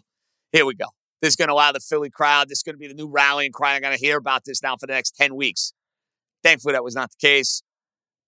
Here 0.51 0.65
we 0.65 0.73
go. 0.73 0.87
This 1.21 1.29
is 1.29 1.35
going 1.35 1.49
to 1.49 1.53
allow 1.53 1.71
the 1.71 1.79
Philly 1.79 2.09
crowd. 2.09 2.49
This 2.49 2.59
is 2.59 2.63
going 2.63 2.73
to 2.75 2.79
be 2.79 2.87
the 2.87 2.95
new 2.95 3.07
rallying 3.07 3.51
cry. 3.51 3.75
I'm 3.75 3.81
going 3.81 3.95
to 3.95 4.03
hear 4.03 4.17
about 4.17 4.43
this 4.45 4.63
now 4.63 4.75
for 4.75 4.87
the 4.87 4.93
next 4.93 5.15
10 5.17 5.35
weeks. 5.35 5.73
Thankfully, 6.43 6.73
that 6.73 6.83
was 6.83 6.95
not 6.95 7.11
the 7.11 7.27
case. 7.27 7.61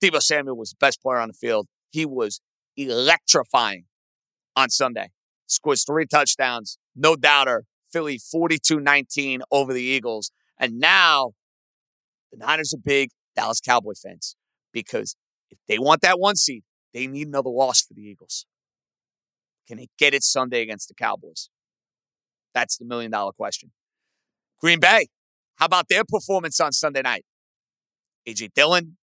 Deebo 0.03 0.21
Samuel 0.21 0.55
was 0.55 0.69
the 0.69 0.77
best 0.79 1.01
player 1.01 1.17
on 1.17 1.29
the 1.29 1.33
field. 1.33 1.67
He 1.89 2.05
was 2.05 2.39
electrifying 2.77 3.85
on 4.55 4.69
Sunday. 4.69 5.09
Scores 5.47 5.83
three 5.83 6.05
touchdowns. 6.05 6.77
No 6.95 7.15
doubter. 7.15 7.65
Philly 7.91 8.19
42 8.19 8.79
19 8.79 9.41
over 9.51 9.73
the 9.73 9.81
Eagles. 9.81 10.31
And 10.59 10.79
now 10.79 11.31
the 12.31 12.37
Niners 12.37 12.73
are 12.73 12.81
big. 12.83 13.09
Dallas 13.35 13.59
Cowboy 13.59 13.93
fans 14.01 14.35
because 14.71 15.15
if 15.49 15.57
they 15.67 15.79
want 15.79 16.01
that 16.01 16.19
one 16.19 16.35
seed, 16.35 16.63
they 16.93 17.07
need 17.07 17.27
another 17.27 17.49
loss 17.49 17.81
for 17.81 17.93
the 17.93 18.01
Eagles. 18.01 18.45
Can 19.67 19.77
they 19.77 19.87
get 19.97 20.13
it 20.13 20.23
Sunday 20.23 20.61
against 20.61 20.87
the 20.87 20.93
Cowboys? 20.93 21.49
That's 22.53 22.77
the 22.77 22.85
million 22.85 23.11
dollar 23.11 23.31
question. 23.31 23.71
Green 24.59 24.79
Bay, 24.79 25.07
how 25.55 25.65
about 25.65 25.89
their 25.89 26.03
performance 26.03 26.59
on 26.59 26.71
Sunday 26.71 27.01
night? 27.01 27.25
AJ 28.27 28.53
Dillon, 28.53 28.97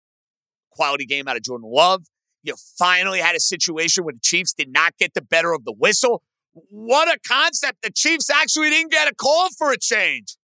quality 0.71 1.07
game 1.07 1.29
out 1.29 1.37
of 1.37 1.43
Jordan 1.43 1.69
Love. 1.71 2.05
You 2.43 2.55
finally 2.79 3.19
had 3.19 3.37
a 3.37 3.41
situation 3.41 4.05
where 4.05 4.15
the 4.15 4.21
Chiefs 4.23 4.55
did 4.55 4.73
not 4.73 4.97
get 4.99 5.15
the 5.15 5.23
better 5.23 5.53
of 5.53 5.65
the 5.65 5.73
whistle. 5.73 6.23
What 6.53 7.09
a 7.09 7.19
concept. 7.27 7.83
The 7.83 7.91
Chiefs 7.91 8.31
actually 8.31 8.71
didn't 8.71 8.91
get 8.91 9.11
a 9.11 9.15
call 9.15 9.49
for 9.59 9.73
a 9.73 9.79
change. 9.79 10.37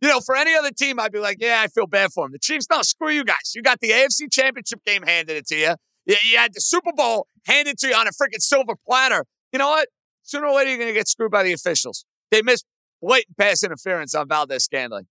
You 0.00 0.08
know, 0.08 0.20
for 0.20 0.34
any 0.34 0.54
other 0.54 0.70
team, 0.70 0.98
I'd 0.98 1.12
be 1.12 1.18
like, 1.18 1.36
yeah, 1.40 1.60
I 1.62 1.68
feel 1.68 1.86
bad 1.86 2.12
for 2.12 2.24
them. 2.24 2.32
The 2.32 2.38
Chiefs, 2.38 2.66
no, 2.70 2.80
screw 2.82 3.10
you 3.10 3.24
guys. 3.24 3.52
You 3.54 3.62
got 3.62 3.80
the 3.80 3.90
AFC 3.90 4.32
Championship 4.32 4.84
game 4.84 5.02
handed 5.02 5.36
it 5.36 5.46
to 5.48 5.56
you. 5.56 5.74
You, 6.06 6.16
you 6.24 6.38
had 6.38 6.54
the 6.54 6.60
Super 6.60 6.92
Bowl 6.92 7.26
handed 7.46 7.76
to 7.78 7.88
you 7.88 7.94
on 7.94 8.06
a 8.06 8.10
freaking 8.10 8.40
silver 8.40 8.74
platter. 8.86 9.24
You 9.52 9.58
know 9.58 9.68
what? 9.68 9.88
Sooner 10.22 10.46
or 10.46 10.54
later, 10.54 10.70
you're 10.70 10.78
going 10.78 10.88
to 10.88 10.94
get 10.94 11.08
screwed 11.08 11.30
by 11.30 11.42
the 11.42 11.52
officials. 11.52 12.04
They 12.30 12.40
missed 12.40 12.64
blatant 13.02 13.36
pass 13.36 13.62
interference 13.62 14.14
on 14.14 14.28
Valdes-Scantling 14.28 15.06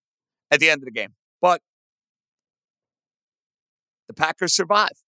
at 0.50 0.60
the 0.60 0.70
end 0.70 0.82
of 0.82 0.86
the 0.86 0.92
game. 0.92 1.10
But 1.42 1.62
the 4.08 4.14
Packers 4.14 4.56
survive. 4.56 5.04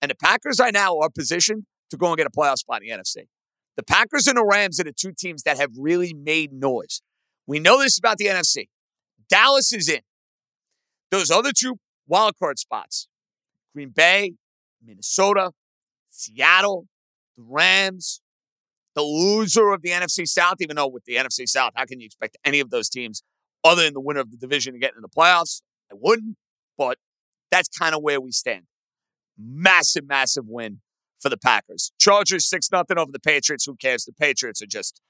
And 0.00 0.10
the 0.10 0.14
Packers 0.14 0.60
right 0.60 0.72
now 0.72 0.98
are 0.98 1.10
positioned 1.10 1.64
to 1.90 1.96
go 1.96 2.08
and 2.08 2.16
get 2.16 2.26
a 2.26 2.30
playoff 2.30 2.58
spot 2.58 2.82
in 2.82 2.88
the 2.88 3.02
NFC. 3.02 3.26
The 3.76 3.82
Packers 3.82 4.26
and 4.26 4.36
the 4.36 4.44
Rams 4.44 4.78
are 4.80 4.84
the 4.84 4.92
two 4.92 5.12
teams 5.12 5.42
that 5.42 5.58
have 5.58 5.70
really 5.78 6.14
made 6.14 6.52
noise. 6.52 7.02
We 7.46 7.58
know 7.58 7.78
this 7.80 7.98
about 7.98 8.18
the 8.18 8.26
NFC. 8.26 8.68
Dallas 9.28 9.72
is 9.72 9.88
in. 9.88 10.00
Those 11.10 11.30
other 11.30 11.52
two 11.52 11.78
wildcard 12.10 12.58
spots 12.58 13.08
Green 13.74 13.90
Bay, 13.90 14.34
Minnesota, 14.84 15.52
Seattle, 16.10 16.86
the 17.36 17.44
Rams, 17.46 18.20
the 18.94 19.02
loser 19.02 19.72
of 19.72 19.82
the 19.82 19.90
NFC 19.90 20.26
South, 20.26 20.56
even 20.60 20.76
though 20.76 20.86
with 20.86 21.04
the 21.04 21.16
NFC 21.16 21.46
South, 21.46 21.72
how 21.76 21.84
can 21.84 22.00
you 22.00 22.06
expect 22.06 22.36
any 22.44 22.60
of 22.60 22.70
those 22.70 22.88
teams 22.88 23.22
other 23.62 23.82
than 23.82 23.92
the 23.92 24.00
winner 24.00 24.20
of 24.20 24.30
the 24.30 24.36
division 24.36 24.72
to 24.72 24.78
get 24.78 24.90
into 24.90 25.02
the 25.02 25.08
playoffs? 25.08 25.60
I 25.92 25.94
wouldn't, 25.98 26.36
but 26.78 26.98
that's 27.50 27.68
kind 27.68 27.94
of 27.94 28.02
where 28.02 28.20
we 28.20 28.32
stand. 28.32 28.64
Massive, 29.38 30.06
massive 30.08 30.44
win 30.48 30.80
for 31.20 31.28
the 31.28 31.36
Packers. 31.36 31.92
Chargers 31.98 32.48
6 32.48 32.72
nothing 32.72 32.98
over 32.98 33.12
the 33.12 33.20
Patriots. 33.20 33.66
Who 33.66 33.76
cares? 33.76 34.04
The 34.04 34.12
Patriots 34.12 34.62
are 34.62 34.66
just 34.66 35.00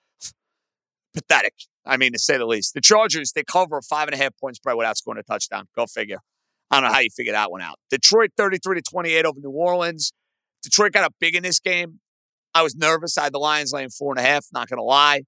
pathetic. 1.14 1.54
I 1.86 1.96
mean, 1.96 2.12
to 2.12 2.18
say 2.18 2.36
the 2.36 2.46
least. 2.46 2.74
The 2.74 2.80
Chargers, 2.80 3.32
they 3.32 3.44
cover 3.44 3.80
five 3.80 4.08
and 4.08 4.14
a 4.14 4.18
half 4.18 4.36
points 4.38 4.58
spread 4.58 4.76
without 4.76 4.96
scoring 4.96 5.20
a 5.20 5.22
touchdown. 5.22 5.68
Go 5.76 5.86
figure. 5.86 6.18
I 6.70 6.76
don't 6.76 6.88
know 6.88 6.92
how 6.92 7.00
you 7.00 7.10
figure 7.16 7.32
that 7.32 7.50
one 7.50 7.62
out. 7.62 7.78
Detroit 7.90 8.30
33 8.36 8.76
to 8.76 8.82
28 8.82 9.24
over 9.24 9.38
New 9.40 9.50
Orleans. 9.50 10.12
Detroit 10.62 10.92
got 10.92 11.04
up 11.04 11.14
big 11.20 11.36
in 11.36 11.44
this 11.44 11.60
game. 11.60 12.00
I 12.54 12.62
was 12.62 12.74
nervous. 12.74 13.16
I 13.16 13.24
had 13.24 13.32
the 13.32 13.38
Lions 13.38 13.72
laying 13.72 13.90
four 13.90 14.12
and 14.12 14.18
a 14.18 14.28
half, 14.28 14.46
not 14.52 14.68
going 14.68 14.78
to 14.78 14.82
lie. 14.82 15.22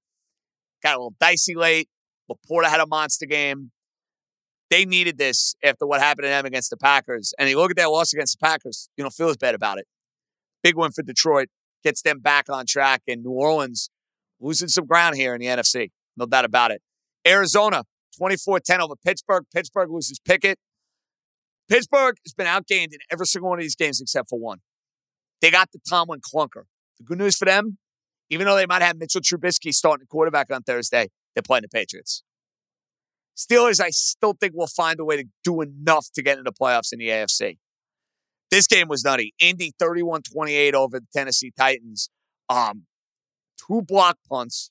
Got 0.82 0.94
a 0.94 0.98
little 0.98 1.14
dicey 1.20 1.54
late. 1.54 1.88
LaPorta 2.30 2.66
had 2.66 2.80
a 2.80 2.86
monster 2.86 3.26
game. 3.26 3.70
They 4.70 4.84
needed 4.84 5.16
this 5.16 5.54
after 5.62 5.86
what 5.86 6.00
happened 6.00 6.24
to 6.24 6.28
them 6.28 6.44
against 6.44 6.70
the 6.70 6.76
Packers. 6.76 7.32
And 7.38 7.48
you 7.48 7.56
look 7.56 7.70
at 7.70 7.76
that 7.76 7.90
loss 7.90 8.12
against 8.12 8.38
the 8.38 8.44
Packers, 8.44 8.88
you 8.96 9.04
don't 9.04 9.14
feel 9.14 9.28
as 9.28 9.36
bad 9.36 9.54
about 9.54 9.78
it. 9.78 9.86
Big 10.62 10.76
win 10.76 10.90
for 10.90 11.02
Detroit. 11.02 11.48
Gets 11.84 12.02
them 12.02 12.18
back 12.18 12.46
on 12.50 12.66
track. 12.66 13.02
And 13.06 13.22
New 13.22 13.30
Orleans 13.30 13.88
losing 14.40 14.68
some 14.68 14.86
ground 14.86 15.16
here 15.16 15.34
in 15.34 15.40
the 15.40 15.46
NFC. 15.46 15.90
No 16.18 16.26
doubt 16.26 16.44
about 16.44 16.70
it. 16.70 16.82
Arizona, 17.26 17.84
24 18.16 18.60
10 18.60 18.80
over 18.80 18.94
Pittsburgh. 18.96 19.44
Pittsburgh 19.54 19.90
loses 19.90 20.18
Pickett. 20.18 20.58
Pittsburgh 21.68 22.16
has 22.24 22.32
been 22.32 22.46
outgained 22.46 22.92
in 22.92 22.98
every 23.12 23.26
single 23.26 23.50
one 23.50 23.58
of 23.58 23.62
these 23.62 23.76
games 23.76 24.00
except 24.00 24.28
for 24.28 24.38
one. 24.38 24.58
They 25.40 25.50
got 25.50 25.70
the 25.72 25.78
Tomlin 25.88 26.20
clunker. 26.20 26.64
The 26.98 27.04
good 27.04 27.18
news 27.18 27.36
for 27.36 27.44
them, 27.44 27.78
even 28.30 28.46
though 28.46 28.56
they 28.56 28.66
might 28.66 28.82
have 28.82 28.96
Mitchell 28.96 29.20
Trubisky 29.20 29.72
starting 29.72 30.06
quarterback 30.06 30.52
on 30.52 30.62
Thursday, 30.62 31.08
they're 31.34 31.42
playing 31.42 31.62
the 31.62 31.68
Patriots. 31.68 32.22
Steelers, 33.36 33.80
I 33.80 33.90
still 33.90 34.34
think 34.38 34.54
will 34.56 34.66
find 34.66 34.98
a 34.98 35.04
way 35.04 35.16
to 35.16 35.24
do 35.44 35.60
enough 35.60 36.08
to 36.14 36.22
get 36.22 36.38
into 36.38 36.50
the 36.50 36.56
playoffs 36.60 36.92
in 36.92 36.98
the 36.98 37.08
AFC. 37.08 37.58
This 38.50 38.66
game 38.66 38.88
was 38.88 39.04
nutty. 39.04 39.34
Indy 39.38 39.72
31 39.78 40.22
28 40.22 40.74
over 40.74 40.98
the 40.98 41.06
Tennessee 41.14 41.52
Titans. 41.56 42.10
Um, 42.48 42.86
two 43.68 43.82
block 43.82 44.18
punts, 44.28 44.70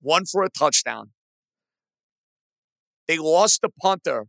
one 0.00 0.24
for 0.24 0.42
a 0.42 0.50
touchdown. 0.50 1.10
They 3.08 3.18
lost 3.18 3.60
the 3.62 3.70
punter. 3.82 4.26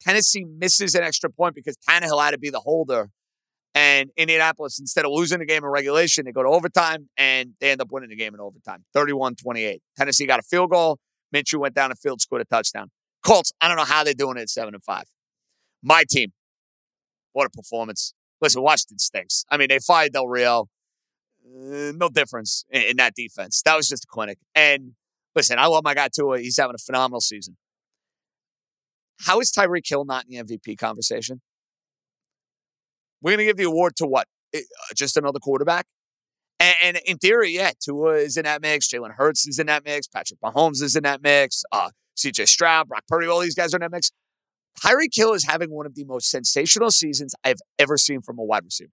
Tennessee 0.00 0.44
misses 0.44 0.94
an 0.94 1.02
extra 1.02 1.30
point 1.30 1.54
because 1.54 1.76
Tannehill 1.88 2.22
had 2.22 2.32
to 2.32 2.38
be 2.38 2.50
the 2.50 2.60
holder. 2.60 3.10
And 3.74 4.10
Indianapolis, 4.16 4.78
instead 4.78 5.04
of 5.04 5.10
losing 5.12 5.40
the 5.40 5.46
game 5.46 5.64
in 5.64 5.70
regulation, 5.70 6.24
they 6.24 6.32
go 6.32 6.42
to 6.42 6.48
overtime 6.48 7.08
and 7.16 7.54
they 7.60 7.70
end 7.70 7.80
up 7.80 7.88
winning 7.90 8.10
the 8.10 8.16
game 8.16 8.32
in 8.32 8.40
overtime 8.40 8.84
31 8.92 9.34
28. 9.34 9.82
Tennessee 9.96 10.26
got 10.26 10.38
a 10.38 10.42
field 10.42 10.70
goal, 10.70 10.98
Minshew 11.34 11.58
went 11.58 11.74
down 11.74 11.90
the 11.90 11.96
field, 11.96 12.20
scored 12.20 12.42
a 12.42 12.44
touchdown. 12.44 12.90
Colts, 13.24 13.52
I 13.60 13.68
don't 13.68 13.76
know 13.76 13.84
how 13.84 14.04
they're 14.04 14.14
doing 14.14 14.36
it 14.36 14.42
at 14.42 14.50
seven 14.50 14.74
and 14.74 14.84
five. 14.84 15.04
My 15.82 16.04
team, 16.08 16.32
what 17.32 17.46
a 17.46 17.50
performance. 17.50 18.14
Listen, 18.40 18.62
Washington 18.62 18.98
stinks. 18.98 19.44
I 19.50 19.56
mean, 19.56 19.68
they 19.68 19.78
fired 19.78 20.12
Del 20.12 20.28
Rio. 20.28 20.68
Uh, 21.46 21.92
no 21.96 22.08
difference 22.08 22.64
in, 22.70 22.82
in, 22.82 22.96
that 22.96 23.14
defense. 23.14 23.60
That 23.64 23.76
was 23.76 23.88
just 23.88 24.04
a 24.04 24.06
clinic. 24.06 24.38
And 24.54 24.92
listen, 25.34 25.58
I 25.58 25.66
love 25.66 25.84
my 25.84 25.94
guy 25.94 26.08
Tua. 26.14 26.38
He's 26.38 26.56
having 26.56 26.74
a 26.74 26.78
phenomenal 26.78 27.20
season. 27.20 27.56
How 29.20 29.40
is 29.40 29.52
Tyreek 29.52 29.88
Hill 29.88 30.04
not 30.04 30.24
in 30.28 30.46
the 30.46 30.58
MVP 30.58 30.78
conversation? 30.78 31.40
We're 33.22 33.32
going 33.32 33.38
to 33.38 33.44
give 33.44 33.56
the 33.56 33.64
award 33.64 33.96
to 33.96 34.06
what? 34.06 34.26
Uh, 34.54 34.60
just 34.94 35.16
another 35.16 35.38
quarterback? 35.38 35.86
And, 36.60 36.74
and, 36.82 37.00
in 37.06 37.18
theory, 37.18 37.50
yeah, 37.50 37.72
Tua 37.82 38.16
is 38.16 38.36
in 38.36 38.44
that 38.44 38.62
mix. 38.62 38.88
Jalen 38.88 39.14
Hurts 39.16 39.46
is 39.46 39.58
in 39.58 39.66
that 39.66 39.84
mix. 39.84 40.06
Patrick 40.06 40.40
Mahomes 40.40 40.82
is 40.82 40.94
in 40.94 41.02
that 41.04 41.22
mix. 41.22 41.62
Uh, 41.72 41.90
CJ 42.16 42.48
Stroud, 42.48 42.88
Brock 42.88 43.04
Purdy, 43.08 43.26
all 43.26 43.40
these 43.40 43.54
guys 43.54 43.74
are 43.74 43.78
in 43.78 43.82
that 43.82 43.90
mix. 43.90 44.10
Tyreek 44.84 45.14
Hill 45.14 45.32
is 45.32 45.44
having 45.44 45.70
one 45.70 45.86
of 45.86 45.94
the 45.94 46.04
most 46.04 46.30
sensational 46.30 46.90
seasons 46.90 47.34
I've 47.44 47.60
ever 47.78 47.96
seen 47.96 48.22
from 48.22 48.38
a 48.38 48.44
wide 48.44 48.64
receiver. 48.64 48.90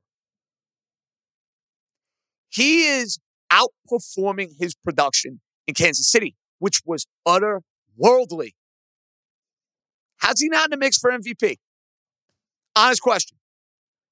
He 2.49 2.85
is 2.87 3.19
outperforming 3.51 4.51
his 4.59 4.75
production 4.75 5.41
in 5.71 5.83
Kansas 5.85 6.11
City, 6.11 6.35
which 6.59 6.81
was 6.85 7.07
utter 7.25 7.61
worldly. 7.95 8.55
How's 10.17 10.39
he 10.39 10.49
not 10.49 10.65
in 10.65 10.71
the 10.71 10.77
mix 10.77 10.97
for 10.97 11.11
MVP? 11.11 11.57
Honest 12.75 13.01
question. 13.01 13.37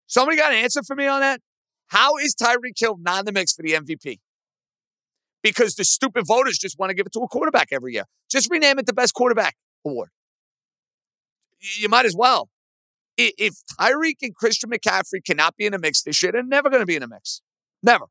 Somebody 0.07 0.37
got 0.37 0.51
an 0.51 0.59
answer 0.59 0.81
for 0.83 0.95
me 0.95 1.05
on 1.05 1.19
that? 1.19 1.41
How 1.87 2.17
is 2.17 2.33
Tyreek 2.35 2.77
Hill 2.77 2.97
not 2.99 3.19
in 3.19 3.25
the 3.25 3.31
mix 3.31 3.53
for 3.53 3.61
the 3.61 3.73
MVP? 3.73 4.19
Because 5.43 5.75
the 5.75 5.83
stupid 5.83 6.25
voters 6.25 6.57
just 6.57 6.77
want 6.79 6.89
to 6.89 6.93
give 6.93 7.05
it 7.05 7.13
to 7.13 7.19
a 7.19 7.27
quarterback 7.27 7.69
every 7.71 7.93
year. 7.93 8.05
Just 8.29 8.49
rename 8.49 8.79
it 8.79 8.85
the 8.85 8.93
best 8.93 9.13
quarterback 9.13 9.55
award. 9.85 10.09
You 11.77 11.89
might 11.89 12.05
as 12.05 12.15
well. 12.15 12.49
If 13.17 13.55
Tyreek 13.79 14.17
and 14.21 14.33
Christian 14.33 14.69
McCaffrey 14.69 15.23
cannot 15.25 15.55
be 15.57 15.65
in 15.65 15.73
the 15.73 15.79
mix 15.79 16.01
this 16.01 16.23
year, 16.23 16.31
they're 16.31 16.43
never 16.43 16.69
going 16.69 16.81
to 16.81 16.85
be 16.85 16.95
in 16.95 17.01
the 17.01 17.07
mix. 17.07 17.41
Never. 17.83 18.05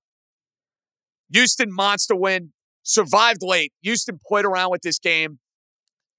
Houston 1.33 1.73
monster 1.73 2.15
win, 2.15 2.53
survived 2.89 3.43
late. 3.43 3.73
Houston 3.83 4.19
played 4.27 4.47
around 4.47 4.71
with 4.71 4.81
this 4.81 4.99
game. 4.99 5.39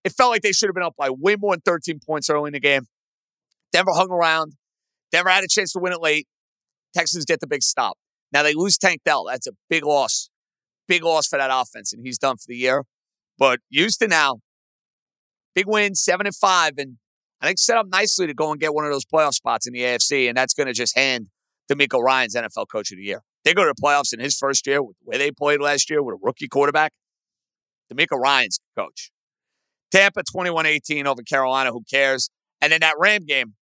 It 0.04 0.14
felt 0.14 0.30
like 0.30 0.44
they 0.44 0.52
should 0.52 0.70
have 0.70 0.76
been 0.76 0.84
up 0.84 0.96
by 0.98 1.10
way 1.10 1.36
more 1.36 1.54
than 1.54 1.62
13 1.62 2.00
points 2.06 2.30
early 2.30 2.50
in 2.50 2.54
the 2.54 2.60
game. 2.60 2.84
Denver 3.74 3.92
hung 3.94 4.12
around. 4.12 4.54
Denver 5.12 5.30
had 5.30 5.44
a 5.44 5.48
chance 5.48 5.74
to 5.74 5.80
win 5.80 5.94
it 5.94 6.00
late. 6.00 6.28
Texans 6.96 7.26
get 7.26 7.40
the 7.40 7.48
big 7.48 7.64
stop. 7.64 7.98
Now 8.32 8.44
they 8.44 8.54
lose 8.54 8.78
Tank 8.78 9.02
Dell. 9.04 9.26
That's 9.26 9.48
a 9.48 9.52
big 9.70 9.84
loss. 9.84 10.30
Big 10.88 11.04
loss 11.04 11.28
for 11.28 11.38
that 11.38 11.50
offense, 11.52 11.92
and 11.92 12.06
he's 12.06 12.18
done 12.18 12.38
for 12.38 12.46
the 12.48 12.56
year. 12.56 12.84
But 13.38 13.60
Houston 13.72 14.10
now, 14.10 14.38
big 15.56 15.66
win, 15.68 15.96
seven 15.96 16.28
and 16.28 16.36
five, 16.36 16.74
and 16.78 16.98
I 17.42 17.48
think 17.48 17.60
set 17.60 17.78
up 17.78 17.88
nicely 17.92 18.28
to 18.28 18.34
go 18.34 18.52
and 18.52 18.60
get 18.60 18.74
one 18.74 18.86
of 18.86 18.92
those 18.92 19.06
playoff 19.06 19.34
spots 19.34 19.68
in 19.68 19.74
the 19.74 19.82
AFC, 19.82 20.28
and 20.28 20.38
that's 20.38 20.54
going 20.54 20.68
to 20.68 20.74
just 20.74 20.96
hand 20.96 21.30
DeMeco 21.72 22.02
Ryans 22.02 22.36
NFL 22.36 22.68
Coach 22.72 22.92
of 22.92 22.98
the 22.98 23.04
Year. 23.04 23.24
They 23.46 23.54
go 23.54 23.64
to 23.64 23.74
the 23.76 23.82
playoffs 23.82 24.14
in 24.14 24.20
his 24.20 24.38
first 24.38 24.68
year, 24.68 24.80
where 24.82 25.18
they 25.18 25.32
played 25.32 25.62
last 25.62 25.90
year 25.90 26.04
with 26.04 26.16
a 26.16 26.20
rookie 26.22 26.48
quarterback. 26.48 26.92
DeMeco 27.92 28.20
Ryans 28.20 28.60
coach. 28.78 29.12
Tampa 29.92 30.22
21-18 30.24 31.06
over 31.06 31.24
Carolina. 31.24 31.72
Who 31.72 31.84
cares? 31.90 32.30
And 32.62 32.72
then 32.72 32.82
that 32.82 32.96
Ram 33.00 33.26
game, 33.26 33.56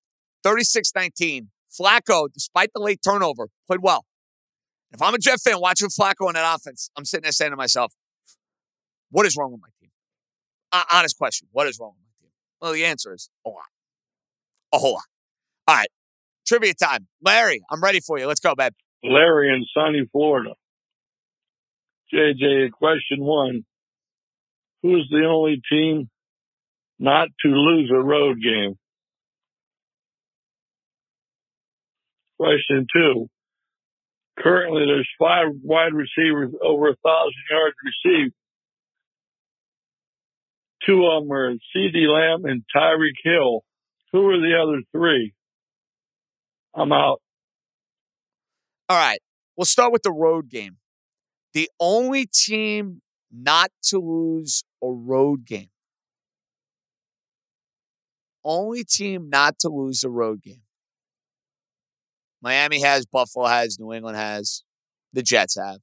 36-19. 0.46 1.48
Flacco, 1.80 2.28
despite 2.34 2.72
the 2.74 2.82
late 2.82 3.00
turnover, 3.04 3.50
played 3.68 3.82
well. 3.82 4.06
If 4.92 5.02
I'm 5.02 5.14
a 5.14 5.18
Jets 5.18 5.44
fan 5.44 5.60
watching 5.60 5.90
Flacco 5.90 6.28
in 6.28 6.34
that 6.34 6.56
offense, 6.56 6.90
I'm 6.98 7.06
sitting 7.06 7.24
there 7.24 7.32
saying 7.32 7.52
to 7.52 7.58
myself, 7.58 7.94
what 9.12 9.26
is 9.26 9.38
wrong 9.38 9.52
with 9.52 9.62
my 9.62 9.70
team? 9.80 9.92
Honest 10.92 11.18
question. 11.18 11.48
What 11.52 11.68
is 11.68 11.78
wrong 11.80 11.92
with 11.92 12.04
my 12.04 12.26
team? 12.26 12.32
Well, 12.62 12.74
the 12.74 12.86
answer 12.86 13.14
is 13.14 13.30
a 13.46 13.50
lot. 13.50 13.66
A 14.74 14.78
whole 14.80 14.94
lot. 14.94 15.04
All 15.68 15.76
right. 15.76 15.88
Trivia 16.46 16.74
time. 16.74 17.08
Larry, 17.22 17.62
I'm 17.70 17.82
ready 17.82 18.00
for 18.00 18.18
you. 18.18 18.26
Let's 18.28 18.40
go, 18.40 18.56
babe. 18.56 18.74
Larry 19.04 19.54
in 19.54 19.66
sunny 19.74 20.08
Florida. 20.12 20.52
JJ, 22.14 22.72
question 22.72 23.20
one. 23.20 23.66
Who's 24.82 25.08
the 25.10 25.26
only 25.28 25.62
team 25.70 26.10
not 27.00 27.30
to 27.44 27.50
lose 27.50 27.92
a 27.92 28.00
road 28.00 28.38
game? 28.42 28.76
Question 32.38 32.86
two. 32.94 33.30
Currently, 34.40 34.86
there's 34.86 35.10
five 35.20 35.48
wide 35.64 35.94
receivers 35.94 36.54
over 36.62 36.90
a 36.90 36.96
thousand 36.96 37.44
yards 37.50 37.76
received. 37.84 38.34
Two 40.86 41.06
of 41.06 41.24
them 41.24 41.32
are 41.32 41.54
CeeDee 41.76 42.08
Lamb 42.08 42.46
and 42.46 42.64
Tyreek 42.74 43.18
Hill. 43.24 43.64
Who 44.14 44.30
are 44.30 44.40
the 44.40 44.56
other 44.62 44.84
three? 44.92 45.34
I'm 46.76 46.92
out. 46.94 47.20
All 48.90 48.98
right. 48.98 49.20
We'll 49.56 49.66
start 49.66 49.92
with 49.92 50.04
the 50.04 50.12
road 50.12 50.50
game. 50.50 50.78
The 51.54 51.70
only 51.80 52.26
team 52.26 53.02
not 53.32 53.72
to 53.86 54.00
lose 54.00 54.64
a 54.82 54.88
road 54.88 55.46
game. 55.46 55.70
Only 58.44 58.84
team 58.84 59.30
not 59.30 59.60
to 59.60 59.70
lose 59.70 60.04
a 60.04 60.10
road 60.10 60.42
game. 60.42 60.62
Miami 62.42 62.82
has, 62.82 63.06
Buffalo 63.06 63.48
has, 63.48 63.80
New 63.80 63.92
England 63.92 64.16
has, 64.16 64.64
the 65.12 65.24
Jets 65.24 65.58
have. 65.58 65.80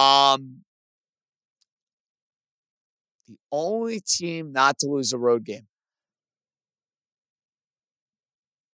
Um, 0.00 0.62
the 3.26 3.36
only 3.50 4.00
team 4.00 4.52
not 4.52 4.78
to 4.78 4.86
lose 4.86 5.12
a 5.12 5.18
road 5.18 5.44
game. 5.44 5.66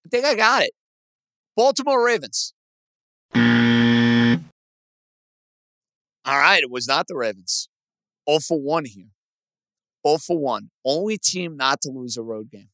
I 0.05 0.09
think 0.09 0.25
I 0.25 0.35
got 0.35 0.63
it. 0.63 0.71
Baltimore 1.55 2.05
Ravens. 2.05 2.53
All 3.33 3.41
right, 6.37 6.61
it 6.61 6.69
was 6.71 6.87
not 6.87 7.07
the 7.07 7.15
Ravens. 7.15 7.67
0 8.29 8.39
for 8.39 8.59
1 8.59 8.85
here. 8.85 9.09
0 10.07 10.17
for 10.17 10.37
1. 10.37 10.69
Only 10.85 11.17
team 11.17 11.57
not 11.57 11.81
to 11.81 11.89
lose 11.89 12.17
a 12.17 12.23
road 12.23 12.51
game. 12.51 12.69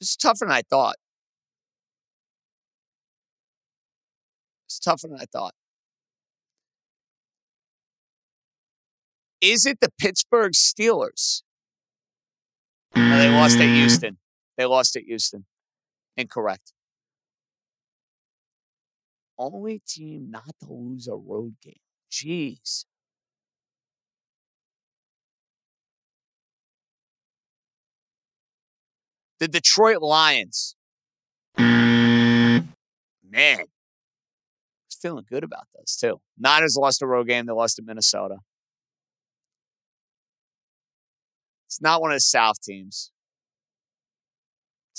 It's 0.00 0.16
tougher 0.16 0.46
than 0.46 0.52
I 0.52 0.62
thought. 0.62 0.96
It's 4.66 4.78
tougher 4.78 5.08
than 5.08 5.18
I 5.20 5.26
thought. 5.30 5.54
Is 9.40 9.66
it 9.66 9.78
the 9.80 9.90
Pittsburgh 9.98 10.52
Steelers? 10.52 11.42
No, 12.94 13.18
they 13.18 13.28
lost 13.30 13.58
at 13.58 13.68
Houston. 13.68 14.18
They 14.56 14.64
lost 14.64 14.96
at 14.96 15.04
Houston. 15.04 15.46
Incorrect. 16.20 16.72
Only 19.38 19.80
team 19.86 20.30
not 20.30 20.54
to 20.62 20.72
lose 20.72 21.08
a 21.08 21.16
road 21.16 21.54
game. 21.62 21.80
Jeez. 22.10 22.84
the 29.40 29.48
Detroit 29.48 30.02
Lions. 30.02 30.76
Man, 31.58 32.60
I 33.32 33.64
feeling 35.00 35.24
good 35.28 35.42
about 35.42 35.66
those 35.74 35.96
too. 35.96 36.20
Niners 36.38 36.76
lost 36.78 37.02
a 37.02 37.06
road 37.06 37.26
game. 37.26 37.46
They 37.46 37.52
lost 37.52 37.76
to 37.76 37.82
Minnesota. 37.82 38.36
It's 41.66 41.80
not 41.80 42.00
one 42.02 42.10
of 42.10 42.16
the 42.16 42.20
South 42.20 42.60
teams. 42.62 43.10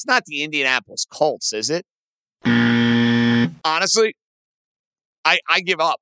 It's 0.02 0.08
not 0.08 0.26
the 0.26 0.42
Indianapolis 0.42 1.06
Colts, 1.06 1.54
is 1.54 1.70
it? 1.70 1.86
Honestly, 3.64 4.16
I, 5.24 5.38
I 5.48 5.62
give 5.62 5.80
up. 5.80 6.02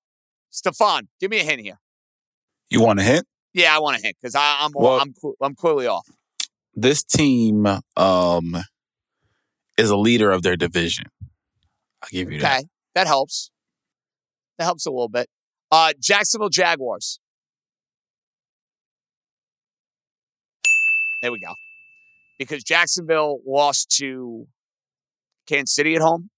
Stefan, 0.52 1.10
give 1.20 1.30
me 1.30 1.42
a 1.42 1.44
hint 1.44 1.60
here. 1.60 1.80
You 2.70 2.82
want 2.82 3.02
a 3.02 3.04
hint? 3.04 3.28
Yeah, 3.54 3.76
I 3.76 3.80
want 3.80 3.98
a 3.98 4.02
hint 4.02 4.16
because 4.22 4.36
I'm 4.36 4.72
well, 4.74 5.02
I'm 5.02 5.14
I'm 5.42 5.54
clearly 5.54 5.86
off 5.86 6.08
this 6.74 7.04
team 7.04 7.68
um, 7.98 8.56
is 9.78 9.90
a 9.90 9.98
leader 9.98 10.32
of 10.32 10.44
their 10.44 10.56
division. 10.56 11.08
I'll 12.02 12.08
give 12.10 12.32
you 12.32 12.38
okay. 12.38 12.48
that. 12.48 12.64
That 12.96 13.08
helps. 13.08 13.52
That 14.60 14.64
helps 14.64 14.86
a 14.86 14.92
little 14.92 15.10
bit. 15.10 15.28
Uh, 15.74 15.92
Jacksonville 16.00 16.48
Jaguars. 16.48 17.20
There 21.22 21.34
we 21.34 21.42
go. 21.42 21.52
Because 22.40 22.64
Jacksonville 22.64 23.40
lost 23.46 23.96
to 24.00 24.48
Kansas 25.48 25.76
City 25.76 25.96
at 25.96 26.02
home 26.02 26.32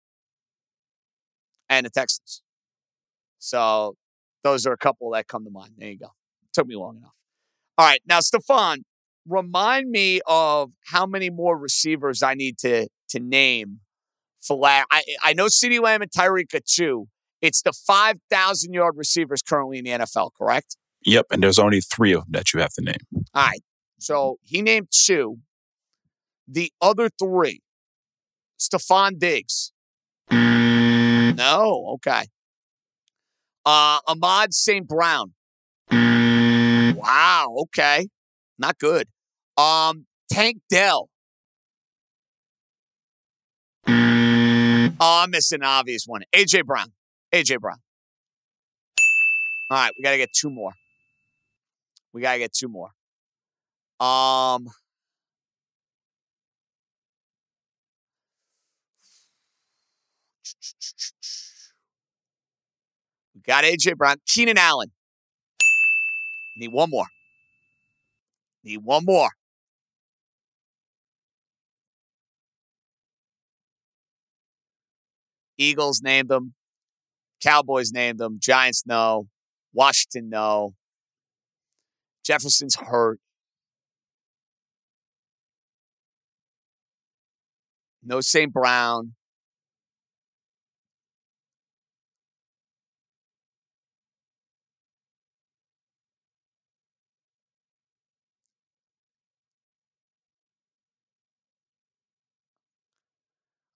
and 1.69 1.85
the 1.85 1.89
Texans. 1.89 2.41
So 3.39 3.95
those 4.43 4.65
are 4.65 4.73
a 4.73 4.77
couple 4.77 5.11
that 5.11 5.27
come 5.27 5.45
to 5.45 5.51
mind. 5.51 5.73
There 5.77 5.89
you 5.89 5.97
go. 5.97 6.09
Took 6.53 6.67
me 6.67 6.75
long 6.75 6.97
enough. 6.97 7.13
All 7.77 7.87
right. 7.87 8.01
Now, 8.05 8.19
Stefan, 8.19 8.83
remind 9.27 9.89
me 9.89 10.21
of 10.27 10.71
how 10.87 11.05
many 11.05 11.29
more 11.29 11.57
receivers 11.57 12.21
I 12.21 12.33
need 12.33 12.57
to 12.59 12.87
to 13.09 13.19
name 13.19 13.79
for 14.41 14.59
I 14.65 15.03
I 15.23 15.33
know 15.33 15.45
CeeDee 15.45 15.81
Lamb 15.81 16.01
and 16.01 16.11
Tyreek 16.11 16.53
are 16.53 16.59
two. 16.65 17.07
It's 17.41 17.61
the 17.61 17.73
5,000 17.73 18.73
yard 18.73 18.95
receivers 18.97 19.41
currently 19.41 19.79
in 19.79 19.85
the 19.85 19.91
NFL, 19.91 20.31
correct? 20.37 20.77
Yep, 21.03 21.27
and 21.31 21.41
there's 21.41 21.57
only 21.57 21.81
three 21.81 22.13
of 22.13 22.21
them 22.21 22.31
that 22.31 22.53
you 22.53 22.59
have 22.59 22.73
to 22.73 22.81
name. 22.83 23.25
All 23.33 23.47
right. 23.47 23.61
So 23.99 24.37
he 24.43 24.61
named 24.61 24.89
two. 24.91 25.39
The 26.47 26.71
other 26.81 27.09
three, 27.09 27.61
Stefon 28.59 29.19
Diggs. 29.19 29.71
No, 30.29 31.93
okay. 31.95 32.25
Uh, 33.65 33.99
Amon-Ra 34.07 34.47
St. 34.51 34.87
Brown. 34.87 35.33
Wow, 35.91 37.55
okay. 37.63 38.07
Not 38.57 38.77
good. 38.77 39.07
Um, 39.57 40.05
Tank 40.31 40.57
Dell. 40.69 41.09
Oh, 43.87 45.21
I'm 45.23 45.31
missing 45.31 45.61
an 45.61 45.65
obvious 45.65 46.05
one. 46.05 46.21
AJ 46.33 46.65
Brown. 46.65 46.91
AJ 47.33 47.59
Brown. 47.59 47.77
All 49.71 49.77
right, 49.77 49.91
we 49.97 50.03
got 50.03 50.11
to 50.11 50.17
get 50.17 50.29
two 50.33 50.49
more. 50.49 50.73
We 52.13 52.21
got 52.21 52.33
to 52.33 52.39
get 52.39 52.53
two 52.53 52.67
more. 52.67 52.89
Um, 53.99 54.67
we 63.35 63.41
got 63.45 63.63
AJ 63.63 63.97
Brown, 63.97 64.17
Keenan 64.27 64.57
Allen. 64.57 64.91
Need 66.57 66.71
one 66.71 66.89
more. 66.89 67.05
Need 68.63 68.79
one 68.83 69.05
more. 69.05 69.29
Eagles 75.57 76.01
named 76.01 76.29
them. 76.29 76.53
Cowboys 77.41 77.91
named 77.91 78.19
them. 78.19 78.37
Giants 78.41 78.83
no. 78.85 79.27
Washington 79.73 80.29
no. 80.29 80.73
Jefferson's 82.23 82.75
hurt. 82.75 83.19
No 88.03 88.21
St. 88.21 88.51
Brown. 88.51 89.13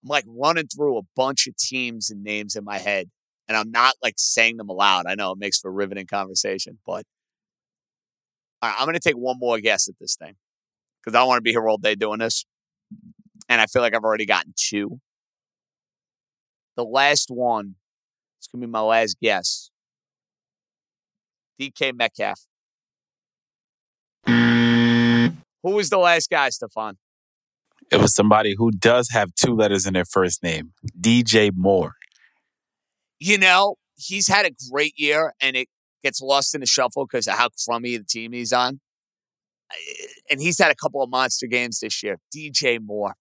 I'm 0.06 0.10
like 0.10 0.26
running 0.28 0.68
through 0.68 1.00
a 1.00 1.02
bunch 1.16 1.48
of 1.48 1.56
teams 1.58 2.12
and 2.12 2.24
names 2.24 2.56
in 2.56 2.64
my 2.64 2.78
head, 2.78 3.10
and 3.48 3.58
I'm 3.58 3.72
not 3.72 3.96
like 4.04 4.16
saying 4.18 4.58
them 4.58 4.70
aloud. 4.70 5.06
I 5.08 5.16
know 5.16 5.32
it 5.32 5.40
makes 5.40 5.60
for 5.60 5.72
riveting 5.72 6.06
conversation, 6.06 6.78
but 6.86 7.06
all 8.62 8.70
right, 8.70 8.76
I'm 8.78 8.86
going 8.86 8.94
to 8.94 9.00
take 9.00 9.18
one 9.18 9.40
more 9.40 9.60
guess 9.60 9.90
at 9.90 9.96
this 10.00 10.16
thing 10.16 10.36
because 11.04 11.16
I 11.18 11.24
want 11.24 11.40
to 11.40 11.42
be 11.42 11.52
here 11.52 11.68
all 11.68 11.78
day 11.78 11.96
doing 11.96 12.20
this. 12.20 12.46
And 13.50 13.60
I 13.60 13.66
feel 13.66 13.82
like 13.82 13.96
I've 13.96 14.04
already 14.04 14.26
gotten 14.26 14.54
two. 14.56 15.00
The 16.76 16.84
last 16.84 17.30
one 17.30 17.76
is 18.42 18.48
going 18.48 18.62
to 18.62 18.68
be 18.68 18.72
my 18.72 18.82
last 18.82 19.18
guess. 19.22 19.70
DK 21.60 21.96
Metcalf. 21.96 22.42
Who 24.28 25.72
was 25.72 25.90
the 25.90 25.98
last 25.98 26.30
guy, 26.30 26.50
Stefan? 26.50 26.98
It 27.92 28.02
was 28.02 28.16
somebody 28.16 28.56
who 28.58 28.72
does 28.72 29.10
have 29.12 29.34
two 29.36 29.56
letters 29.56 29.86
in 29.86 29.94
their 29.94 30.06
first 30.06 30.42
name, 30.44 30.74
DJ 31.00 31.52
Moore. 31.56 31.94
You 33.20 33.38
know, 33.38 33.76
he's 33.96 34.28
had 34.28 34.46
a 34.46 34.52
great 34.72 34.94
year 34.98 35.34
and 35.40 35.56
it 35.56 35.70
gets 36.04 36.22
lost 36.22 36.56
in 36.56 36.62
the 36.62 36.68
shuffle 36.68 37.06
because 37.06 37.28
of 37.28 37.36
how 37.36 37.50
crummy 37.66 37.98
the 37.98 38.04
team 38.04 38.34
he's 38.34 38.54
on. 38.54 38.80
And 40.30 40.42
he's 40.42 40.60
had 40.60 40.72
a 40.72 40.76
couple 40.76 41.02
of 41.02 41.10
monster 41.10 41.48
games 41.48 41.80
this 41.80 42.04
year. 42.04 42.18
DJ 42.36 42.80
Moore. 42.82 43.16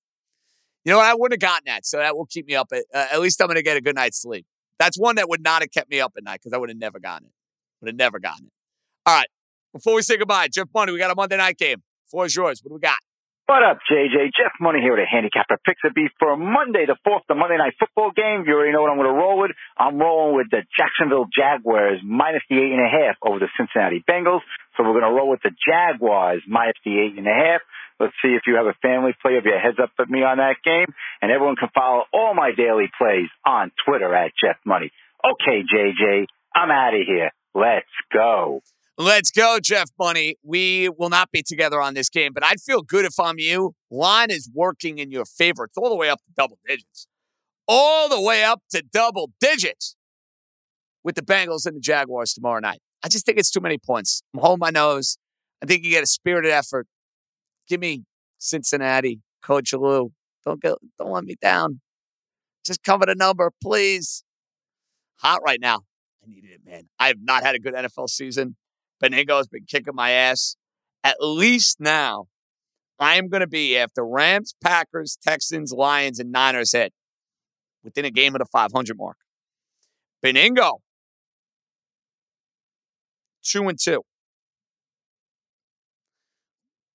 You 0.85 0.93
know 0.93 0.99
what? 0.99 1.07
I 1.07 1.15
wouldn't 1.15 1.43
have 1.43 1.51
gotten 1.51 1.65
that, 1.67 1.87
so 1.87 1.97
that 1.97 2.15
will 2.15 2.27
keep 2.27 2.47
me 2.47 2.55
up. 2.55 2.69
At, 2.73 2.85
uh, 2.93 3.07
at 3.13 3.21
least 3.21 3.41
I'm 3.41 3.47
going 3.47 3.57
to 3.57 3.63
get 3.63 3.79
a 3.79 3.81
good 3.81 3.95
night's 3.95 4.21
sleep. 4.21 4.45
That's 4.79 4.99
one 4.99 5.17
that 5.17 5.29
would 5.31 5.43
not 5.43 5.63
have 5.63 5.71
kept 5.71 5.91
me 5.91 6.01
up 6.01 6.13
at 6.17 6.25
night 6.25 6.41
because 6.43 6.53
I 6.53 6.59
would 6.59 6.69
have 6.69 6.79
never 6.79 7.01
gotten 7.01 7.29
it. 7.29 7.33
Would 7.81 7.89
have 7.89 7.97
never 7.97 8.19
gotten 8.19 8.47
it. 8.47 8.53
All 9.07 9.17
right. 9.17 9.29
Before 9.73 9.95
we 9.95 10.03
say 10.03 10.19
goodbye, 10.19 10.49
Jeff 10.49 10.69
Money, 10.75 10.93
we 10.93 10.99
got 10.99 11.11
a 11.11 11.15
Monday 11.15 11.37
night 11.39 11.57
game. 11.57 11.83
Floor 12.11 12.27
is 12.27 12.37
yours. 12.37 12.61
What 12.63 12.71
do 12.71 12.75
we 12.75 12.81
got? 12.81 12.99
What 13.47 13.63
up, 13.63 13.77
JJ? 13.93 14.33
Jeff 14.33 14.57
Money 14.59 14.81
here 14.81 14.97
with 14.97 15.05
a 15.05 15.11
handicapper 15.11 15.61
picks 15.67 15.85
a 15.85 15.93
beef 15.93 16.09
for 16.19 16.35
Monday, 16.35 16.87
the 16.89 16.97
fourth, 17.05 17.29
the 17.29 17.35
Monday 17.35 17.59
night 17.59 17.75
football 17.79 18.09
game. 18.11 18.49
You 18.49 18.57
already 18.57 18.73
know 18.73 18.81
what 18.81 18.89
I'm 18.89 18.97
going 18.97 19.13
to 19.13 19.21
roll 19.21 19.39
with. 19.39 19.51
I'm 19.77 20.01
rolling 20.01 20.35
with 20.35 20.49
the 20.49 20.65
Jacksonville 20.73 21.29
Jaguars 21.29 22.01
minus 22.01 22.41
the 22.49 22.57
eight 22.57 22.73
and 22.73 22.81
a 22.81 22.89
half 22.89 23.21
over 23.21 23.39
the 23.39 23.53
Cincinnati 23.61 24.03
Bengals. 24.09 24.41
So 24.73 24.83
we're 24.83 24.97
going 24.97 25.05
to 25.05 25.13
roll 25.13 25.29
with 25.29 25.45
the 25.45 25.53
Jaguars 25.61 26.41
minus 26.49 26.81
the 26.89 26.97
eight 26.97 27.19
and 27.21 27.29
a 27.29 27.37
half. 27.37 27.61
Let's 28.01 28.17
see 28.25 28.33
if 28.33 28.49
you 28.49 28.57
have 28.57 28.65
a 28.65 28.81
family 28.81 29.13
play 29.21 29.37
of 29.37 29.45
your 29.45 29.61
heads 29.61 29.77
up 29.77 29.93
with 29.99 30.09
me 30.09 30.25
on 30.25 30.39
that 30.41 30.65
game. 30.65 30.89
And 31.21 31.29
everyone 31.29 31.61
can 31.61 31.69
follow 31.75 32.09
all 32.17 32.33
my 32.33 32.57
daily 32.57 32.89
plays 32.97 33.29
on 33.45 33.73
Twitter 33.85 34.09
at 34.15 34.33
Jeff 34.41 34.57
Money. 34.65 34.89
Okay, 35.21 35.69
JJ, 35.69 36.33
I'm 36.57 36.73
out 36.73 36.97
of 36.97 37.05
here. 37.05 37.29
Let's 37.53 37.93
go. 38.09 38.65
Let's 38.97 39.33
go, 39.33 39.59
Jeff 39.61 39.91
Bunny. 39.99 40.37
We 40.45 40.89
will 40.89 41.09
not 41.09 41.33
be 41.33 41.43
together 41.43 41.83
on 41.83 41.95
this 41.95 42.09
game, 42.09 42.33
but 42.33 42.45
I'd 42.45 42.61
feel 42.61 42.81
good 42.81 43.05
if 43.05 43.19
I'm 43.19 43.39
you. 43.39 43.75
Line 43.91 44.31
is 44.31 44.49
working 44.55 44.99
in 44.99 45.11
your 45.11 45.25
favor. 45.25 45.65
It's 45.65 45.77
all 45.77 45.89
the 45.89 45.97
way 45.97 46.09
up 46.09 46.19
to 46.19 46.33
double 46.37 46.59
digits. 46.65 47.09
All 47.67 48.09
the 48.09 48.21
way 48.21 48.45
up 48.45 48.63
to 48.71 48.83
double 48.93 49.33
digits 49.41 49.97
with 51.03 51.17
the 51.17 51.23
Bengals 51.23 51.67
and 51.67 51.77
the 51.77 51.81
Jaguars 51.81 52.35
tomorrow 52.35 52.61
night. 52.61 52.79
I 53.03 53.09
just 53.09 53.27
think 53.27 53.37
it's 53.37 53.51
too 53.51 53.61
many 53.61 53.79
points. 53.79 54.23
I'm 54.33 54.41
holding 54.41 54.61
my 54.61 54.71
nose. 54.71 55.19
I 55.61 55.67
think 55.67 55.85
you 55.85 55.91
get 55.91 56.05
a 56.05 56.07
spirited 56.07 56.53
effort. 56.53 56.87
Give 57.69 57.81
me 57.81 58.05
Cincinnati, 58.39 59.21
Coach 59.43 59.73
Lou. 59.73 60.13
Don't 60.45 60.63
get, 60.63 60.75
don't 60.99 61.11
let 61.11 61.25
me 61.25 61.35
down. 61.41 61.81
Just 62.65 62.83
cover 62.85 63.07
the 63.07 63.15
number, 63.17 63.51
please. 63.61 64.23
Hot 65.17 65.41
right 65.45 65.61
now. 65.61 65.81
I 66.23 66.29
needed 66.29 66.51
it, 66.51 66.61
man. 66.65 66.89
I 66.99 67.09
have 67.09 67.19
not 67.21 67.43
had 67.43 67.55
a 67.55 67.59
good 67.59 67.75
NFL 67.75 68.09
season. 68.09 68.57
Benigno 69.03 69.37
has 69.37 69.49
been 69.49 69.65
kicking 69.67 69.95
my 69.95 70.11
ass. 70.11 70.57
At 71.03 71.17
least 71.21 71.81
now, 71.81 72.27
I 72.99 73.17
am 73.17 73.29
going 73.29 73.41
to 73.41 73.47
be 73.47 73.77
after 73.77 74.07
Rams, 74.07 74.55
Packers, 74.63 75.19
Texans, 75.23 75.73
Lions, 75.73 76.19
and 76.19 76.33
Niners 76.33 76.73
hit 76.73 76.93
within 77.83 78.05
a 78.05 78.11
game 78.11 78.35
of 78.35 78.39
the 78.39 78.47
500 78.47 78.97
mark. 78.97 79.17
Benigno, 80.25 80.79
two 83.43 83.69
and 83.69 83.79
two. 83.79 84.03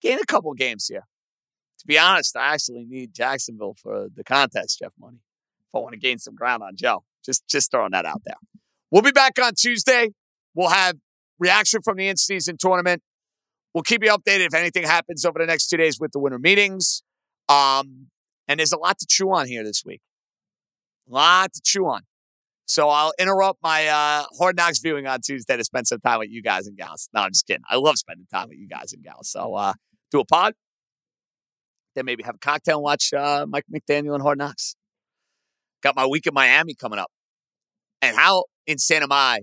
Gain 0.01 0.17
a 0.19 0.25
couple 0.25 0.53
games 0.53 0.87
here. 0.87 1.05
To 1.79 1.87
be 1.87 1.97
honest, 1.97 2.35
I 2.35 2.53
actually 2.53 2.85
need 2.85 3.13
Jacksonville 3.13 3.75
for 3.81 4.07
the 4.13 4.23
contest, 4.23 4.79
Jeff 4.79 4.93
Money. 4.99 5.19
If 5.67 5.75
I 5.75 5.79
want 5.79 5.93
to 5.93 5.99
gain 5.99 6.17
some 6.17 6.35
ground 6.35 6.63
on 6.63 6.75
Joe, 6.75 7.03
just 7.23 7.47
just 7.47 7.71
throwing 7.71 7.91
that 7.91 8.05
out 8.05 8.21
there. 8.25 8.35
We'll 8.91 9.01
be 9.01 9.11
back 9.11 9.33
on 9.41 9.53
Tuesday. 9.53 10.09
We'll 10.55 10.69
have 10.69 10.95
reaction 11.39 11.81
from 11.81 11.97
the 11.97 12.07
in-season 12.07 12.57
tournament. 12.59 13.01
We'll 13.73 13.83
keep 13.83 14.03
you 14.03 14.11
updated 14.11 14.47
if 14.47 14.53
anything 14.53 14.83
happens 14.83 15.25
over 15.25 15.39
the 15.39 15.45
next 15.45 15.67
two 15.67 15.77
days 15.77 15.99
with 15.99 16.11
the 16.11 16.19
winter 16.19 16.39
meetings. 16.39 17.01
Um, 17.47 18.07
and 18.47 18.59
there's 18.59 18.71
a 18.71 18.77
lot 18.77 18.97
to 18.99 19.05
chew 19.07 19.31
on 19.31 19.47
here 19.47 19.63
this 19.63 19.83
week. 19.85 20.01
A 21.09 21.13
lot 21.13 21.53
to 21.53 21.61
chew 21.63 21.85
on. 21.85 22.01
So 22.65 22.89
I'll 22.89 23.13
interrupt 23.19 23.59
my 23.63 23.87
uh, 23.87 24.25
Hard 24.37 24.55
Knocks 24.55 24.79
viewing 24.79 25.07
on 25.07 25.21
Tuesday 25.21 25.57
to 25.57 25.63
spend 25.63 25.87
some 25.87 25.99
time 25.99 26.19
with 26.19 26.29
you 26.29 26.43
guys 26.43 26.67
and 26.67 26.77
gals. 26.77 27.09
No, 27.13 27.21
I'm 27.21 27.31
just 27.31 27.47
kidding. 27.47 27.63
I 27.67 27.77
love 27.77 27.97
spending 27.97 28.27
time 28.31 28.49
with 28.49 28.59
you 28.59 28.67
guys 28.67 28.93
and 28.93 29.03
gals. 29.03 29.31
So 29.31 29.55
uh, 29.55 29.73
do 30.11 30.19
a 30.19 30.25
pod, 30.25 30.53
then 31.95 32.05
maybe 32.05 32.21
have 32.23 32.35
a 32.35 32.39
cocktail 32.39 32.77
and 32.77 32.83
watch 32.83 33.11
uh, 33.11 33.45
Mike 33.49 33.65
McDaniel 33.73 34.13
and 34.13 34.21
Hard 34.21 34.37
Knocks. 34.37 34.75
Got 35.81 35.95
my 35.95 36.05
week 36.05 36.27
in 36.27 36.33
Miami 36.33 36.75
coming 36.75 36.99
up. 36.99 37.11
And 38.01 38.15
how 38.15 38.45
insane 38.67 39.03
am 39.03 39.11
I 39.11 39.41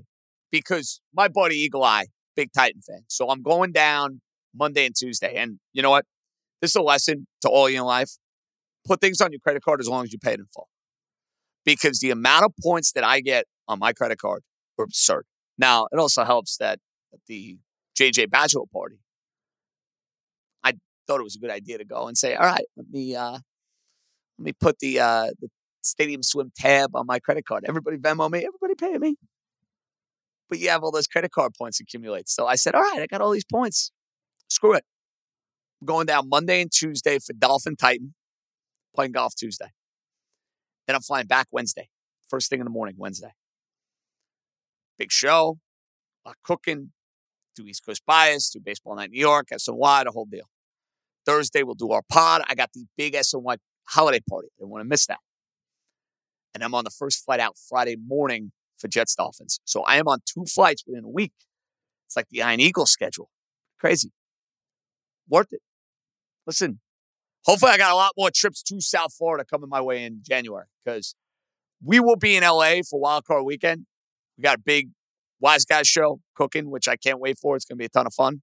because 0.51 1.01
my 1.15 1.29
buddy 1.29 1.57
Eagle 1.57 1.85
Eye, 1.85 2.07
big 2.35 2.51
Titan 2.53 2.81
fan. 2.83 3.03
So 3.09 3.29
I'm 3.31 3.43
going 3.43 3.73
down 3.73 4.21
Monday 4.55 4.87
and 4.87 4.95
Tuesday. 4.95 5.35
And 5.37 5.59
you 5.73 5.83
know 5.83 5.91
what? 5.91 6.05
This 6.61 6.71
is 6.71 6.77
a 6.77 6.83
lesson 6.83 7.27
to 7.43 7.49
all 7.49 7.69
you 7.69 7.79
in 7.79 7.85
life. 7.85 8.11
Put 8.87 9.01
things 9.01 9.21
on 9.21 9.33
your 9.33 9.41
credit 9.41 9.63
card 9.63 9.81
as 9.81 9.89
long 9.89 10.05
as 10.05 10.13
you 10.13 10.19
pay 10.19 10.33
it 10.33 10.41
in 10.41 10.47
full. 10.55 10.69
Because 11.65 11.99
the 11.99 12.11
amount 12.11 12.45
of 12.45 12.53
points 12.63 12.93
that 12.93 13.05
I 13.05 13.21
get 13.21 13.47
on 13.67 13.79
my 13.79 13.93
credit 13.93 14.19
card 14.19 14.43
are 14.79 14.85
absurd. 14.85 15.25
Now, 15.59 15.87
it 15.91 15.99
also 15.99 16.25
helps 16.25 16.57
that 16.59 16.79
the 17.27 17.59
JJ 17.99 18.31
Bachelor 18.31 18.67
party, 18.73 18.97
I 20.63 20.75
thought 21.07 21.21
it 21.21 21.25
was 21.25 21.35
a 21.35 21.39
good 21.39 21.51
idea 21.51 21.79
to 21.79 21.85
go 21.85 22.07
and 22.07 22.17
say, 22.17 22.35
all 22.35 22.47
right, 22.47 22.65
let 22.77 22.87
me 22.91 23.17
uh, 23.17 23.33
let 23.33 24.45
me 24.45 24.53
put 24.53 24.79
the 24.79 25.01
uh, 25.01 25.29
the 25.41 25.49
stadium 25.83 26.23
swim 26.23 26.53
tab 26.57 26.95
on 26.95 27.07
my 27.07 27.19
credit 27.19 27.47
card. 27.47 27.65
Everybody 27.67 27.97
Venmo 27.97 28.31
me, 28.31 28.47
everybody 28.47 28.75
pay 28.75 28.99
me 28.99 29.17
but 30.49 30.59
you 30.59 30.69
have 30.69 30.83
all 30.83 30.91
those 30.91 31.07
credit 31.07 31.33
card 31.33 31.53
points 31.57 31.81
accumulate. 31.81 32.29
So 32.29 32.47
I 32.47 32.57
said, 32.57 32.75
all 32.75 32.83
right, 32.83 33.01
I 33.01 33.07
got 33.07 33.21
all 33.21 33.31
these 33.31 33.45
points. 33.45 33.91
Screw 34.49 34.75
it. 34.75 34.85
I'm 35.81 35.87
going 35.87 36.07
down 36.07 36.29
Monday 36.29 36.63
and 36.63 36.71
Tuesday 36.73 37.19
for 37.19 37.33
Dolphin 37.33 37.77
Titan, 37.77 38.15
playing 38.95 39.13
golf 39.13 39.35
Tuesday. 39.35 39.73
Then 40.87 40.97
I'm 40.97 41.03
flying 41.03 41.27
back 41.27 41.49
Wednesday, 41.51 41.89
first 42.29 42.49
thing 42.49 42.61
in 42.61 42.65
the 42.65 42.71
morning, 42.71 42.95
Wednesday. 42.97 43.33
Big 44.99 45.13
show, 45.13 45.59
a 46.25 46.31
lot 46.31 46.37
cooking, 46.43 46.93
do 47.55 47.67
East 47.67 47.85
Coast 47.85 48.03
bias, 48.07 48.51
do 48.51 48.61
baseball 48.61 48.95
night 48.95 49.11
New 49.11 49.21
York, 49.21 49.49
SNY, 49.53 50.05
the 50.05 50.13
whole 50.13 50.27
deal. 50.27 50.49
Thursday, 51.27 51.63
we'll 51.63 51.75
do 51.75 51.91
our 51.91 52.03
pod. 52.09 52.43
I 52.49 52.55
got 52.55 52.73
the 52.73 52.87
big 52.97 53.15
SNY 53.15 53.57
holiday 53.89 54.21
party. 54.29 54.49
I 54.49 54.55
didn't 54.61 54.71
want 54.71 54.83
to 54.83 54.89
miss 54.89 55.07
that. 55.07 55.19
And 56.55 56.63
I'm 56.63 56.75
on 56.75 56.85
the 56.85 56.91
first 56.91 57.25
flight 57.25 57.41
out 57.41 57.57
Friday 57.69 57.97
morning 57.97 58.53
for 58.79 58.89
Jets 58.89 59.15
Dolphins. 59.15 59.61
So 59.65 59.83
I 59.83 59.97
am 59.97 60.09
on 60.09 60.19
two 60.27 60.45
flights 60.45 60.85
within 60.87 61.05
a 61.05 61.09
week. 61.09 61.33
It's 62.07 62.17
like 62.17 62.29
the 62.31 62.43
Iron 62.43 62.61
Eagle 62.61 62.87
schedule. 62.87 63.31
Crazy. 63.79 64.13
Worth 65.29 65.53
it. 65.53 65.61
Listen, 66.47 66.81
hopefully 67.45 67.73
I 67.73 67.79
got 67.79 67.93
a 67.93 67.97
lot 67.97 68.13
more 68.17 68.31
trips 68.35 68.63
to 68.65 68.81
South 68.81 69.13
Florida 69.15 69.45
coming 69.45 69.69
my 69.69 69.81
way 69.81 70.05
in 70.05 70.21
January 70.23 70.67
because 70.85 71.15
we 71.85 72.01
will 72.01 72.17
be 72.17 72.37
in 72.37 72.43
LA 72.43 72.77
for 72.89 73.01
wildcard 73.01 73.45
weekend. 73.45 73.87
We 74.37 74.43
got 74.43 74.59
a 74.59 74.61
big 74.61 74.91
Wise 75.41 75.65
Guys 75.65 75.87
show 75.87 76.21
cooking, 76.35 76.71
which 76.71 76.89
I 76.89 76.97
can't 76.97 77.21
wait 77.21 77.39
for. 77.39 77.57
It's 77.57 77.65
going 77.65 77.77
to 77.77 77.81
be 77.81 77.87
a 77.87 77.89
ton 77.89 78.07
of 78.07 78.15
fun. 78.15 78.43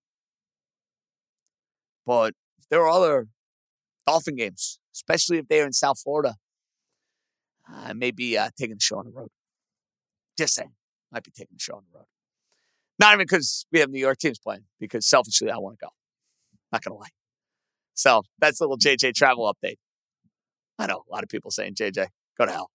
But 2.05 2.33
there 2.69 2.81
are 2.81 2.89
other 2.89 3.27
Dolphin 4.05 4.35
games, 4.35 4.79
especially 4.93 5.37
if 5.37 5.47
they're 5.47 5.65
in 5.65 5.73
South 5.73 5.99
Florida. 5.99 6.35
I 7.67 7.93
may 7.93 8.11
be 8.11 8.37
uh, 8.37 8.49
taking 8.57 8.75
the 8.75 8.81
show 8.81 8.97
on 8.97 9.05
the 9.05 9.11
road. 9.11 9.29
Just 10.37 10.55
saying, 10.55 10.71
might 11.11 11.23
be 11.23 11.31
taking 11.31 11.55
the 11.55 11.59
show 11.59 11.75
on 11.75 11.83
the 11.91 11.97
road. 11.97 12.05
Not 12.99 13.13
even 13.13 13.25
because 13.25 13.65
we 13.71 13.79
have 13.79 13.89
New 13.89 13.99
York 13.99 14.17
teams 14.17 14.39
playing, 14.39 14.63
because 14.79 15.07
selfishly 15.07 15.49
I 15.49 15.57
want 15.57 15.79
to 15.79 15.85
go. 15.85 15.91
Not 16.71 16.83
gonna 16.83 16.97
lie. 16.97 17.09
So 17.93 18.23
that's 18.39 18.59
a 18.59 18.63
little 18.63 18.77
JJ 18.77 19.13
travel 19.13 19.51
update. 19.51 19.75
I 20.79 20.87
know 20.87 21.03
a 21.07 21.11
lot 21.13 21.23
of 21.23 21.29
people 21.29 21.51
saying, 21.51 21.75
JJ, 21.75 22.07
go 22.37 22.45
to 22.45 22.51
hell. 22.51 22.69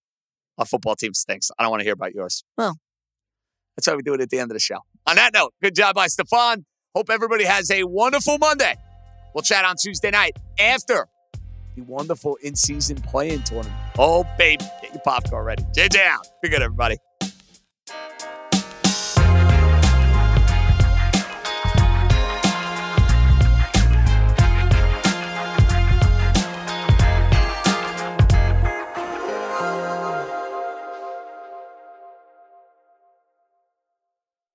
Our 0.57 0.65
football 0.65 0.97
team 0.97 1.15
stinks. 1.15 1.51
I 1.59 1.63
don't 1.63 1.71
want 1.71 1.81
to 1.81 1.85
hear 1.85 1.93
about 1.95 2.15
yours. 2.15 2.45
Well, 2.57 2.77
that's 3.77 3.87
how 3.87 3.97
we 3.97 4.03
do 4.03 4.15
it 4.15 4.21
at 4.21 4.31
the 4.31 4.39
end 4.39 4.51
of 4.51 4.55
the 4.55 4.61
show. 4.61 4.79
On 5.07 5.17
that 5.17 5.33
note, 5.35 5.55
good 5.63 5.75
job 5.75 5.95
by 5.95 6.07
Stefan. 6.09 6.65
Hope 6.95 7.11
everybody 7.11 7.45
has 7.45 7.71
a 7.71 7.85
wonderful 7.85 8.39
Monday. 8.39 8.75
We'll 9.35 9.43
chat 9.43 9.65
on 9.65 9.77
Tuesday 9.81 10.11
night 10.11 10.37
after 10.59 11.07
the 11.77 11.83
wonderful 11.83 12.37
in 12.43 12.57
season 12.57 12.97
playing 12.97 13.43
tournament. 13.45 13.75
Oh, 13.99 14.25
baby, 14.37 14.65
get 14.83 14.93
your 14.93 15.03
popcorn 15.05 15.45
ready. 15.45 15.63
JJ 15.77 16.05
out. 16.07 16.27
Be 16.43 16.49
good, 16.49 16.63
everybody. 16.63 16.97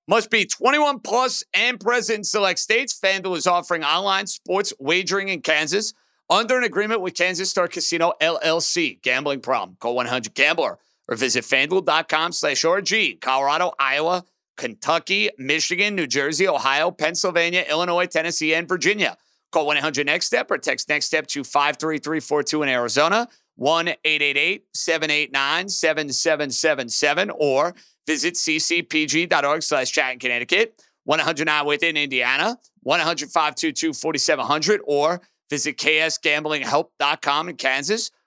Must 0.06 0.30
be 0.30 0.44
21 0.44 1.00
plus 1.00 1.42
and 1.52 1.80
present 1.80 2.18
in 2.18 2.24
select 2.24 2.60
states. 2.60 2.96
FanDuel 2.96 3.36
is 3.36 3.48
offering 3.48 3.82
online 3.82 4.28
sports 4.28 4.72
wagering 4.78 5.28
in 5.28 5.40
Kansas 5.40 5.92
under 6.30 6.56
an 6.56 6.62
agreement 6.62 7.00
with 7.00 7.14
Kansas 7.14 7.50
Star 7.50 7.66
Casino 7.66 8.12
LLC. 8.22 9.02
Gambling 9.02 9.40
problem? 9.40 9.76
Call 9.80 9.96
100 9.96 10.34
Gambler 10.34 10.78
or 11.08 11.16
visit 11.16 11.44
fanduel.com 11.44 12.32
slash 12.32 12.62
RG. 12.62 13.20
Colorado, 13.20 13.72
Iowa, 13.78 14.24
Kentucky, 14.56 15.30
Michigan, 15.38 15.94
New 15.94 16.06
Jersey, 16.06 16.48
Ohio, 16.48 16.90
Pennsylvania, 16.90 17.64
Illinois, 17.68 18.06
Tennessee, 18.06 18.54
and 18.54 18.68
Virginia. 18.68 19.16
Call 19.52 19.66
1 19.66 19.76
800 19.78 20.06
Next 20.06 20.26
Step 20.26 20.50
or 20.50 20.58
text 20.58 20.88
Next 20.88 21.06
Step 21.06 21.26
to 21.28 21.44
53342 21.44 22.62
in 22.62 22.68
Arizona, 22.68 23.28
1 23.56 23.88
888 23.88 24.64
789 24.74 25.68
7777, 25.68 27.30
or 27.30 27.74
visit 28.06 28.34
ccpg.org 28.34 29.62
slash 29.62 29.92
chat 29.92 30.12
in 30.12 30.18
Connecticut, 30.18 30.82
109 31.04 31.66
within 31.66 31.96
Indiana, 31.96 32.58
100 32.82 33.30
522 33.30 33.92
4700, 33.92 34.80
or 34.84 35.20
visit 35.48 35.76
ksgamblinghelp.com 35.76 37.48
in 37.48 37.56
Kansas, 37.56 38.10